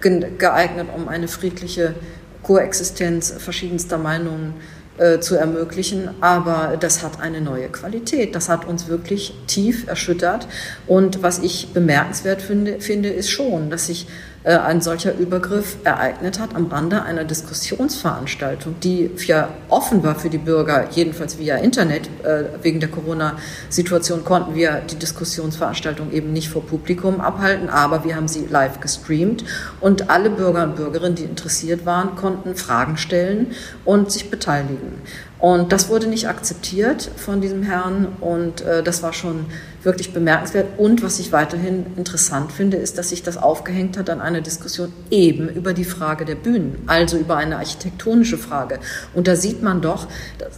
geeignet, 0.00 0.88
um 0.96 1.08
eine 1.08 1.28
friedliche 1.28 1.94
Koexistenz 2.42 3.32
verschiedenster 3.38 3.98
Meinungen 3.98 4.54
äh, 4.98 5.20
zu 5.20 5.36
ermöglichen. 5.36 6.10
Aber 6.20 6.76
das 6.78 7.02
hat 7.02 7.20
eine 7.20 7.40
neue 7.40 7.68
Qualität. 7.68 8.34
Das 8.34 8.48
hat 8.48 8.66
uns 8.66 8.88
wirklich 8.88 9.34
tief 9.46 9.86
erschüttert. 9.86 10.46
Und 10.86 11.22
was 11.22 11.38
ich 11.38 11.72
bemerkenswert 11.72 12.42
finde, 12.42 12.80
finde 12.80 13.10
ist 13.10 13.30
schon, 13.30 13.70
dass 13.70 13.86
sich 13.86 14.06
äh, 14.42 14.56
ein 14.56 14.80
solcher 14.80 15.14
Übergriff 15.16 15.76
ereignet 15.84 16.38
hat 16.38 16.54
am 16.54 16.66
Rande 16.66 17.02
einer 17.02 17.24
Diskussionsveranstaltung, 17.24 18.76
die 18.82 19.10
ja 19.26 19.48
offen 19.68 20.02
war 20.02 20.14
für 20.14 20.30
die 20.30 20.38
Bürger, 20.38 20.88
jedenfalls 20.90 21.38
via 21.38 21.56
Internet. 21.56 22.08
Äh, 22.24 22.44
wegen 22.62 22.80
der 22.80 22.88
Corona-Situation 22.88 24.24
konnten 24.24 24.54
wir 24.54 24.80
die 24.90 24.96
Diskussionsveranstaltung 24.96 26.10
eben 26.12 26.32
nicht 26.32 26.48
vor 26.48 26.64
Publikum 26.64 27.20
abhalten, 27.20 27.68
aber 27.68 28.04
wir 28.04 28.16
haben 28.16 28.28
sie 28.28 28.46
live 28.46 28.80
gestreamt 28.80 29.44
und 29.80 30.08
alle 30.08 30.30
Bürger 30.30 30.64
und 30.64 30.76
Bürgerinnen, 30.76 31.16
die 31.16 31.24
interessiert 31.24 31.84
waren, 31.84 32.16
konnten 32.16 32.54
Fragen 32.54 32.96
stellen 32.96 33.48
und 33.84 34.10
sich 34.10 34.30
beteiligen. 34.30 35.02
Und 35.40 35.72
das 35.72 35.88
wurde 35.88 36.06
nicht 36.06 36.28
akzeptiert 36.28 37.10
von 37.16 37.40
diesem 37.40 37.62
Herrn 37.62 38.08
und 38.20 38.60
äh, 38.60 38.82
das 38.82 39.02
war 39.02 39.14
schon 39.14 39.46
wirklich 39.82 40.12
bemerkenswert. 40.12 40.78
Und 40.78 41.02
was 41.02 41.18
ich 41.18 41.32
weiterhin 41.32 41.86
interessant 41.96 42.52
finde, 42.52 42.76
ist, 42.76 42.98
dass 42.98 43.08
sich 43.08 43.22
das 43.22 43.38
aufgehängt 43.38 43.96
hat 43.96 44.10
an 44.10 44.20
einer 44.20 44.42
Diskussion 44.42 44.92
eben 45.10 45.48
über 45.48 45.72
die 45.72 45.84
Frage 45.84 46.26
der 46.26 46.34
Bühnen, 46.34 46.82
also 46.86 47.16
über 47.16 47.36
eine 47.36 47.56
architektonische 47.56 48.36
Frage. 48.36 48.80
Und 49.14 49.28
da 49.28 49.36
sieht 49.36 49.62
man 49.62 49.80
doch, 49.80 50.08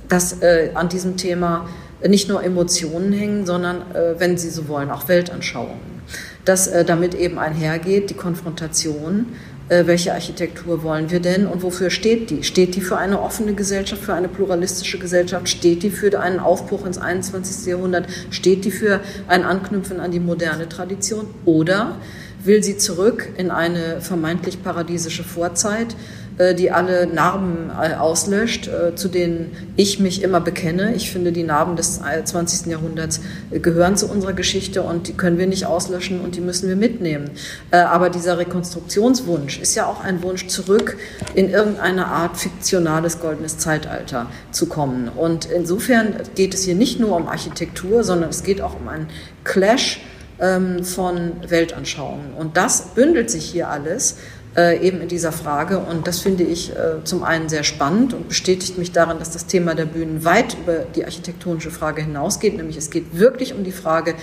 dass, 0.08 0.32
dass 0.32 0.42
äh, 0.42 0.70
an 0.74 0.88
diesem 0.88 1.16
Thema 1.16 1.68
nicht 2.08 2.28
nur 2.28 2.42
Emotionen 2.42 3.12
hängen, 3.12 3.46
sondern, 3.46 3.82
äh, 3.94 4.18
wenn 4.18 4.36
Sie 4.36 4.50
so 4.50 4.66
wollen, 4.66 4.90
auch 4.90 5.06
Weltanschauungen. 5.06 5.92
Dass 6.44 6.66
äh, 6.66 6.84
damit 6.84 7.14
eben 7.14 7.38
einhergeht 7.38 8.10
die 8.10 8.14
Konfrontation 8.14 9.26
welche 9.68 10.12
Architektur 10.12 10.82
wollen 10.82 11.10
wir 11.10 11.20
denn 11.20 11.46
und 11.46 11.62
wofür 11.62 11.88
steht 11.90 12.30
die? 12.30 12.42
Steht 12.42 12.74
die 12.74 12.80
für 12.80 12.98
eine 12.98 13.20
offene 13.20 13.54
Gesellschaft, 13.54 14.02
für 14.02 14.14
eine 14.14 14.28
pluralistische 14.28 14.98
Gesellschaft? 14.98 15.48
Steht 15.48 15.82
die 15.82 15.90
für 15.90 16.18
einen 16.20 16.40
Aufbruch 16.40 16.84
ins 16.84 16.98
21. 16.98 17.66
Jahrhundert? 17.66 18.06
Steht 18.30 18.64
die 18.64 18.70
für 18.70 19.00
ein 19.28 19.44
Anknüpfen 19.44 20.00
an 20.00 20.10
die 20.10 20.20
moderne 20.20 20.68
Tradition? 20.68 21.26
Oder 21.44 21.96
will 22.44 22.62
sie 22.62 22.76
zurück 22.76 23.28
in 23.36 23.50
eine 23.50 24.00
vermeintlich 24.00 24.62
paradiesische 24.62 25.24
Vorzeit 25.24 25.96
äh, 26.38 26.54
die 26.54 26.70
alle 26.70 27.06
Narben 27.06 27.70
äh, 27.70 27.94
auslöscht, 27.94 28.68
äh, 28.68 28.94
zu 28.94 29.08
denen 29.08 29.50
ich 29.76 30.00
mich 30.00 30.22
immer 30.22 30.40
bekenne. 30.40 30.94
Ich 30.94 31.10
finde, 31.10 31.32
die 31.32 31.42
Narben 31.42 31.76
des 31.76 32.00
20. 32.24 32.66
Jahrhunderts 32.66 33.20
gehören 33.50 33.96
zu 33.96 34.06
unserer 34.06 34.32
Geschichte 34.32 34.82
und 34.82 35.08
die 35.08 35.12
können 35.12 35.38
wir 35.38 35.46
nicht 35.46 35.66
auslöschen 35.66 36.20
und 36.20 36.36
die 36.36 36.40
müssen 36.40 36.68
wir 36.68 36.76
mitnehmen. 36.76 37.30
Aber 37.70 38.10
dieser 38.10 38.38
Rekonstruktionswunsch 38.38 39.60
ist 39.60 39.74
ja 39.74 39.86
auch 39.86 40.02
ein 40.02 40.22
Wunsch, 40.22 40.46
zurück 40.48 40.96
in 41.34 41.50
irgendeine 41.50 42.06
Art 42.06 42.36
fiktionales 42.36 43.20
goldenes 43.20 43.58
Zeitalter 43.58 44.26
zu 44.50 44.66
kommen. 44.66 45.08
Und 45.08 45.46
insofern 45.46 46.14
geht 46.34 46.54
es 46.54 46.64
hier 46.64 46.74
nicht 46.74 47.00
nur 47.00 47.16
um 47.16 47.28
Architektur, 47.28 48.04
sondern 48.04 48.30
es 48.30 48.42
geht 48.42 48.60
auch 48.60 48.78
um 48.80 48.88
einen 48.88 49.08
Clash 49.44 50.00
ähm, 50.40 50.84
von 50.84 51.32
Weltanschauungen. 51.48 52.34
Und 52.34 52.56
das 52.56 52.94
bündelt 52.94 53.30
sich 53.30 53.44
hier 53.44 53.68
alles 53.68 54.16
äh, 54.56 54.78
eben 54.86 55.00
in 55.00 55.08
dieser 55.08 55.32
Frage. 55.32 55.78
Und 55.78 56.06
das 56.06 56.20
finde 56.20 56.44
ich 56.44 56.70
äh, 56.70 57.04
zum 57.04 57.22
einen 57.22 57.48
sehr 57.48 57.64
spannend 57.64 58.14
und 58.14 58.28
bestätigt 58.28 58.78
mich 58.78 58.92
darin, 58.92 59.18
dass 59.18 59.30
das 59.30 59.46
Thema 59.46 59.74
der 59.74 59.86
Bühnen 59.86 60.24
weit 60.24 60.56
über 60.58 60.84
die 60.94 61.04
architektonische 61.04 61.70
Frage 61.70 62.02
hinausgeht. 62.02 62.56
Nämlich 62.56 62.76
es 62.76 62.90
geht 62.90 63.18
wirklich 63.18 63.54
um 63.54 63.64
die 63.64 63.72
Frage, 63.72 64.14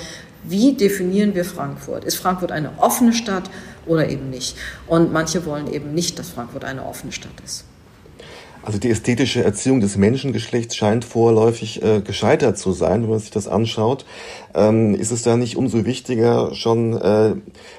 wie 0.43 0.73
definieren 0.73 1.35
wir 1.35 1.45
Frankfurt? 1.45 2.05
Ist 2.05 2.15
Frankfurt 2.15 2.51
eine 2.51 2.71
offene 2.77 3.13
Stadt 3.13 3.49
oder 3.85 4.07
eben 4.09 4.29
nicht? 4.29 4.55
Und 4.87 5.11
manche 5.11 5.45
wollen 5.45 5.71
eben 5.71 5.93
nicht, 5.93 6.17
dass 6.17 6.29
Frankfurt 6.29 6.63
eine 6.63 6.85
offene 6.85 7.11
Stadt 7.11 7.33
ist. 7.43 7.65
Also 8.61 8.77
die 8.77 8.89
ästhetische 8.89 9.43
Erziehung 9.43 9.79
des 9.79 9.95
Menschengeschlechts 9.95 10.75
scheint 10.75 11.05
vorläufig 11.05 11.81
äh, 11.81 12.01
gescheitert 12.01 12.57
zu 12.57 12.73
sein, 12.73 13.03
wenn 13.03 13.09
man 13.09 13.19
sich 13.19 13.31
das 13.31 13.47
anschaut. 13.47 14.05
Ähm, 14.53 14.95
ist 14.95 15.11
es 15.11 15.23
da 15.23 15.37
nicht 15.37 15.55
umso 15.55 15.85
wichtiger, 15.85 16.53
schon 16.53 16.93
äh, 16.99 17.35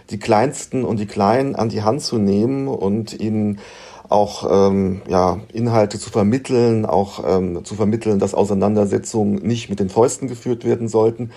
die 0.08 0.18
Kleinsten 0.18 0.84
und 0.84 0.98
die 0.98 1.06
Kleinen 1.06 1.54
an 1.54 1.68
die 1.68 1.82
Hand 1.82 2.00
zu 2.02 2.18
nehmen 2.18 2.66
und 2.66 3.18
ihnen 3.20 3.60
auch 4.08 4.68
ähm, 4.70 5.02
ja, 5.08 5.38
Inhalte 5.52 5.98
zu 5.98 6.10
vermitteln, 6.10 6.84
auch 6.84 7.22
ähm, 7.26 7.64
zu 7.64 7.76
vermitteln, 7.76 8.18
dass 8.18 8.34
Auseinandersetzungen 8.34 9.36
nicht 9.36 9.70
mit 9.70 9.78
den 9.78 9.90
Fäusten 9.90 10.28
geführt 10.28 10.64
werden 10.64 10.88
sollten 10.88 11.30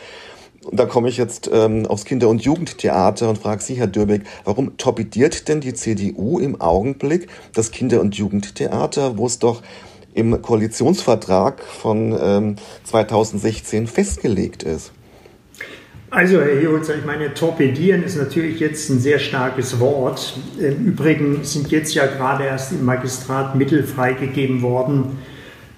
und 0.63 0.79
da 0.79 0.85
komme 0.85 1.09
ich 1.09 1.17
jetzt 1.17 1.49
ähm, 1.51 1.85
aufs 1.85 2.05
Kinder- 2.05 2.29
und 2.29 2.41
Jugendtheater 2.43 3.29
und 3.29 3.37
frage 3.37 3.61
Sie, 3.61 3.75
Herr 3.75 3.87
Dürbeck, 3.87 4.23
warum 4.45 4.77
torpediert 4.77 5.47
denn 5.47 5.61
die 5.61 5.73
CDU 5.73 6.39
im 6.39 6.59
Augenblick 6.61 7.27
das 7.53 7.71
Kinder- 7.71 8.01
und 8.01 8.15
Jugendtheater, 8.15 9.17
wo 9.17 9.25
es 9.25 9.39
doch 9.39 9.61
im 10.13 10.41
Koalitionsvertrag 10.41 11.61
von 11.63 12.17
ähm, 12.19 12.55
2016 12.85 13.87
festgelegt 13.87 14.63
ist? 14.63 14.91
Also, 16.09 16.39
Herr 16.39 16.61
Heholzer, 16.61 16.95
ich 16.95 17.05
meine, 17.05 17.33
torpedieren 17.33 18.03
ist 18.03 18.17
natürlich 18.17 18.59
jetzt 18.59 18.87
ein 18.89 18.99
sehr 18.99 19.17
starkes 19.17 19.79
Wort. 19.79 20.37
Im 20.59 20.85
Übrigen 20.85 21.43
sind 21.43 21.71
jetzt 21.71 21.95
ja 21.95 22.05
gerade 22.05 22.43
erst 22.43 22.71
im 22.71 22.85
Magistrat 22.85 23.55
Mittel 23.55 23.83
freigegeben 23.83 24.61
worden 24.61 25.17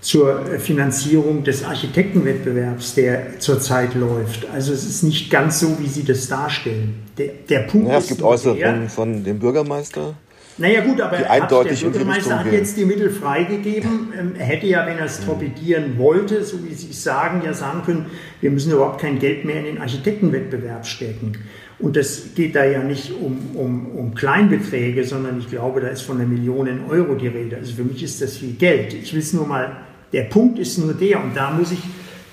zur 0.06 0.60
Finanzierung 0.60 1.44
des 1.44 1.64
Architektenwettbewerbs, 1.64 2.94
der 2.94 3.40
zurzeit 3.40 3.96
läuft. 3.96 4.48
Also 4.54 4.72
es 4.72 4.86
ist 4.86 5.02
nicht 5.02 5.32
ganz 5.32 5.60
so, 5.60 5.80
wie 5.80 5.88
Sie 5.88 6.04
das 6.04 6.28
darstellen. 6.28 7.02
Der, 7.18 7.30
der 7.50 7.62
Punkt 7.62 7.88
naja, 7.88 7.98
ist. 7.98 8.04
Es 8.04 8.10
gibt 8.10 8.22
Äußerungen 8.22 8.88
von 8.88 9.24
dem 9.24 9.40
Bürgermeister. 9.40 10.14
Naja 10.60 10.82
gut, 10.82 11.02
aber 11.02 11.18
die 11.18 11.26
eindeutig 11.26 11.84
hat, 11.84 11.86
der 11.86 11.90
Bürgermeister 11.90 12.40
hat 12.40 12.52
jetzt 12.52 12.78
die 12.78 12.86
Mittel 12.86 13.10
freigegeben. 13.10 14.14
Ähm, 14.18 14.34
er 14.38 14.46
hätte 14.46 14.68
ja, 14.68 14.86
wenn 14.86 15.00
er 15.00 15.06
es 15.06 15.26
torpedieren 15.26 15.98
wollte, 15.98 16.44
so 16.44 16.64
wie 16.64 16.76
Sie 16.76 16.94
sagen, 16.94 17.42
ja 17.44 17.56
sagen 17.56 17.82
können, 17.84 18.06
wir 18.42 18.52
müssen 18.52 18.72
überhaupt 18.72 19.02
kein 19.02 19.18
Geld 19.18 19.44
mehr 19.44 19.58
in 19.58 19.66
den 19.66 19.78
Architektenwettbewerb 19.80 20.86
stecken. 20.86 21.32
Und 21.80 21.96
das 21.96 22.36
geht 22.36 22.56
da 22.56 22.64
ja 22.64 22.84
nicht 22.84 23.12
um, 23.12 23.56
um, 23.56 23.88
um 23.88 24.14
Kleinbeträge, 24.14 25.04
sondern 25.04 25.40
ich 25.40 25.50
glaube, 25.50 25.82
da 25.82 25.88
ist 25.88 26.04
von 26.04 26.18
einer 26.18 26.28
Million 26.28 26.70
Euro 26.90 27.16
die 27.16 27.28
Rede. 27.28 27.58
Also 27.58 27.74
für 27.74 27.84
mich 27.84 28.04
ist 28.04 28.22
das 28.22 28.38
viel 28.38 28.54
Geld. 28.54 28.94
Ich 28.94 29.12
will 29.12 29.22
es 29.22 29.34
nur 29.34 29.48
mal 29.48 29.78
der 30.16 30.24
Punkt 30.24 30.58
ist 30.60 30.78
nur 30.78 30.94
der, 30.94 31.22
und 31.22 31.36
da 31.36 31.52
muss 31.52 31.74
ich 31.74 31.80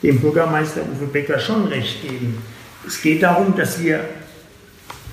dem 0.04 0.20
Bürgermeister 0.20 0.82
Uwe 0.82 1.06
Becker 1.06 1.40
schon 1.40 1.64
recht 1.64 2.00
geben. 2.02 2.38
Es 2.86 3.02
geht 3.02 3.24
darum, 3.24 3.56
dass 3.56 3.82
wir 3.82 4.04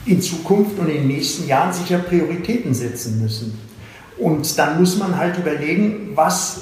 in 0.06 0.22
Zukunft 0.22 0.78
und 0.78 0.88
in 0.88 0.98
den 0.98 1.08
nächsten 1.08 1.48
Jahren 1.48 1.74
sicher 1.74 1.98
Prioritäten 1.98 2.76
setzen 2.76 3.20
müssen. 3.24 3.60
Und 4.20 4.56
dann 4.60 4.80
muss 4.80 4.98
man 4.98 5.18
halt 5.18 5.40
überlegen, 5.40 6.12
was 6.14 6.62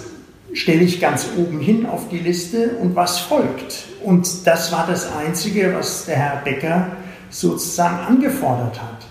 stelle 0.53 0.83
ich 0.83 1.01
ganz 1.01 1.27
oben 1.35 1.59
hin 1.59 1.85
auf 1.85 2.07
die 2.07 2.19
Liste 2.19 2.77
und 2.81 2.95
was 2.95 3.19
folgt. 3.19 3.87
Und 4.01 4.47
das 4.47 4.71
war 4.71 4.87
das 4.87 5.11
Einzige, 5.11 5.75
was 5.77 6.05
der 6.05 6.15
Herr 6.15 6.41
Becker 6.41 6.87
sozusagen 7.29 7.99
angefordert 7.99 8.81
hat. 8.81 9.05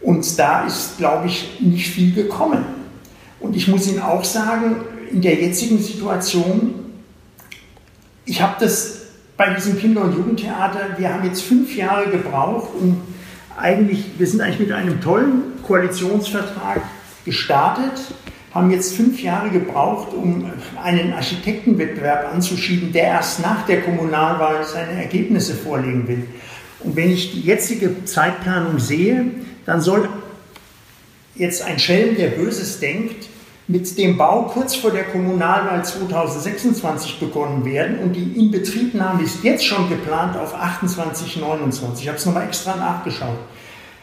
Und 0.00 0.38
da 0.38 0.64
ist, 0.66 0.98
glaube 0.98 1.26
ich, 1.26 1.58
nicht 1.58 1.88
viel 1.88 2.14
gekommen. 2.14 2.64
Und 3.40 3.56
ich 3.56 3.66
muss 3.66 3.88
Ihnen 3.88 4.02
auch 4.02 4.22
sagen, 4.22 4.76
in 5.10 5.20
der 5.20 5.34
jetzigen 5.34 5.78
Situation, 5.78 6.74
ich 8.24 8.42
habe 8.42 8.56
das 8.60 9.06
bei 9.36 9.54
diesem 9.54 9.78
Kinder- 9.78 10.02
und 10.02 10.16
Jugendtheater, 10.16 10.98
wir 10.98 11.14
haben 11.14 11.24
jetzt 11.24 11.42
fünf 11.42 11.74
Jahre 11.76 12.10
gebraucht, 12.10 12.70
um 12.78 13.00
eigentlich, 13.56 14.04
wir 14.18 14.26
sind 14.26 14.40
eigentlich 14.40 14.60
mit 14.60 14.72
einem 14.72 15.00
tollen 15.00 15.62
Koalitionsvertrag 15.62 16.82
gestartet, 17.24 18.00
haben 18.52 18.70
jetzt 18.70 18.94
fünf 18.94 19.22
Jahre 19.22 19.50
gebraucht, 19.50 20.12
um 20.12 20.50
einen 20.82 21.12
Architektenwettbewerb 21.12 22.32
anzuschieben, 22.34 22.92
der 22.92 23.04
erst 23.04 23.40
nach 23.40 23.66
der 23.66 23.82
Kommunalwahl 23.82 24.64
seine 24.64 25.02
Ergebnisse 25.02 25.54
vorlegen 25.54 26.08
will. 26.08 26.26
Und 26.80 26.96
wenn 26.96 27.10
ich 27.10 27.32
die 27.32 27.40
jetzige 27.42 28.04
Zeitplanung 28.04 28.78
sehe, 28.78 29.26
dann 29.66 29.80
soll 29.80 30.08
jetzt 31.34 31.62
ein 31.62 31.78
Schelm, 31.78 32.16
der 32.16 32.28
Böses 32.28 32.80
denkt, 32.80 33.27
mit 33.68 33.98
dem 33.98 34.16
Bau 34.16 34.44
kurz 34.44 34.74
vor 34.74 34.90
der 34.90 35.04
Kommunalwahl 35.04 35.84
2026 35.84 37.20
begonnen 37.20 37.66
werden 37.66 37.98
und 37.98 38.14
die 38.14 38.32
Inbetriebnahme 38.40 39.22
ist 39.22 39.44
jetzt 39.44 39.64
schon 39.64 39.90
geplant 39.90 40.38
auf 40.38 40.54
28, 40.54 41.36
29. 41.36 42.02
Ich 42.02 42.08
habe 42.08 42.16
es 42.16 42.24
nochmal 42.24 42.44
extra 42.44 42.76
nachgeschaut. 42.76 43.38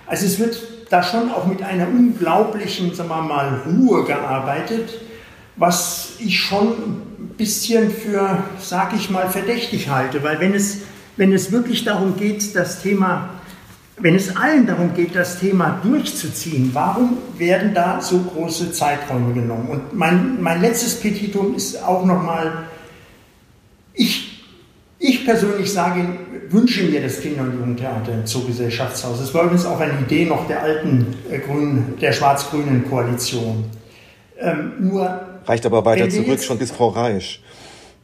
Also 0.06 0.28
es 0.28 0.38
wird 0.38 0.62
da 0.92 1.02
schon 1.02 1.32
auch 1.32 1.48
mit 1.48 1.64
einer 1.64 1.88
unglaublichen, 1.88 2.94
sagen 2.94 3.10
wir 3.10 3.22
mal, 3.24 3.64
Ruhe 3.66 4.06
gearbeitet, 4.06 5.02
was 5.56 6.14
ich 6.20 6.40
schon 6.40 6.68
ein 6.68 7.34
bisschen 7.36 7.90
für, 7.90 8.44
sage 8.60 8.98
ich 8.98 9.10
mal, 9.10 9.30
verdächtig 9.30 9.90
halte, 9.90 10.24
weil 10.24 10.40
wenn 10.40 10.54
es, 10.54 10.82
wenn 11.18 11.34
es 11.34 11.52
wirklich 11.52 11.84
darum 11.86 12.18
geht, 12.18 12.56
das 12.56 12.84
Thema 12.84 13.30
wenn 13.98 14.16
es 14.16 14.36
allen 14.36 14.68
darum 14.68 14.94
geht, 14.94 15.16
das 15.16 15.40
Thema 15.40 15.80
durchzuziehen, 15.82 16.72
warum 16.74 17.18
werden 17.38 17.74
da 17.74 18.02
so 18.02 18.20
große 18.20 18.72
Zeiträume 18.72 19.34
genommen? 19.34 19.70
Und 19.70 19.94
mein, 19.94 20.42
mein 20.42 20.62
letztes 20.62 21.00
Petitum 21.00 21.56
ist 21.56 21.82
auch 21.82 22.06
nochmal, 22.06 22.66
ich, 23.94 24.44
ich 25.00 25.26
persönlich 25.26 25.72
sage, 25.72 26.06
wünsche 26.50 26.84
mir 26.84 27.02
das 27.02 27.22
Kinder- 27.22 27.44
und 27.44 27.54
Jugendtheater 27.54 28.12
im 28.14 28.26
Zoogesellschaftshaus. 28.26 29.20
Das 29.20 29.34
war 29.34 29.44
übrigens 29.44 29.66
auch 29.66 29.80
eine 29.80 30.00
Idee 30.00 30.26
noch 30.26 30.46
der 30.48 30.62
alten 30.62 31.16
äh, 31.32 31.40
Grünen, 31.40 31.94
der 32.02 32.12
schwarz-grünen 32.12 32.90
Koalition. 32.90 33.66
Ähm, 34.38 34.74
nur 34.80 35.22
Reicht 35.46 35.66
aber 35.66 35.86
weiter 35.86 36.10
zurück, 36.10 36.42
schon 36.42 36.58
bis 36.58 36.72
Frau 36.72 36.90
Reisch. 36.90 37.42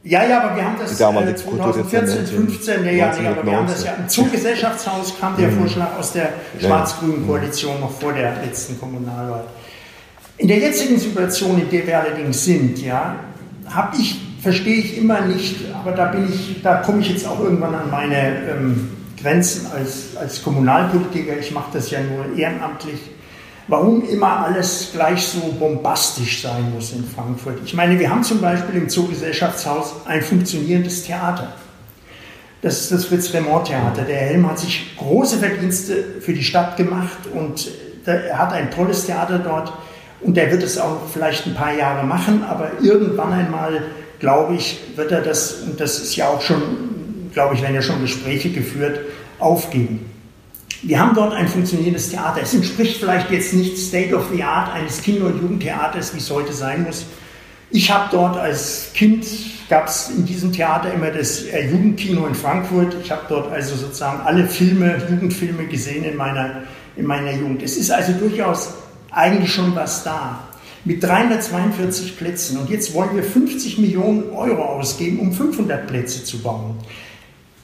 Ja, 0.04 0.24
ja, 0.24 0.42
aber 0.42 0.56
wir 0.56 0.64
haben 0.64 0.76
das 0.80 0.92
äh, 0.92 1.36
2014, 1.36 2.26
15, 2.26 2.82
nee, 2.82 2.98
ja, 2.98 3.14
nee, 3.16 3.26
aber 3.26 3.46
wir 3.46 3.56
haben 3.56 3.68
das 3.68 3.84
ja 3.84 3.92
im 3.92 4.08
Zoogesellschaftshaus 4.08 5.14
kam 5.20 5.36
der 5.36 5.48
mhm. 5.48 5.60
Vorschlag 5.60 5.96
aus 5.96 6.12
der 6.12 6.30
schwarz-grünen 6.58 7.24
Koalition 7.24 7.78
noch 7.78 7.92
vor 7.92 8.12
der 8.12 8.34
letzten 8.44 8.80
Kommunalwahl. 8.80 9.44
In 10.38 10.48
der 10.48 10.58
jetzigen 10.58 10.98
Situation, 10.98 11.60
in 11.60 11.70
der 11.70 11.86
wir 11.86 12.00
allerdings 12.00 12.44
sind, 12.44 12.80
ja, 12.80 13.14
habe 13.68 13.96
ich, 13.96 14.20
verstehe 14.40 14.78
ich 14.78 14.98
immer 14.98 15.20
nicht, 15.20 15.72
aber 15.72 15.92
da 15.92 16.06
bin 16.06 16.28
ich, 16.28 16.60
da 16.62 16.76
komme 16.76 17.00
ich 17.00 17.10
jetzt 17.10 17.24
auch 17.24 17.38
irgendwann 17.38 17.74
an 17.74 17.88
meine 17.88 18.50
ähm, 18.50 18.90
Grenzen 19.20 19.68
als, 19.72 20.16
als 20.16 20.42
Kommunalpolitiker. 20.42 21.38
Ich 21.38 21.52
mache 21.52 21.70
das 21.74 21.92
ja 21.92 22.00
nur 22.00 22.36
ehrenamtlich 22.36 22.98
warum 23.68 24.08
immer 24.08 24.44
alles 24.44 24.90
gleich 24.92 25.26
so 25.26 25.40
bombastisch 25.58 26.42
sein 26.42 26.72
muss 26.74 26.92
in 26.92 27.04
Frankfurt. 27.04 27.58
Ich 27.64 27.74
meine, 27.74 27.98
wir 27.98 28.10
haben 28.10 28.22
zum 28.22 28.40
Beispiel 28.40 28.76
im 28.76 28.88
Zoogesellschaftshaus 28.88 29.94
ein 30.06 30.22
funktionierendes 30.22 31.04
Theater. 31.04 31.54
Das 32.60 32.80
ist 32.80 32.92
das 32.92 33.06
Fritz-Remont-Theater. 33.06 34.02
Der 34.02 34.16
Helm 34.16 34.48
hat 34.48 34.58
sich 34.58 34.96
große 34.96 35.38
Verdienste 35.38 36.04
für 36.20 36.32
die 36.32 36.44
Stadt 36.44 36.76
gemacht 36.76 37.18
und 37.34 37.70
er 38.06 38.38
hat 38.38 38.52
ein 38.52 38.70
tolles 38.70 39.06
Theater 39.06 39.38
dort 39.38 39.72
und 40.20 40.38
er 40.38 40.50
wird 40.50 40.62
es 40.62 40.78
auch 40.78 41.08
vielleicht 41.12 41.46
ein 41.46 41.54
paar 41.54 41.74
Jahre 41.74 42.06
machen, 42.06 42.44
aber 42.44 42.70
irgendwann 42.80 43.32
einmal, 43.32 43.82
glaube 44.20 44.54
ich, 44.54 44.80
wird 44.96 45.10
er 45.10 45.20
das, 45.20 45.54
und 45.54 45.80
das 45.80 45.98
ist 45.98 46.14
ja 46.14 46.28
auch 46.28 46.40
schon, 46.40 46.62
glaube 47.32 47.54
ich, 47.54 47.62
werden 47.62 47.74
ja 47.74 47.82
schon 47.82 48.00
Gespräche 48.00 48.50
geführt, 48.50 49.00
aufgeben. 49.38 50.11
Wir 50.82 50.98
haben 50.98 51.14
dort 51.14 51.32
ein 51.32 51.48
funktionierendes 51.48 52.10
Theater. 52.10 52.40
Es 52.42 52.54
entspricht 52.54 52.98
vielleicht 52.98 53.30
jetzt 53.30 53.54
nicht 53.54 53.78
State 53.78 54.14
of 54.14 54.24
the 54.32 54.42
Art 54.42 54.74
eines 54.74 55.00
Kinder- 55.00 55.26
und 55.26 55.40
Jugendtheaters, 55.40 56.14
wie 56.14 56.18
es 56.18 56.30
heute 56.30 56.52
sein 56.52 56.82
muss. 56.82 57.06
Ich 57.70 57.90
habe 57.90 58.08
dort 58.10 58.36
als 58.36 58.90
Kind, 58.92 59.24
gab 59.68 59.86
es 59.86 60.10
in 60.10 60.26
diesem 60.26 60.52
Theater 60.52 60.92
immer 60.92 61.10
das 61.10 61.44
äh, 61.44 61.70
Jugendkino 61.70 62.26
in 62.26 62.34
Frankfurt. 62.34 62.96
Ich 63.02 63.10
habe 63.10 63.22
dort 63.28 63.52
also 63.52 63.76
sozusagen 63.76 64.20
alle 64.22 64.46
Filme, 64.46 65.00
Jugendfilme 65.08 65.66
gesehen 65.66 66.04
in 66.04 66.16
meiner 66.16 66.64
in 66.96 67.06
meiner 67.06 67.32
Jugend. 67.32 67.62
Es 67.62 67.76
ist 67.76 67.90
also 67.90 68.12
durchaus 68.12 68.74
eigentlich 69.10 69.52
schon 69.52 69.74
was 69.74 70.04
da. 70.04 70.48
Mit 70.84 71.02
342 71.02 72.18
Plätzen. 72.18 72.58
Und 72.58 72.68
jetzt 72.68 72.92
wollen 72.92 73.14
wir 73.14 73.22
50 73.22 73.78
Millionen 73.78 74.30
Euro 74.30 74.64
ausgeben, 74.64 75.20
um 75.20 75.32
500 75.32 75.86
Plätze 75.86 76.24
zu 76.24 76.42
bauen. 76.42 76.74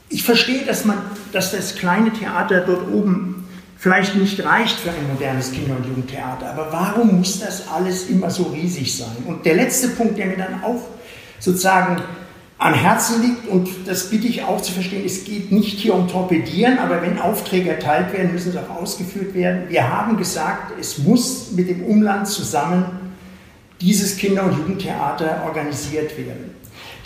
Ich 0.08 0.22
verstehe, 0.22 0.64
dass, 0.64 0.84
man, 0.84 0.98
dass 1.32 1.52
das 1.52 1.76
kleine 1.76 2.12
Theater 2.12 2.60
dort 2.60 2.88
oben 2.92 3.46
vielleicht 3.76 4.16
nicht 4.16 4.44
reicht 4.44 4.80
für 4.80 4.90
ein 4.90 5.08
modernes 5.12 5.52
Kinder- 5.52 5.76
und 5.76 5.86
Jugendtheater. 5.86 6.50
Aber 6.50 6.72
warum 6.72 7.18
muss 7.18 7.40
das 7.40 7.68
alles 7.68 8.08
immer 8.08 8.30
so 8.30 8.44
riesig 8.44 8.96
sein? 8.96 9.16
Und 9.26 9.46
der 9.46 9.54
letzte 9.54 9.88
Punkt, 9.88 10.18
der 10.18 10.26
mir 10.26 10.36
dann 10.36 10.62
auch 10.62 10.82
sozusagen 11.38 12.02
am 12.58 12.74
Herzen 12.74 13.22
liegt, 13.22 13.46
und 13.46 13.68
das 13.86 14.10
bitte 14.10 14.26
ich 14.26 14.42
auch 14.42 14.60
zu 14.60 14.72
verstehen, 14.72 15.04
es 15.06 15.24
geht 15.24 15.52
nicht 15.52 15.78
hier 15.78 15.94
um 15.94 16.08
Torpedieren, 16.08 16.78
aber 16.78 17.00
wenn 17.02 17.20
Aufträge 17.20 17.70
erteilt 17.70 18.12
werden, 18.12 18.32
müssen 18.32 18.50
sie 18.50 18.58
auch 18.58 18.82
ausgeführt 18.82 19.32
werden. 19.32 19.68
Wir 19.68 19.88
haben 19.88 20.16
gesagt, 20.16 20.72
es 20.80 20.98
muss 20.98 21.52
mit 21.52 21.68
dem 21.68 21.84
Umland 21.84 22.26
zusammen 22.26 22.84
dieses 23.80 24.16
Kinder- 24.16 24.42
und 24.42 24.58
Jugendtheater 24.58 25.42
organisiert 25.44 26.18
werden. 26.18 26.47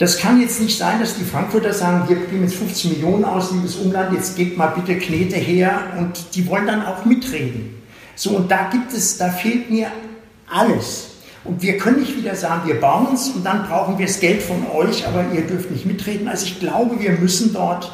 Das 0.02 0.18
kann 0.18 0.40
jetzt 0.40 0.60
nicht 0.60 0.76
sein, 0.76 0.98
dass 0.98 1.14
die 1.14 1.22
Frankfurter 1.22 1.72
sagen, 1.72 2.08
wir 2.08 2.16
geben 2.16 2.42
jetzt 2.42 2.56
15 2.56 2.90
Millionen 2.90 3.24
aus, 3.24 3.52
liebes 3.52 3.76
Umland, 3.76 4.12
jetzt 4.12 4.34
gebt 4.34 4.58
mal 4.58 4.66
bitte 4.66 4.98
Knete 4.98 5.36
her 5.36 5.78
und 5.96 6.34
die 6.34 6.44
wollen 6.48 6.66
dann 6.66 6.84
auch 6.84 7.04
mitreden. 7.04 7.80
So, 8.16 8.30
und 8.30 8.50
da 8.50 8.68
gibt 8.68 8.92
es, 8.92 9.16
da 9.16 9.28
fehlt 9.30 9.70
mir 9.70 9.92
alles. 10.50 11.10
Und 11.44 11.62
wir 11.62 11.78
können 11.78 12.00
nicht 12.00 12.16
wieder 12.16 12.34
sagen, 12.34 12.66
wir 12.66 12.80
bauen 12.80 13.14
es 13.14 13.28
und 13.28 13.46
dann 13.46 13.68
brauchen 13.68 13.96
wir 13.96 14.06
das 14.06 14.18
Geld 14.18 14.42
von 14.42 14.66
euch, 14.74 15.06
aber 15.06 15.24
ihr 15.32 15.42
dürft 15.42 15.70
nicht 15.70 15.86
mitreden. 15.86 16.26
Also 16.26 16.46
ich 16.46 16.58
glaube, 16.58 17.00
wir 17.00 17.12
müssen 17.12 17.52
dort 17.52 17.92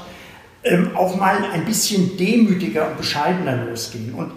ähm, 0.65 0.93
auch 0.97 1.15
mal 1.15 1.37
ein 1.53 1.67
bisschen 1.67 2.17
demütiger 2.17 2.89
und 2.89 2.97
bescheidener 2.97 3.67
losgehen. 3.67 4.15
Und 4.15 4.33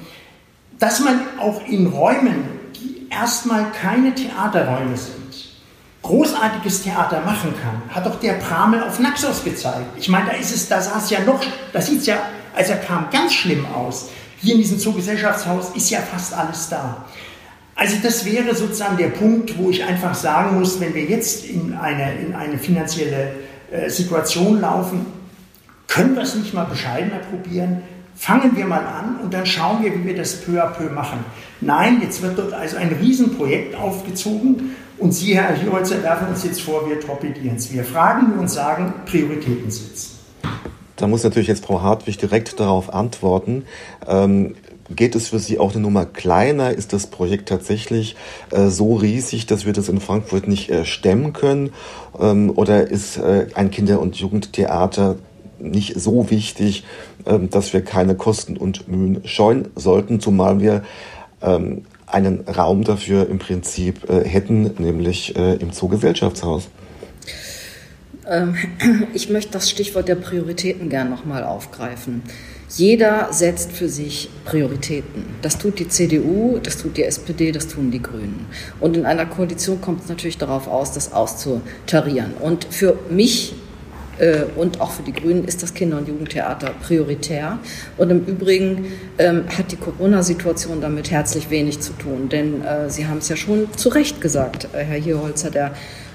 dass 0.77 0.99
man 0.99 1.21
auch 1.39 1.65
in 1.69 1.87
Räumen, 1.87 2.43
die 2.75 3.07
erstmal 3.09 3.71
keine 3.71 4.13
Theaterräume 4.13 4.97
sind, 4.97 5.20
großartiges 6.01 6.83
Theater 6.83 7.21
machen 7.21 7.53
kann, 7.61 7.81
hat 7.93 8.05
doch 8.05 8.19
der 8.19 8.33
Pramel 8.33 8.83
auf 8.83 8.99
Naxos 8.99 9.43
gezeigt. 9.43 9.85
Ich 9.97 10.09
meine, 10.09 10.27
da 10.27 10.31
ist 10.33 10.53
es, 10.53 10.67
da 10.67 10.81
sah 10.81 11.01
ja 11.09 11.19
noch, 11.21 11.41
da 11.73 11.81
sieht 11.81 11.99
es 11.99 12.07
ja, 12.07 12.17
als 12.55 12.69
er 12.69 12.77
kam, 12.77 13.09
ganz 13.11 13.33
schlimm 13.33 13.65
aus. 13.67 14.09
Hier 14.37 14.55
in 14.55 14.61
diesem 14.61 14.79
Zoogesellschaftshaus 14.79 15.69
ist 15.75 15.89
ja 15.91 15.99
fast 15.99 16.33
alles 16.33 16.69
da. 16.69 17.05
Also 17.75 17.97
das 18.01 18.25
wäre 18.25 18.55
sozusagen 18.55 18.97
der 18.97 19.09
Punkt, 19.09 19.57
wo 19.57 19.69
ich 19.69 19.83
einfach 19.83 20.15
sagen 20.15 20.59
muss, 20.59 20.79
wenn 20.79 20.93
wir 20.93 21.03
jetzt 21.03 21.45
in 21.45 21.73
eine, 21.73 22.15
in 22.15 22.35
eine 22.35 22.57
finanzielle 22.57 23.35
äh, 23.71 23.89
Situation 23.89 24.59
laufen, 24.59 25.05
können 25.87 26.15
wir 26.15 26.23
es 26.23 26.35
nicht 26.35 26.53
mal 26.53 26.65
bescheidener 26.65 27.19
probieren? 27.19 27.83
Fangen 28.21 28.55
wir 28.55 28.67
mal 28.67 28.85
an 28.85 29.17
und 29.23 29.33
dann 29.33 29.47
schauen 29.47 29.81
wir, 29.81 29.95
wie 29.95 30.05
wir 30.05 30.15
das 30.15 30.41
peu 30.41 30.63
à 30.63 30.67
peu 30.67 30.91
machen. 30.91 31.25
Nein, 31.59 32.01
jetzt 32.03 32.21
wird 32.21 32.37
dort 32.37 32.53
also 32.53 32.77
ein 32.77 32.89
Riesenprojekt 32.89 33.73
aufgezogen 33.73 34.75
und 34.99 35.11
Sie, 35.11 35.35
Herr 35.35 35.55
Hierholzer, 35.55 36.03
werfen 36.03 36.27
uns 36.27 36.43
jetzt 36.43 36.61
vor, 36.61 36.87
wir 36.87 36.99
torpedieren 36.99 37.55
es. 37.55 37.73
Wir 37.73 37.83
fragen 37.83 38.37
und 38.37 38.47
sagen, 38.47 38.93
Prioritäten 39.07 39.71
setzen. 39.71 40.19
Da 40.97 41.07
muss 41.07 41.23
natürlich 41.23 41.47
jetzt 41.47 41.65
Frau 41.65 41.81
Hartwig 41.81 42.19
direkt 42.19 42.59
darauf 42.59 42.93
antworten. 42.93 43.65
Ähm, 44.07 44.53
Geht 44.95 45.15
es 45.15 45.29
für 45.29 45.39
Sie 45.39 45.57
auch 45.57 45.71
eine 45.71 45.81
Nummer 45.81 46.05
kleiner? 46.05 46.71
Ist 46.71 46.93
das 46.93 47.07
Projekt 47.07 47.49
tatsächlich 47.49 48.15
äh, 48.51 48.67
so 48.67 48.95
riesig, 48.95 49.45
dass 49.45 49.65
wir 49.65 49.73
das 49.73 49.89
in 49.89 49.99
Frankfurt 49.99 50.47
nicht 50.47 50.69
äh, 50.69 50.85
stemmen 50.85 51.33
können? 51.33 51.71
Ähm, 52.19 52.51
oder 52.53 52.87
ist 52.87 53.17
äh, 53.17 53.47
ein 53.55 53.71
Kinder- 53.71 54.01
und 54.01 54.17
Jugendtheater 54.17 55.15
nicht 55.61 55.99
so 55.99 56.29
wichtig, 56.29 56.83
ähm, 57.25 57.49
dass 57.49 57.73
wir 57.73 57.81
keine 57.81 58.15
Kosten 58.15 58.57
und 58.57 58.87
Mühen 58.87 59.21
scheuen 59.25 59.67
sollten, 59.75 60.19
zumal 60.19 60.59
wir 60.59 60.83
ähm, 61.41 61.83
einen 62.07 62.41
Raum 62.41 62.83
dafür 62.83 63.29
im 63.29 63.39
Prinzip 63.39 64.09
äh, 64.09 64.27
hätten, 64.27 64.71
nämlich 64.77 65.35
äh, 65.35 65.55
im 65.55 65.71
Zoogesellschaftshaus? 65.71 66.67
Ähm, 68.27 68.55
ich 69.13 69.29
möchte 69.29 69.51
das 69.53 69.69
Stichwort 69.69 70.07
der 70.07 70.15
Prioritäten 70.15 70.89
gern 70.89 71.09
nochmal 71.09 71.43
aufgreifen. 71.43 72.23
Jeder 72.77 73.27
setzt 73.31 73.73
für 73.73 73.89
sich 73.89 74.29
Prioritäten. 74.45 75.25
Das 75.41 75.57
tut 75.57 75.77
die 75.79 75.89
CDU, 75.89 76.57
das 76.63 76.77
tut 76.77 76.95
die 76.95 77.03
SPD, 77.03 77.51
das 77.51 77.67
tun 77.67 77.91
die 77.91 78.01
Grünen. 78.01 78.45
Und 78.79 78.95
in 78.95 79.05
einer 79.05 79.25
Koalition 79.25 79.81
kommt 79.81 80.03
es 80.03 80.09
natürlich 80.09 80.37
darauf 80.37 80.69
aus, 80.69 80.93
das 80.93 81.11
auszutarieren. 81.11 82.33
Und 82.39 82.63
für 82.63 82.97
mich 83.09 83.55
und 84.55 84.79
auch 84.81 84.91
für 84.91 85.03
die 85.03 85.13
Grünen 85.13 85.45
ist 85.45 85.63
das 85.63 85.73
Kinder- 85.73 85.97
und 85.97 86.07
Jugendtheater 86.07 86.71
prioritär. 86.81 87.59
Und 87.97 88.09
im 88.11 88.25
Übrigen 88.25 88.85
ähm, 89.17 89.45
hat 89.57 89.71
die 89.71 89.77
Corona-Situation 89.77 90.81
damit 90.81 91.09
herzlich 91.11 91.49
wenig 91.49 91.79
zu 91.79 91.93
tun, 91.93 92.29
denn 92.29 92.63
äh, 92.63 92.89
Sie 92.89 93.07
haben 93.07 93.17
es 93.17 93.29
ja 93.29 93.35
schon 93.35 93.67
zu 93.75 93.89
Recht 93.89 94.21
gesagt, 94.21 94.67
äh, 94.73 94.83
Herr 94.83 94.99
Hierholzer, 94.99 95.49
der 95.49 95.73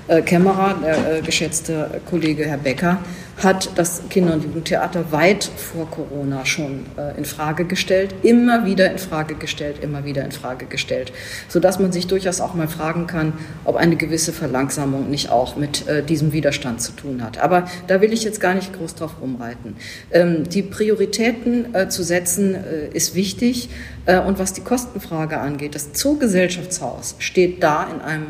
äh, 0.08 0.22
Kämmerer, 0.22 0.76
der 0.82 1.18
äh, 1.18 1.20
geschätzte 1.20 2.00
Kollege 2.08 2.44
Herr 2.44 2.58
Becker, 2.58 2.98
hat 3.42 3.70
das 3.74 4.02
Kinder- 4.08 4.32
und 4.32 4.44
Jugendtheater 4.44 5.12
weit 5.12 5.44
vor 5.44 5.90
Corona 5.90 6.46
schon 6.46 6.86
äh, 6.96 7.18
in 7.18 7.24
Frage 7.26 7.66
gestellt, 7.66 8.14
immer 8.22 8.64
wieder 8.64 8.90
in 8.90 8.98
Frage 8.98 9.34
gestellt, 9.34 9.76
immer 9.82 10.04
wieder 10.04 10.24
in 10.24 10.32
Frage 10.32 10.66
gestellt, 10.66 11.12
so 11.48 11.60
dass 11.60 11.78
man 11.78 11.92
sich 11.92 12.06
durchaus 12.06 12.40
auch 12.40 12.54
mal 12.54 12.68
fragen 12.68 13.06
kann, 13.06 13.34
ob 13.64 13.76
eine 13.76 13.96
gewisse 13.96 14.32
Verlangsamung 14.32 15.10
nicht 15.10 15.30
auch 15.30 15.56
mit 15.56 15.86
äh, 15.86 16.02
diesem 16.02 16.32
Widerstand 16.32 16.80
zu 16.80 16.92
tun 16.92 17.22
hat. 17.22 17.38
Aber 17.38 17.68
da 17.86 18.00
will 18.00 18.12
ich 18.12 18.24
jetzt 18.24 18.40
gar 18.40 18.54
nicht 18.54 18.72
groß 18.72 18.94
drauf 18.94 19.16
rumreiten. 19.20 19.76
Ähm, 20.12 20.48
die 20.48 20.62
Prioritäten 20.62 21.74
äh, 21.74 21.88
zu 21.88 22.02
setzen 22.02 22.54
äh, 22.54 22.88
ist 22.94 23.14
wichtig 23.14 23.68
äh, 24.06 24.18
und 24.18 24.38
was 24.38 24.54
die 24.54 24.62
Kostenfrage 24.62 25.38
angeht, 25.38 25.74
das 25.74 25.92
Zoogesellschaftshaus 25.92 27.16
steht 27.18 27.62
da 27.62 27.86
in 27.92 28.00
einem 28.00 28.26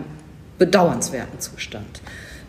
bedauernswerten 0.59 1.41
Zustand. 1.41 2.01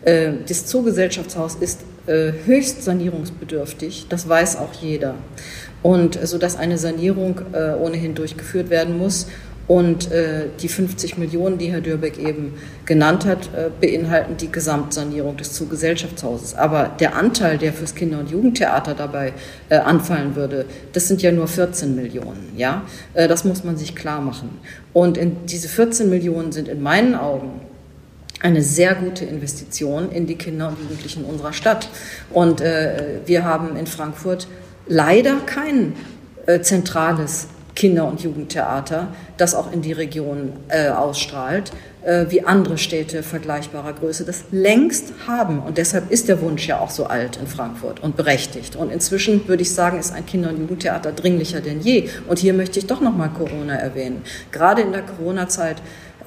Äh, 0.02 0.32
das 0.46 0.66
Zoogesellschaftshaus 0.66 1.56
ist 1.56 1.80
äh, 2.06 2.32
höchst 2.46 2.84
sanierungsbedürftig, 2.84 4.06
das 4.08 4.28
weiß 4.28 4.56
auch 4.56 4.72
jeder. 4.80 5.14
Und 5.82 6.20
äh, 6.20 6.26
so 6.26 6.38
dass 6.38 6.56
eine 6.56 6.78
Sanierung 6.78 7.40
ohnehin 7.80 8.14
durchgeführt 8.14 8.70
werden 8.70 8.98
muss. 8.98 9.26
Und 9.66 10.08
die 10.62 10.68
50 10.68 11.18
Millionen, 11.18 11.58
die 11.58 11.70
Herr 11.70 11.82
Dürbeck 11.82 12.18
eben 12.18 12.54
genannt 12.86 13.26
hat, 13.26 13.50
beinhalten 13.82 14.38
die 14.38 14.50
Gesamtsanierung 14.50 15.36
des 15.36 15.52
Zoogesellschaftshauses. 15.52 16.54
Aber 16.54 16.90
der 16.98 17.14
Anteil, 17.16 17.58
der 17.58 17.74
fürs 17.74 17.94
Kinder- 17.94 18.18
und 18.18 18.30
Jugendtheater 18.30 18.94
dabei 18.94 19.34
anfallen 19.68 20.36
würde, 20.36 20.64
das 20.94 21.06
sind 21.06 21.20
ja 21.20 21.32
nur 21.32 21.48
14 21.48 21.94
Millionen. 21.94 22.54
Ja? 22.56 22.80
Das 23.12 23.44
muss 23.44 23.62
man 23.62 23.76
sich 23.76 23.94
klar 23.94 24.22
machen. 24.22 24.58
Und 24.94 25.18
diese 25.50 25.68
14 25.68 26.08
Millionen 26.08 26.50
sind 26.50 26.66
in 26.68 26.80
meinen 26.80 27.14
Augen 27.14 27.60
eine 28.40 28.62
sehr 28.62 28.94
gute 28.94 29.24
Investition 29.24 30.10
in 30.10 30.26
die 30.26 30.36
Kinder 30.36 30.68
und 30.68 30.78
Jugendlichen 30.80 31.24
unserer 31.24 31.52
Stadt. 31.52 31.88
Und 32.30 32.60
äh, 32.60 33.20
wir 33.26 33.44
haben 33.44 33.76
in 33.76 33.86
Frankfurt 33.86 34.48
leider 34.86 35.36
kein 35.44 35.94
äh, 36.46 36.60
zentrales 36.60 37.48
Kinder- 37.74 38.08
und 38.08 38.20
Jugendtheater, 38.20 39.08
das 39.36 39.54
auch 39.54 39.70
in 39.70 39.82
die 39.82 39.92
Region 39.92 40.52
äh, 40.66 40.88
ausstrahlt, 40.88 41.70
äh, 42.02 42.26
wie 42.28 42.44
andere 42.44 42.76
Städte 42.76 43.22
vergleichbarer 43.22 43.92
Größe 43.92 44.24
das 44.24 44.44
längst 44.50 45.12
haben. 45.28 45.60
Und 45.60 45.78
deshalb 45.78 46.10
ist 46.10 46.28
der 46.28 46.40
Wunsch 46.42 46.66
ja 46.66 46.80
auch 46.80 46.90
so 46.90 47.06
alt 47.06 47.36
in 47.36 47.46
Frankfurt 47.46 48.00
und 48.00 48.16
berechtigt. 48.16 48.74
Und 48.74 48.90
inzwischen 48.90 49.46
würde 49.46 49.62
ich 49.62 49.72
sagen, 49.72 49.96
ist 49.98 50.12
ein 50.12 50.26
Kinder- 50.26 50.48
und 50.48 50.58
Jugendtheater 50.58 51.12
dringlicher 51.12 51.60
denn 51.60 51.80
je. 51.80 52.08
Und 52.26 52.40
hier 52.40 52.52
möchte 52.52 52.80
ich 52.80 52.86
doch 52.86 53.00
noch 53.00 53.16
mal 53.16 53.28
Corona 53.28 53.74
erwähnen. 53.74 54.22
Gerade 54.50 54.82
in 54.82 54.90
der 54.90 55.02
Corona-Zeit 55.02 55.76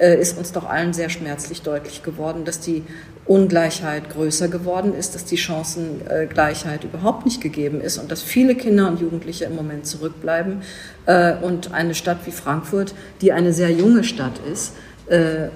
ist 0.02 0.36
uns 0.36 0.52
doch 0.52 0.68
allen 0.68 0.92
sehr 0.92 1.10
schmerzlich 1.10 1.62
deutlich 1.62 2.02
geworden, 2.02 2.44
dass 2.44 2.60
die 2.60 2.82
Ungleichheit 3.24 4.10
größer 4.10 4.48
geworden 4.48 4.94
ist, 4.94 5.14
dass 5.14 5.24
die 5.24 5.36
Chancengleichheit 5.36 6.82
überhaupt 6.82 7.24
nicht 7.24 7.40
gegeben 7.40 7.80
ist 7.80 7.98
und 7.98 8.10
dass 8.10 8.20
viele 8.22 8.56
Kinder 8.56 8.88
und 8.88 9.00
Jugendliche 9.00 9.44
im 9.44 9.54
Moment 9.54 9.86
zurückbleiben 9.86 10.62
äh, 11.06 11.34
und 11.36 11.72
eine 11.72 11.94
Stadt 11.94 12.18
wie 12.24 12.32
Frankfurt, 12.32 12.94
die 13.20 13.32
eine 13.32 13.52
sehr 13.52 13.70
junge 13.70 14.02
Stadt 14.02 14.40
ist, 14.52 14.72
äh, 15.08 15.48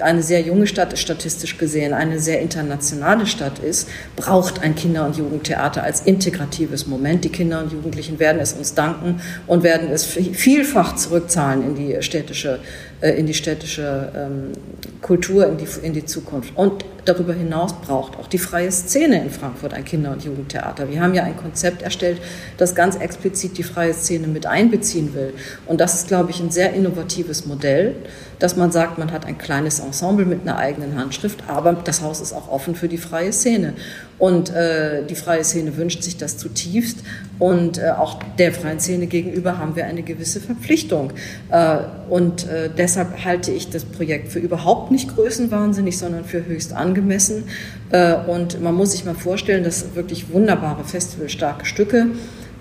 eine 0.00 0.22
sehr 0.22 0.42
junge 0.42 0.66
Stadt 0.66 0.92
ist 0.92 1.00
statistisch 1.00 1.58
gesehen, 1.58 1.92
eine 1.92 2.20
sehr 2.20 2.40
internationale 2.40 3.26
Stadt 3.26 3.58
ist, 3.58 3.88
braucht 4.16 4.62
ein 4.62 4.74
Kinder- 4.74 5.06
und 5.06 5.16
Jugendtheater 5.16 5.82
als 5.82 6.02
integratives 6.02 6.86
Moment. 6.86 7.24
Die 7.24 7.30
Kinder 7.30 7.62
und 7.62 7.72
Jugendlichen 7.72 8.18
werden 8.18 8.40
es 8.40 8.52
uns 8.52 8.74
danken 8.74 9.20
und 9.46 9.62
werden 9.62 9.88
es 9.90 10.04
vielfach 10.04 10.94
zurückzahlen 10.94 11.62
in 11.62 11.74
die 11.74 12.02
städtische 12.02 12.56
äh, 12.56 12.91
in 13.10 13.26
die 13.26 13.34
städtische 13.34 14.12
ähm, 14.16 14.52
Kultur, 15.00 15.46
in 15.46 15.56
die, 15.56 15.66
in 15.82 15.92
die 15.92 16.04
Zukunft. 16.04 16.56
Und 16.56 16.84
darüber 17.04 17.32
hinaus 17.32 17.74
braucht 17.80 18.16
auch 18.16 18.26
die 18.26 18.38
freie 18.38 18.70
Szene 18.70 19.22
in 19.22 19.30
Frankfurt 19.30 19.74
ein 19.74 19.84
Kinder- 19.84 20.12
und 20.12 20.24
Jugendtheater. 20.24 20.88
Wir 20.88 21.00
haben 21.00 21.14
ja 21.14 21.24
ein 21.24 21.36
Konzept 21.36 21.82
erstellt, 21.82 22.20
das 22.58 22.74
ganz 22.74 22.96
explizit 22.96 23.58
die 23.58 23.62
freie 23.62 23.94
Szene 23.94 24.28
mit 24.28 24.46
einbeziehen 24.46 25.14
will. 25.14 25.34
Und 25.66 25.80
das 25.80 25.94
ist, 25.94 26.08
glaube 26.08 26.30
ich, 26.30 26.40
ein 26.40 26.50
sehr 26.50 26.72
innovatives 26.72 27.46
Modell, 27.46 27.94
dass 28.38 28.56
man 28.56 28.72
sagt, 28.72 28.98
man 28.98 29.12
hat 29.12 29.24
ein 29.24 29.38
kleines 29.38 29.78
Ensemble 29.78 30.26
mit 30.26 30.42
einer 30.42 30.56
eigenen 30.56 30.96
Handschrift, 30.96 31.44
aber 31.48 31.74
das 31.74 32.02
Haus 32.02 32.20
ist 32.20 32.32
auch 32.32 32.50
offen 32.50 32.74
für 32.74 32.88
die 32.88 32.98
freie 32.98 33.32
Szene. 33.32 33.74
Und 34.18 34.50
äh, 34.50 35.04
die 35.04 35.14
freie 35.14 35.42
Szene 35.42 35.76
wünscht 35.76 36.02
sich 36.02 36.16
das 36.16 36.38
zutiefst. 36.38 36.98
Und 37.38 37.78
äh, 37.78 37.90
auch 37.90 38.20
der 38.38 38.52
freien 38.52 38.78
Szene 38.78 39.06
gegenüber 39.08 39.58
haben 39.58 39.74
wir 39.74 39.86
eine 39.86 40.02
gewisse 40.02 40.40
Verpflichtung. 40.40 41.12
Äh, 41.50 41.78
und 42.08 42.46
äh, 42.46 42.70
deshalb 42.76 43.24
halte 43.24 43.50
ich 43.50 43.70
das 43.70 43.84
Projekt 43.84 44.28
für 44.28 44.38
überhaupt 44.38 44.90
nicht 44.92 45.14
größenwahnsinnig, 45.14 45.98
sondern 45.98 46.24
für 46.24 46.44
höchst 46.44 46.72
angemessen. 46.72 46.91
Äh, 47.90 48.14
und 48.14 48.60
man 48.62 48.74
muss 48.74 48.92
sich 48.92 49.04
mal 49.04 49.14
vorstellen, 49.14 49.64
dass 49.64 49.94
wirklich 49.94 50.32
wunderbare 50.32 50.84
festivalstarke 50.84 51.66
Stücke 51.66 52.06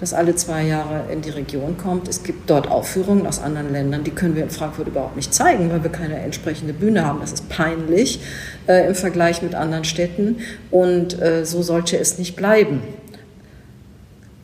das 0.02 0.16
alle 0.16 0.36
zwei 0.36 0.64
Jahre 0.64 1.04
in 1.14 1.22
die 1.22 1.30
Region 1.30 1.78
kommt. 1.78 2.08
Es 2.08 2.24
gibt 2.24 2.50
dort 2.50 2.68
Aufführungen 2.68 3.28
aus 3.28 3.40
anderen 3.40 3.72
Ländern, 3.72 4.04
die 4.04 4.10
können 4.10 4.36
wir 4.36 4.42
in 4.42 4.50
Frankfurt 4.50 4.88
überhaupt 4.88 5.16
nicht 5.16 5.32
zeigen, 5.32 5.70
weil 5.70 5.84
wir 5.84 5.92
keine 5.92 6.16
entsprechende 6.16 6.74
Bühne 6.74 7.06
haben. 7.06 7.20
Das 7.22 7.32
ist 7.32 7.48
peinlich 7.50 8.20
äh, 8.68 8.88
im 8.88 8.96
Vergleich 8.96 9.44
mit 9.44 9.54
anderen 9.54 9.84
Städten 9.84 10.38
und 10.72 11.22
äh, 11.22 11.46
so 11.46 11.62
sollte 11.62 11.98
es 11.98 12.18
nicht 12.18 12.36
bleiben. 12.36 12.82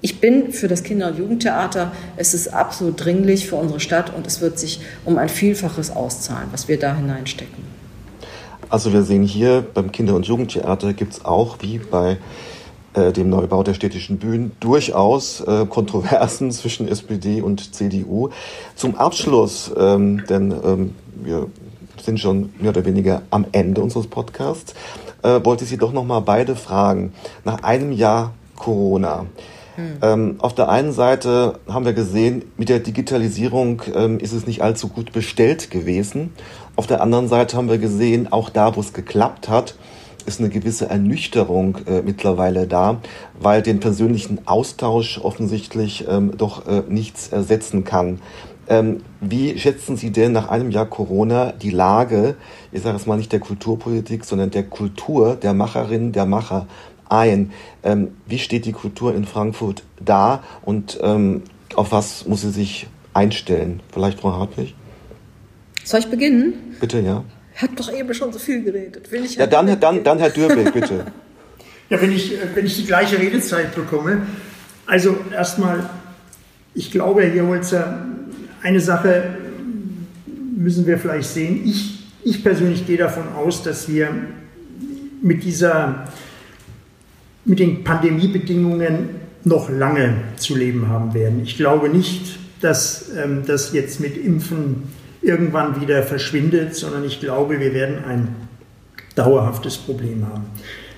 Ich 0.02 0.22
bin 0.22 0.54
für 0.54 0.68
das 0.68 0.84
Kinder- 0.84 1.08
und 1.08 1.18
Jugendtheater, 1.18 1.92
es 2.18 2.36
ist 2.36 2.54
absolut 2.54 3.04
dringlich 3.04 3.48
für 3.50 3.56
unsere 3.56 3.80
Stadt 3.80 4.14
und 4.16 4.28
es 4.28 4.42
wird 4.42 4.60
sich 4.60 4.80
um 5.06 5.18
ein 5.18 5.28
Vielfaches 5.28 5.90
auszahlen, 5.90 6.50
was 6.52 6.68
wir 6.68 6.78
da 6.78 6.96
hineinstecken. 6.96 7.77
Also 8.70 8.92
wir 8.92 9.04
sehen 9.04 9.24
hier 9.24 9.66
beim 9.74 9.92
Kinder- 9.92 10.16
und 10.16 10.28
Jugendtheater 10.28 10.94
gibt 10.94 11.14
es 11.14 11.26
auch, 11.26 11.58
wie 11.62 11.78
bei 11.78 12.18
äh, 12.94 13.14
dem 13.14 13.30
Neubau 13.30 13.64
der 13.64 13.74
städtischen 13.74 14.18
Bühnen 14.18 14.52
durchaus 14.60 15.40
äh, 15.42 15.66
Kontroversen 15.66 16.52
zwischen 16.52 16.88
SPD 16.88 17.42
und 17.42 17.74
CDU. 17.74 18.30
Zum 18.76 18.96
Abschluss, 18.96 19.72
ähm, 19.78 20.26
denn 20.28 20.52
ähm, 20.52 20.96
wir 21.16 21.48
sind 22.02 22.20
schon 22.20 22.54
mehr 22.60 22.72
oder 22.72 22.86
weniger 22.86 23.22
am 23.30 23.46
Ende 23.54 23.82
unseres 23.82 24.08
Podcasts, 24.08 24.74
äh, 25.24 25.40
wollte 25.44 25.64
ich 25.64 25.70
Sie 25.70 25.78
doch 25.78 25.94
noch 25.94 26.04
mal 26.04 26.20
beide 26.20 26.56
fragen. 26.56 27.14
Nach 27.46 27.64
einem 27.64 27.94
Jahr 27.94 28.34
Corona. 28.56 29.28
Hm. 29.78 29.98
Ähm, 30.02 30.36
auf 30.40 30.56
der 30.56 30.70
einen 30.70 30.92
Seite 30.92 31.60
haben 31.70 31.86
wir 31.86 31.94
gesehen, 31.94 32.44
mit 32.58 32.68
der 32.68 32.80
Digitalisierung 32.80 33.84
ähm, 33.94 34.20
ist 34.20 34.34
es 34.34 34.48
nicht 34.48 34.62
allzu 34.64 34.88
gut 34.88 35.12
bestellt 35.14 35.70
gewesen. 35.70 36.34
Auf 36.76 36.88
der 36.88 37.02
anderen 37.02 37.28
Seite 37.28 37.56
haben 37.56 37.70
wir 37.70 37.78
gesehen, 37.78 38.32
auch 38.32 38.50
da, 38.50 38.76
wo 38.76 38.80
es 38.80 38.94
geklappt 38.94 39.50
hat, 39.50 39.76
ist 40.26 40.40
eine 40.40 40.50
gewisse 40.50 40.90
Ernüchterung 40.90 41.78
äh, 41.86 42.02
mittlerweile 42.02 42.68
da, 42.68 42.98
weil 43.40 43.62
den 43.62 43.80
persönlichen 43.80 44.48
Austausch 44.48 45.20
offensichtlich 45.20 46.06
ähm, 46.10 46.34
doch 46.38 46.68
äh, 46.68 46.82
nichts 46.90 47.30
ersetzen 47.30 47.84
kann. 47.84 48.20
Ähm, 48.70 49.04
wie 49.22 49.58
schätzen 49.58 49.96
Sie 49.96 50.12
denn 50.12 50.34
nach 50.34 50.50
einem 50.50 50.72
Jahr 50.72 50.88
Corona 50.88 51.54
die 51.54 51.70
Lage, 51.70 52.36
ich 52.72 52.82
sage 52.82 52.98
es 52.98 53.06
mal 53.06 53.16
nicht 53.16 53.32
der 53.32 53.40
Kulturpolitik, 53.40 54.26
sondern 54.26 54.52
der 54.52 54.64
Kultur 54.64 55.36
der 55.36 55.54
Macherinnen, 55.54 56.12
der 56.12 56.26
Macher 56.26 56.68
ein? 57.10 57.52
Ähm, 57.84 58.10
wie 58.26 58.40
steht 58.40 58.66
die 58.66 58.74
Kultur 58.74 59.16
in 59.16 59.26
Frankfurt 59.26 59.84
da 60.00 60.44
und 60.64 61.00
ähm, 61.02 61.44
auf 61.76 61.92
was 61.92 62.26
muss 62.26 62.42
sie 62.42 62.52
sich 62.52 62.88
einstellen? 63.14 63.82
Vielleicht 63.92 64.20
Frau 64.20 64.34
Hartwig? 64.34 64.76
Soll 65.84 66.02
ich 66.02 66.08
beginnen? 66.08 66.54
Bitte, 66.80 67.00
ja 67.00 67.24
hat 67.58 67.72
doch 67.76 67.92
eben 67.92 68.14
schon 68.14 68.32
so 68.32 68.40
viel 68.40 68.64
geredet. 68.64 69.12
Will 69.12 69.26
ich 69.26 69.36
ja, 69.36 69.48
dann, 69.48 69.80
dann, 69.80 70.04
dann 70.04 70.20
Herr 70.20 70.30
Dürbeck, 70.30 70.74
bitte. 70.74 71.06
ja, 71.90 72.02
wenn 72.02 72.12
ich, 72.12 72.34
wenn 72.54 72.66
ich 72.66 72.78
die 72.78 72.86
gleiche 72.86 73.18
Redezeit 73.18 73.74
bekomme. 73.76 74.28
Also 74.86 75.18
erstmal, 75.34 75.90
ich 76.74 76.92
glaube, 76.92 77.24
Herr 77.24 77.48
Holzer, 77.48 78.06
eine 78.62 78.80
Sache 78.80 79.36
müssen 80.56 80.86
wir 80.86 81.00
vielleicht 81.00 81.30
sehen. 81.30 81.62
Ich, 81.66 82.06
ich 82.24 82.44
persönlich 82.44 82.86
gehe 82.86 82.98
davon 82.98 83.30
aus, 83.36 83.64
dass 83.64 83.90
wir 83.90 84.10
mit 85.22 85.44
dieser, 85.44 86.08
mit 87.48 87.60
den 87.60 87.84
Pandemiebedingungen 87.84 89.10
noch 89.44 89.70
lange 89.70 90.16
zu 90.36 90.56
leben 90.56 90.90
haben 90.90 91.14
werden. 91.14 91.42
Ich 91.44 91.58
glaube 91.58 91.90
nicht, 91.90 92.38
dass 92.62 93.10
ähm, 93.16 93.44
das 93.48 93.74
jetzt 93.74 94.00
mit 94.00 94.18
Impfen 94.18 94.84
irgendwann 95.22 95.82
wieder 95.82 96.04
verschwindet, 96.04 96.76
sondern 96.76 97.04
ich 97.06 97.20
glaube, 97.20 97.60
wir 97.60 97.74
werden 97.74 98.04
ein 98.06 98.36
dauerhaftes 99.16 99.78
Problem 99.78 100.26
haben. 100.28 100.46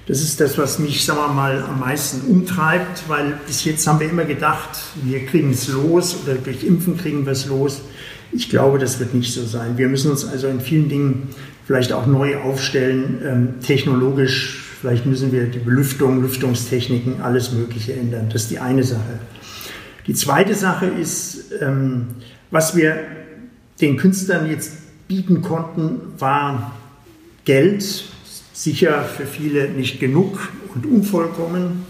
Das 0.08 0.22
ist 0.22 0.42
das, 0.42 0.58
was 0.58 0.80
mich, 0.80 1.06
sagen 1.06 1.20
wir 1.20 1.34
mal, 1.34 1.62
am 1.62 1.82
meisten 1.82 2.28
umtreibt, 2.32 3.08
weil 3.08 3.38
bis 3.46 3.64
jetzt 3.64 3.86
haben 3.86 4.00
wir 4.00 4.10
immer 4.10 4.26
gedacht, 4.26 4.70
wir 5.04 5.24
kriegen 5.26 5.52
es 5.52 5.68
los 5.68 6.18
oder 6.24 6.36
durch 6.36 6.64
Impfen 6.64 6.98
kriegen 6.98 7.26
wir 7.26 7.34
es 7.34 7.46
los. 7.46 7.82
Ich 8.32 8.50
glaube, 8.50 8.80
das 8.80 9.00
wird 9.00 9.14
nicht 9.14 9.32
so 9.32 9.44
sein. 9.46 9.78
Wir 9.78 9.88
müssen 9.88 10.10
uns 10.10 10.26
also 10.26 10.48
in 10.48 10.62
vielen 10.62 10.90
Dingen 10.90 11.30
vielleicht 11.68 11.94
auch 11.94 12.08
neu 12.08 12.38
aufstellen, 12.38 13.22
ähm, 13.24 13.48
technologisch. 13.62 14.59
Vielleicht 14.80 15.06
müssen 15.06 15.34
wir 15.34 15.46
die 15.48 15.60
Belüftung, 15.60 16.22
Lüftungstechniken, 16.22 17.22
alles 17.22 17.52
Mögliche 17.52 17.94
ändern. 17.94 18.30
Das 18.32 18.44
ist 18.44 18.52
die 18.52 18.60
eine 18.60 18.84
Sache. 18.84 19.20
Die 20.08 20.14
zweite 20.14 20.56
Sache 20.56 20.86
ist, 20.86 21.52
ähm, 21.60 22.08
was 22.50 22.78
wir 22.78 22.98
den 23.82 23.98
Künstlern 23.98 24.50
jetzt 24.50 24.72
bieten 25.10 25.42
konnten, 25.42 26.00
war 26.18 26.78
Geld, 27.44 28.06
sicher 28.54 29.04
für 29.04 29.26
viele 29.26 29.70
nicht 29.70 30.00
genug 30.00 30.50
und 30.74 30.86
unvollkommen. 30.86 31.86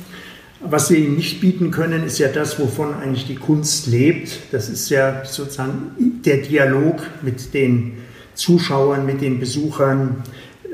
Was 0.62 0.90
wir 0.90 0.98
ihnen 0.98 1.16
nicht 1.16 1.42
bieten 1.42 1.70
können, 1.70 2.04
ist 2.04 2.18
ja 2.18 2.28
das, 2.28 2.60
wovon 2.60 2.96
eigentlich 2.96 3.28
die 3.28 3.36
Kunst 3.36 3.86
lebt. 3.86 4.40
Das 4.52 4.68
ist 4.68 4.90
ja 4.90 5.24
sozusagen 5.26 5.92
der 6.26 6.38
Dialog 6.38 7.02
mit 7.22 7.54
den 7.54 8.00
Zuschauern, 8.34 9.06
mit 9.06 9.22
den 9.22 9.40
Besuchern, 9.40 10.24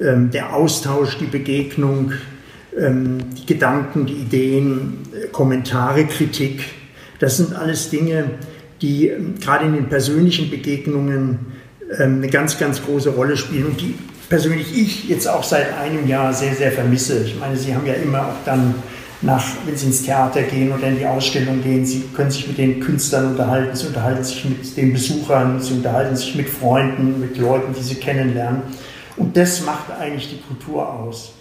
der 0.02 0.54
Austausch, 0.54 1.18
die 1.18 1.26
Begegnung, 1.26 2.12
ähm, 2.78 3.20
die 3.38 3.46
Gedanken, 3.46 4.06
die 4.06 4.14
Ideen, 4.14 4.98
Kommentare, 5.32 6.06
Kritik. 6.06 6.66
Das 7.20 7.38
sind 7.38 7.56
alles 7.56 7.90
Dinge, 7.90 8.32
die 8.82 9.08
ähm, 9.08 9.36
gerade 9.40 9.66
in 9.66 9.74
den 9.74 9.88
persönlichen 9.88 10.50
Begegnungen 10.50 11.40
ähm, 12.00 12.18
eine 12.18 12.28
ganz, 12.28 12.60
ganz 12.60 12.84
große 12.84 13.12
Rolle 13.12 13.38
spielen 13.38 13.68
und 13.68 13.82
die 13.82 13.96
persönlich 14.28 14.76
ich 14.78 15.08
jetzt 15.08 15.28
auch 15.28 15.44
seit 15.44 15.78
einem 15.78 16.08
Jahr 16.08 16.34
sehr, 16.34 16.54
sehr 16.54 16.72
vermisse. 16.72 17.24
Ich 17.24 17.40
meine, 17.40 17.56
Sie 17.56 17.74
haben 17.74 17.86
ja 17.86 17.94
immer 17.94 18.28
auch 18.28 18.44
dann 18.44 18.76
nach, 19.22 19.44
wenn 19.66 19.78
Sie 19.78 19.88
ins 19.88 20.04
Theater 20.04 20.42
gehen 20.42 20.74
oder 20.74 20.88
in 20.88 20.98
die 20.98 21.06
Ausstellung 21.06 21.64
gehen, 21.64 21.86
Sie 21.86 22.04
können 22.14 22.32
sich 22.32 22.48
mit 22.48 22.58
den 22.58 22.80
Künstlern 22.80 23.32
unterhalten, 23.32 23.76
Sie 23.76 23.88
unterhalten 23.88 24.24
sich 24.24 24.44
mit 24.46 24.76
den 24.76 24.92
Besuchern, 24.92 25.62
Sie 25.62 25.76
unterhalten 25.76 26.16
sich 26.16 26.36
mit 26.36 26.50
Freunden, 26.50 27.20
mit 27.22 27.38
Leuten, 27.38 27.74
die 27.74 27.84
Sie 27.84 27.96
kennenlernen. 27.96 28.64
Und 29.18 29.36
das 29.38 29.66
macht 29.66 29.92
eigentlich 29.92 30.30
die 30.30 30.42
Kultur 30.42 30.88
aus. 30.88 31.34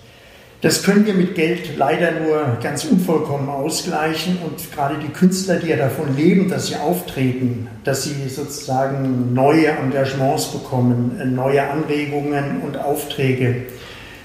Das 0.64 0.82
können 0.82 1.04
wir 1.04 1.12
mit 1.12 1.34
Geld 1.34 1.76
leider 1.76 2.12
nur 2.12 2.56
ganz 2.62 2.86
unvollkommen 2.86 3.50
ausgleichen 3.50 4.38
und 4.38 4.72
gerade 4.72 4.96
die 4.98 5.12
Künstler, 5.12 5.56
die 5.56 5.66
ja 5.66 5.76
davon 5.76 6.16
leben, 6.16 6.48
dass 6.48 6.68
sie 6.68 6.76
auftreten, 6.76 7.68
dass 7.84 8.04
sie 8.04 8.28
sozusagen 8.30 9.34
neue 9.34 9.66
Engagements 9.66 10.46
bekommen, 10.46 11.20
äh, 11.20 11.26
neue 11.26 11.68
Anregungen 11.68 12.62
und 12.62 12.78
Aufträge, 12.78 13.66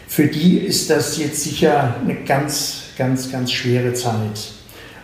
für 0.08 0.28
die 0.28 0.60
ist 0.60 0.90
das 0.90 1.18
jetzt 1.18 1.44
sicher 1.44 1.96
eine 2.02 2.16
ganz, 2.24 2.84
ganz, 2.98 3.30
ganz 3.30 3.52
schwere 3.52 3.94
Zeit. 3.94 4.54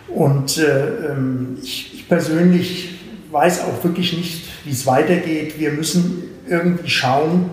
Und 0.08 0.56
äh, 0.56 1.12
ähm, 1.12 1.58
ich, 1.62 1.92
ich 1.94 2.08
persönlich 2.08 2.98
weiß 3.30 3.60
auch 3.60 3.84
wirklich 3.84 4.16
nicht, 4.16 4.48
wie 4.64 4.70
es 4.70 4.86
weitergeht. 4.86 5.60
Wir 5.60 5.72
müssen 5.72 6.22
irgendwie 6.48 6.88
schauen, 6.88 7.50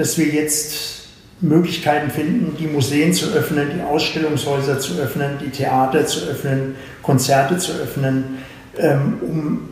dass 0.00 0.16
wir 0.16 0.28
jetzt 0.28 1.02
Möglichkeiten 1.42 2.10
finden, 2.10 2.56
die 2.58 2.66
Museen 2.66 3.12
zu 3.12 3.32
öffnen, 3.32 3.68
die 3.76 3.82
Ausstellungshäuser 3.82 4.80
zu 4.80 4.98
öffnen, 4.98 5.32
die 5.44 5.50
Theater 5.50 6.06
zu 6.06 6.26
öffnen, 6.26 6.74
Konzerte 7.02 7.58
zu 7.58 7.72
öffnen, 7.72 8.38
ähm, 8.78 9.18
um 9.20 9.68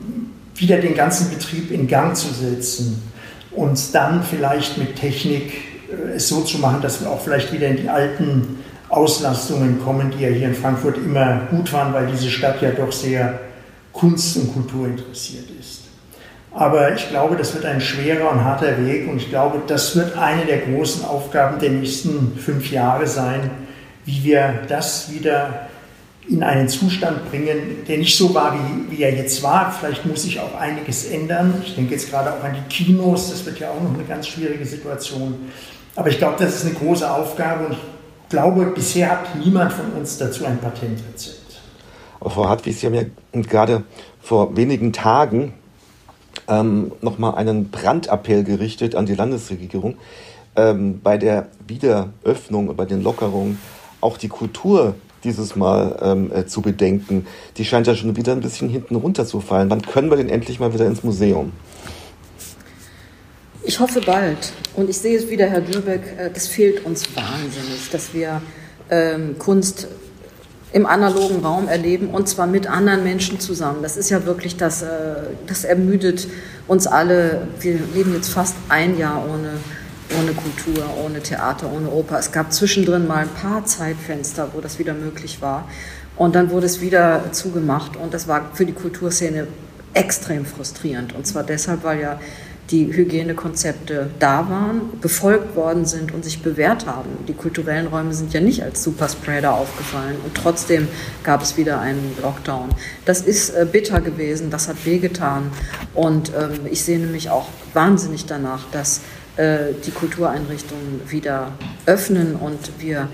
wieder 0.54 0.76
den 0.76 0.94
ganzen 0.94 1.30
Betrieb 1.30 1.70
in 1.70 1.88
Gang 1.88 2.14
zu 2.14 2.28
setzen 2.32 3.02
und 3.52 3.94
dann 3.94 4.22
vielleicht 4.22 4.76
mit 4.76 4.96
Technik 4.96 5.52
äh, 5.90 6.16
es 6.16 6.28
so 6.28 6.42
zu 6.42 6.58
machen, 6.58 6.82
dass 6.82 7.00
wir 7.00 7.08
auch 7.08 7.22
vielleicht 7.22 7.50
wieder 7.50 7.68
in 7.68 7.78
die 7.78 7.88
alten 7.88 8.58
Auslastungen 8.90 9.80
kommen, 9.82 10.10
die 10.10 10.24
ja 10.24 10.28
hier 10.28 10.48
in 10.48 10.54
Frankfurt 10.54 10.98
immer 10.98 11.40
gut 11.50 11.72
waren, 11.72 11.94
weil 11.94 12.06
diese 12.06 12.28
Stadt 12.28 12.60
ja 12.60 12.70
doch 12.70 12.92
sehr 12.92 13.40
kunst- 13.94 14.36
und 14.36 14.52
Kultur 14.52 14.88
interessiert 14.88 15.46
ist. 15.57 15.57
Aber 16.58 16.92
ich 16.92 17.08
glaube, 17.08 17.36
das 17.36 17.54
wird 17.54 17.64
ein 17.66 17.80
schwerer 17.80 18.32
und 18.32 18.42
harter 18.42 18.84
Weg 18.84 19.08
und 19.08 19.18
ich 19.18 19.28
glaube, 19.28 19.62
das 19.68 19.94
wird 19.94 20.18
eine 20.18 20.44
der 20.44 20.58
großen 20.58 21.04
Aufgaben 21.04 21.60
der 21.60 21.70
nächsten 21.70 22.36
fünf 22.36 22.72
Jahre 22.72 23.06
sein, 23.06 23.48
wie 24.04 24.24
wir 24.24 24.54
das 24.66 25.14
wieder 25.14 25.68
in 26.28 26.42
einen 26.42 26.68
Zustand 26.68 27.30
bringen, 27.30 27.84
der 27.86 27.98
nicht 27.98 28.18
so 28.18 28.34
war, 28.34 28.54
wie, 28.54 28.90
wie 28.90 29.02
er 29.04 29.14
jetzt 29.14 29.40
war. 29.44 29.70
Vielleicht 29.70 30.04
muss 30.04 30.24
sich 30.24 30.40
auch 30.40 30.58
einiges 30.58 31.08
ändern. 31.08 31.62
Ich 31.64 31.76
denke 31.76 31.92
jetzt 31.92 32.10
gerade 32.10 32.32
auch 32.32 32.42
an 32.42 32.56
die 32.56 32.68
Kinos, 32.68 33.30
das 33.30 33.46
wird 33.46 33.60
ja 33.60 33.70
auch 33.70 33.80
noch 33.80 33.94
eine 33.94 34.02
ganz 34.02 34.26
schwierige 34.26 34.66
Situation. 34.66 35.36
Aber 35.94 36.08
ich 36.08 36.18
glaube, 36.18 36.34
das 36.40 36.56
ist 36.56 36.66
eine 36.66 36.74
große 36.74 37.08
Aufgabe 37.08 37.66
und 37.66 37.72
ich 37.74 38.28
glaube, 38.30 38.66
bisher 38.74 39.12
hat 39.12 39.36
niemand 39.36 39.72
von 39.72 39.92
uns 39.92 40.18
dazu 40.18 40.44
ein 40.44 40.58
Patentrezept. 40.58 41.60
Frau 42.20 42.48
Hartwig, 42.48 42.76
Sie 42.76 42.84
haben 42.84 42.94
ja 42.94 43.04
gerade 43.42 43.84
vor 44.20 44.56
wenigen 44.56 44.92
Tagen 44.92 45.54
ähm, 46.48 46.92
nochmal 47.00 47.34
einen 47.34 47.70
Brandappell 47.70 48.44
gerichtet 48.44 48.94
an 48.94 49.06
die 49.06 49.14
Landesregierung, 49.14 49.96
ähm, 50.56 51.00
bei 51.02 51.18
der 51.18 51.48
Wiederöffnung, 51.66 52.74
bei 52.76 52.84
den 52.84 53.02
Lockerungen 53.02 53.58
auch 54.00 54.16
die 54.16 54.28
Kultur 54.28 54.94
dieses 55.24 55.56
Mal 55.56 55.98
ähm, 56.00 56.32
äh, 56.32 56.46
zu 56.46 56.62
bedenken. 56.62 57.26
Die 57.56 57.64
scheint 57.64 57.86
ja 57.86 57.94
schon 57.94 58.16
wieder 58.16 58.32
ein 58.32 58.40
bisschen 58.40 58.68
hinten 58.68 58.94
runterzufallen. 58.94 59.68
Wann 59.70 59.82
können 59.82 60.10
wir 60.10 60.16
denn 60.16 60.28
endlich 60.28 60.60
mal 60.60 60.72
wieder 60.72 60.86
ins 60.86 61.02
Museum? 61.02 61.52
Ich 63.64 63.80
hoffe 63.80 64.00
bald. 64.00 64.52
Und 64.76 64.88
ich 64.88 64.98
sehe 64.98 65.18
es 65.18 65.28
wieder, 65.28 65.46
Herr 65.46 65.60
Dürbeck, 65.60 66.02
äh, 66.18 66.30
das 66.32 66.46
fehlt 66.46 66.84
uns 66.84 67.04
wahnsinnig, 67.16 67.90
dass 67.90 68.14
wir 68.14 68.40
ähm, 68.90 69.36
Kunst 69.38 69.88
im 70.72 70.86
analogen 70.86 71.44
Raum 71.44 71.68
erleben 71.68 72.08
und 72.10 72.28
zwar 72.28 72.46
mit 72.46 72.66
anderen 72.66 73.02
Menschen 73.02 73.40
zusammen. 73.40 73.82
Das 73.82 73.96
ist 73.96 74.10
ja 74.10 74.26
wirklich 74.26 74.56
das, 74.56 74.82
äh, 74.82 74.86
das 75.46 75.64
ermüdet 75.64 76.28
uns 76.66 76.86
alle. 76.86 77.48
Wir 77.60 77.78
leben 77.94 78.12
jetzt 78.14 78.28
fast 78.28 78.54
ein 78.68 78.98
Jahr 78.98 79.24
ohne, 79.24 79.52
ohne 80.18 80.32
Kultur, 80.32 80.84
ohne 81.04 81.20
Theater, 81.20 81.70
ohne 81.72 81.90
Oper. 81.90 82.18
Es 82.18 82.32
gab 82.32 82.52
zwischendrin 82.52 83.06
mal 83.06 83.22
ein 83.22 83.28
paar 83.28 83.64
Zeitfenster, 83.64 84.48
wo 84.52 84.60
das 84.60 84.78
wieder 84.78 84.92
möglich 84.92 85.40
war. 85.40 85.68
Und 86.16 86.34
dann 86.34 86.50
wurde 86.50 86.66
es 86.66 86.80
wieder 86.80 87.32
zugemacht 87.32 87.96
und 87.96 88.12
das 88.12 88.26
war 88.26 88.50
für 88.52 88.66
die 88.66 88.72
Kulturszene 88.72 89.46
extrem 89.94 90.44
frustrierend. 90.44 91.14
Und 91.14 91.26
zwar 91.26 91.44
deshalb, 91.44 91.84
weil 91.84 92.00
ja 92.00 92.20
die 92.70 92.92
Hygienekonzepte 92.92 94.10
da 94.18 94.48
waren, 94.50 95.00
befolgt 95.00 95.56
worden 95.56 95.86
sind 95.86 96.12
und 96.12 96.24
sich 96.24 96.42
bewährt 96.42 96.86
haben. 96.86 97.08
Die 97.26 97.32
kulturellen 97.32 97.86
Räume 97.86 98.12
sind 98.12 98.34
ja 98.34 98.40
nicht 98.40 98.62
als 98.62 98.84
Superspreader 98.84 99.54
aufgefallen 99.54 100.16
und 100.24 100.34
trotzdem 100.34 100.86
gab 101.24 101.42
es 101.42 101.56
wieder 101.56 101.80
einen 101.80 102.14
Lockdown. 102.22 102.68
Das 103.06 103.22
ist 103.22 103.50
äh, 103.50 103.66
bitter 103.70 104.00
gewesen, 104.00 104.50
das 104.50 104.68
hat 104.68 104.84
wehgetan 104.84 105.50
und 105.94 106.30
ähm, 106.38 106.66
ich 106.70 106.84
sehne 106.84 107.06
mich 107.06 107.30
auch 107.30 107.48
wahnsinnig 107.72 108.26
danach, 108.26 108.66
dass 108.70 109.00
äh, 109.36 109.72
die 109.86 109.90
Kultureinrichtungen 109.90 111.00
wieder 111.08 111.52
öffnen 111.86 112.36
und 112.36 112.58
wir 112.78 113.08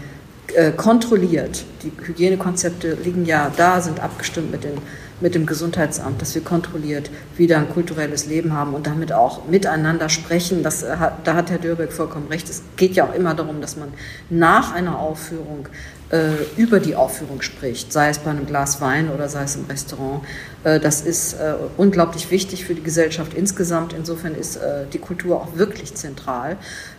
äh, 0.55 0.73
kontrolliert, 0.73 1.65
die 1.83 1.93
Hygienekonzepte 2.05 2.99
liegen 3.05 3.25
ja 3.25 3.53
da, 3.57 3.81
sind 3.81 4.01
abgestimmt 4.01 4.51
mit 4.51 4.65
den 4.65 4.79
mit 5.25 5.35
dem 5.35 5.47
Gesundheitsamt, 5.47 6.21
dass 6.21 6.35
wir 6.35 6.45
kontrolliert 6.45 7.11
wieder 7.39 7.57
ein 7.57 7.71
kulturelles 7.71 8.27
Leben 8.27 8.53
haben 8.53 8.75
und 8.75 8.87
damit 8.87 9.11
auch 9.11 9.47
miteinander 9.47 10.11
sprechen. 10.11 10.63
Das 10.63 10.83
äh, 10.83 10.97
hat, 10.99 11.27
da 11.27 11.35
hat 11.35 11.51
Herr 11.51 11.57
Dürbeck 11.57 11.95
vollkommen 11.95 12.29
recht. 12.29 12.47
Es 12.51 12.63
geht 12.77 12.93
ja 12.93 13.09
auch 13.09 13.15
immer 13.15 13.33
darum, 13.33 13.63
dass 13.63 13.79
man 13.79 13.89
nach 14.29 14.75
einer 14.75 14.99
Aufführung 14.99 15.67
äh, 16.11 16.33
über 16.59 16.79
die 16.79 16.95
Aufführung 16.95 17.41
spricht, 17.41 17.91
sei 17.91 18.11
es 18.11 18.19
bei 18.19 18.33
einem 18.33 18.45
Glas 18.45 18.83
Wein 18.83 19.09
oder 19.09 19.31
sei 19.31 19.45
es 19.45 19.57
im 19.57 19.65
Restaurant. 19.65 20.23
Äh, 20.63 20.79
das 20.79 21.01
ist 21.01 21.33
äh, 21.41 21.55
unglaublich 21.79 22.31
wichtig 22.31 22.67
für 22.67 22.75
die 22.75 22.83
Gesellschaft 22.83 23.33
insgesamt. 23.33 23.95
Insofern 23.95 24.35
ist 24.35 24.57
äh, 24.57 24.85
die 24.93 24.99
Kultur 24.99 25.37
auch 25.37 25.57
wirklich 25.57 25.95
zentral. 25.95 26.59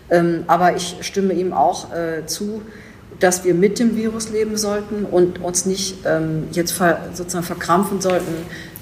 Ähm, 0.09 0.45
aber 0.47 0.75
ich 0.75 0.97
stimme 1.01 1.33
ihm 1.33 1.53
auch 1.53 1.93
äh, 1.93 2.25
zu, 2.25 2.63
dass 3.19 3.43
wir 3.43 3.53
mit 3.53 3.79
dem 3.79 3.95
Virus 3.95 4.29
leben 4.29 4.57
sollten 4.57 5.05
und 5.05 5.41
uns 5.41 5.65
nicht 5.65 5.97
ähm, 6.05 6.47
jetzt 6.51 6.71
ver, 6.71 6.99
sozusagen 7.13 7.45
verkrampfen 7.45 8.01
sollten 8.01 8.33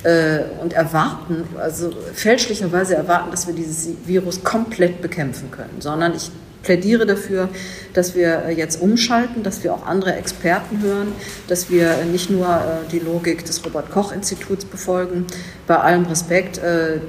äh, 0.04 0.40
und 0.62 0.74
erwarten, 0.74 1.44
also 1.60 1.92
fälschlicherweise 2.14 2.96
erwarten, 2.96 3.32
dass 3.32 3.48
wir 3.48 3.54
dieses 3.54 3.90
Virus 4.06 4.44
komplett 4.44 5.02
bekämpfen 5.02 5.52
können, 5.52 5.80
sondern 5.80 6.16
ich 6.16 6.32
plädiere 6.64 7.06
dafür, 7.06 7.50
dass 7.94 8.16
wir 8.16 8.46
äh, 8.48 8.52
jetzt 8.54 8.82
umschalten, 8.82 9.44
dass 9.44 9.64
wir 9.64 9.74
auch 9.74 9.86
andere 9.86 10.16
Experten 10.16 10.82
hören, 10.82 11.10
dass 11.48 11.70
wir 11.70 11.90
äh, 11.90 12.06
nicht 12.06 12.30
nur 12.30 12.48
äh, 12.48 12.90
die 12.92 13.00
Logik 13.00 13.46
des 13.46 13.64
Robert 13.64 13.92
Koch 13.92 14.12
Instituts 14.12 14.66
befolgen. 14.66 15.28
Bei 15.68 15.78
allem 15.78 16.06
Respekt, 16.06 16.60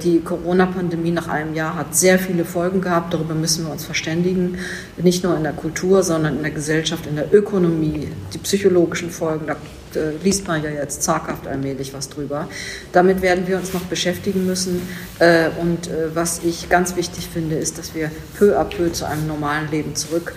die 0.03 0.21
Corona-Pandemie 0.21 1.11
nach 1.11 1.27
einem 1.27 1.55
Jahr 1.55 1.75
hat 1.75 1.95
sehr 1.95 2.19
viele 2.19 2.45
Folgen 2.45 2.81
gehabt, 2.81 3.13
darüber 3.13 3.33
müssen 3.33 3.65
wir 3.65 3.71
uns 3.71 3.83
verständigen, 3.83 4.57
nicht 4.97 5.23
nur 5.23 5.35
in 5.35 5.43
der 5.43 5.53
Kultur, 5.53 6.03
sondern 6.03 6.37
in 6.37 6.41
der 6.41 6.51
Gesellschaft, 6.51 7.05
in 7.05 7.15
der 7.15 7.33
Ökonomie, 7.33 8.07
die 8.33 8.37
psychologischen 8.37 9.09
Folgen, 9.09 9.45
da 9.95 10.11
liest 10.23 10.47
man 10.47 10.63
ja 10.63 10.69
jetzt 10.69 11.03
zaghaft 11.03 11.47
allmählich 11.47 11.93
was 11.93 12.09
drüber. 12.09 12.47
Damit 12.91 13.21
werden 13.21 13.47
wir 13.47 13.57
uns 13.57 13.73
noch 13.73 13.83
beschäftigen 13.83 14.45
müssen. 14.45 14.81
Und 15.61 15.89
was 16.13 16.41
ich 16.43 16.69
ganz 16.69 16.95
wichtig 16.95 17.29
finde, 17.31 17.55
ist, 17.55 17.77
dass 17.77 17.95
wir 17.95 18.11
peu 18.37 18.59
à 18.59 18.63
peu 18.63 18.91
zu 18.91 19.05
einem 19.05 19.27
normalen 19.27 19.69
Leben 19.71 19.95
zurück 19.95 20.33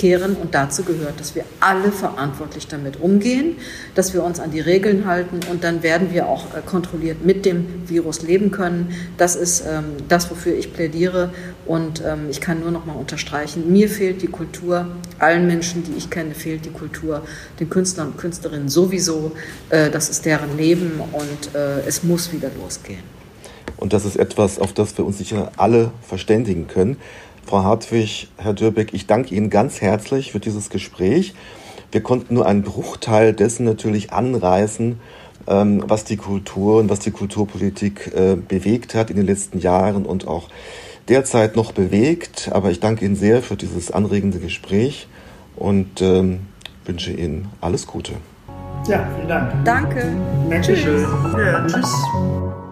kehren. 0.00 0.34
Und 0.34 0.54
dazu 0.54 0.82
gehört, 0.82 1.20
dass 1.20 1.34
wir 1.34 1.44
alle 1.60 1.92
verantwortlich 1.92 2.66
damit 2.66 3.00
umgehen, 3.00 3.56
dass 3.94 4.14
wir 4.14 4.24
uns 4.24 4.40
an 4.40 4.50
die 4.50 4.60
Regeln 4.60 5.04
halten 5.04 5.40
und 5.50 5.62
dann 5.62 5.82
werden 5.82 6.12
wir 6.12 6.26
auch 6.26 6.54
äh, 6.54 6.62
kontrolliert 6.64 7.24
mit 7.24 7.44
dem 7.44 7.86
Virus 7.86 8.22
leben 8.22 8.50
können. 8.50 8.94
Das 9.18 9.36
ist 9.36 9.62
ähm, 9.68 9.96
das, 10.08 10.30
wofür 10.30 10.54
ich 10.56 10.72
plädiere. 10.72 11.30
Und 11.66 12.02
ähm, 12.04 12.28
ich 12.30 12.40
kann 12.40 12.60
nur 12.60 12.70
noch 12.70 12.86
mal 12.86 12.94
unterstreichen, 12.94 13.70
mir 13.70 13.88
fehlt 13.88 14.22
die 14.22 14.28
Kultur, 14.28 14.86
allen 15.18 15.46
Menschen, 15.46 15.84
die 15.84 15.92
ich 15.98 16.08
kenne, 16.08 16.34
fehlt 16.34 16.64
die 16.64 16.70
Kultur, 16.70 17.22
den 17.60 17.68
Künstlern 17.68 18.08
und 18.08 18.16
Künstlerinnen 18.16 18.70
sowieso. 18.70 19.32
Äh, 19.68 19.90
das 19.90 20.08
ist 20.08 20.24
deren 20.24 20.56
Leben 20.56 21.00
und 21.12 21.54
äh, 21.54 21.80
es 21.86 22.02
muss 22.02 22.32
wieder 22.32 22.50
losgehen. 22.58 23.20
Und 23.76 23.94
das 23.94 24.04
ist 24.04 24.16
etwas, 24.16 24.58
auf 24.58 24.74
das 24.74 24.96
wir 24.98 25.06
uns 25.06 25.18
sicher 25.18 25.52
alle 25.56 25.90
verständigen 26.02 26.68
können. 26.68 26.98
Frau 27.50 27.64
Hartwig, 27.64 28.28
Herr 28.36 28.54
Dürbeck, 28.54 28.94
ich 28.94 29.08
danke 29.08 29.34
Ihnen 29.34 29.50
ganz 29.50 29.80
herzlich 29.80 30.30
für 30.30 30.38
dieses 30.38 30.70
Gespräch. 30.70 31.34
Wir 31.90 32.00
konnten 32.00 32.34
nur 32.34 32.46
einen 32.46 32.62
Bruchteil 32.62 33.32
dessen 33.32 33.64
natürlich 33.64 34.12
anreißen, 34.12 35.00
ähm, 35.48 35.82
was 35.84 36.04
die 36.04 36.16
Kultur 36.16 36.78
und 36.78 36.88
was 36.90 37.00
die 37.00 37.10
Kulturpolitik 37.10 38.12
äh, 38.14 38.36
bewegt 38.36 38.94
hat 38.94 39.10
in 39.10 39.16
den 39.16 39.26
letzten 39.26 39.58
Jahren 39.58 40.06
und 40.06 40.28
auch 40.28 40.48
derzeit 41.08 41.56
noch 41.56 41.72
bewegt. 41.72 42.50
Aber 42.52 42.70
ich 42.70 42.78
danke 42.78 43.04
Ihnen 43.04 43.16
sehr 43.16 43.42
für 43.42 43.56
dieses 43.56 43.90
anregende 43.90 44.38
Gespräch 44.38 45.08
und 45.56 46.00
ähm, 46.02 46.42
wünsche 46.84 47.10
Ihnen 47.10 47.48
alles 47.60 47.88
Gute. 47.88 48.12
Ja, 48.86 49.08
vielen 49.16 49.28
Dank. 49.28 49.64
Danke. 49.64 50.06
Dankeschön. 50.48 51.02
Ja, 51.36 51.66
tschüss. 51.66 52.69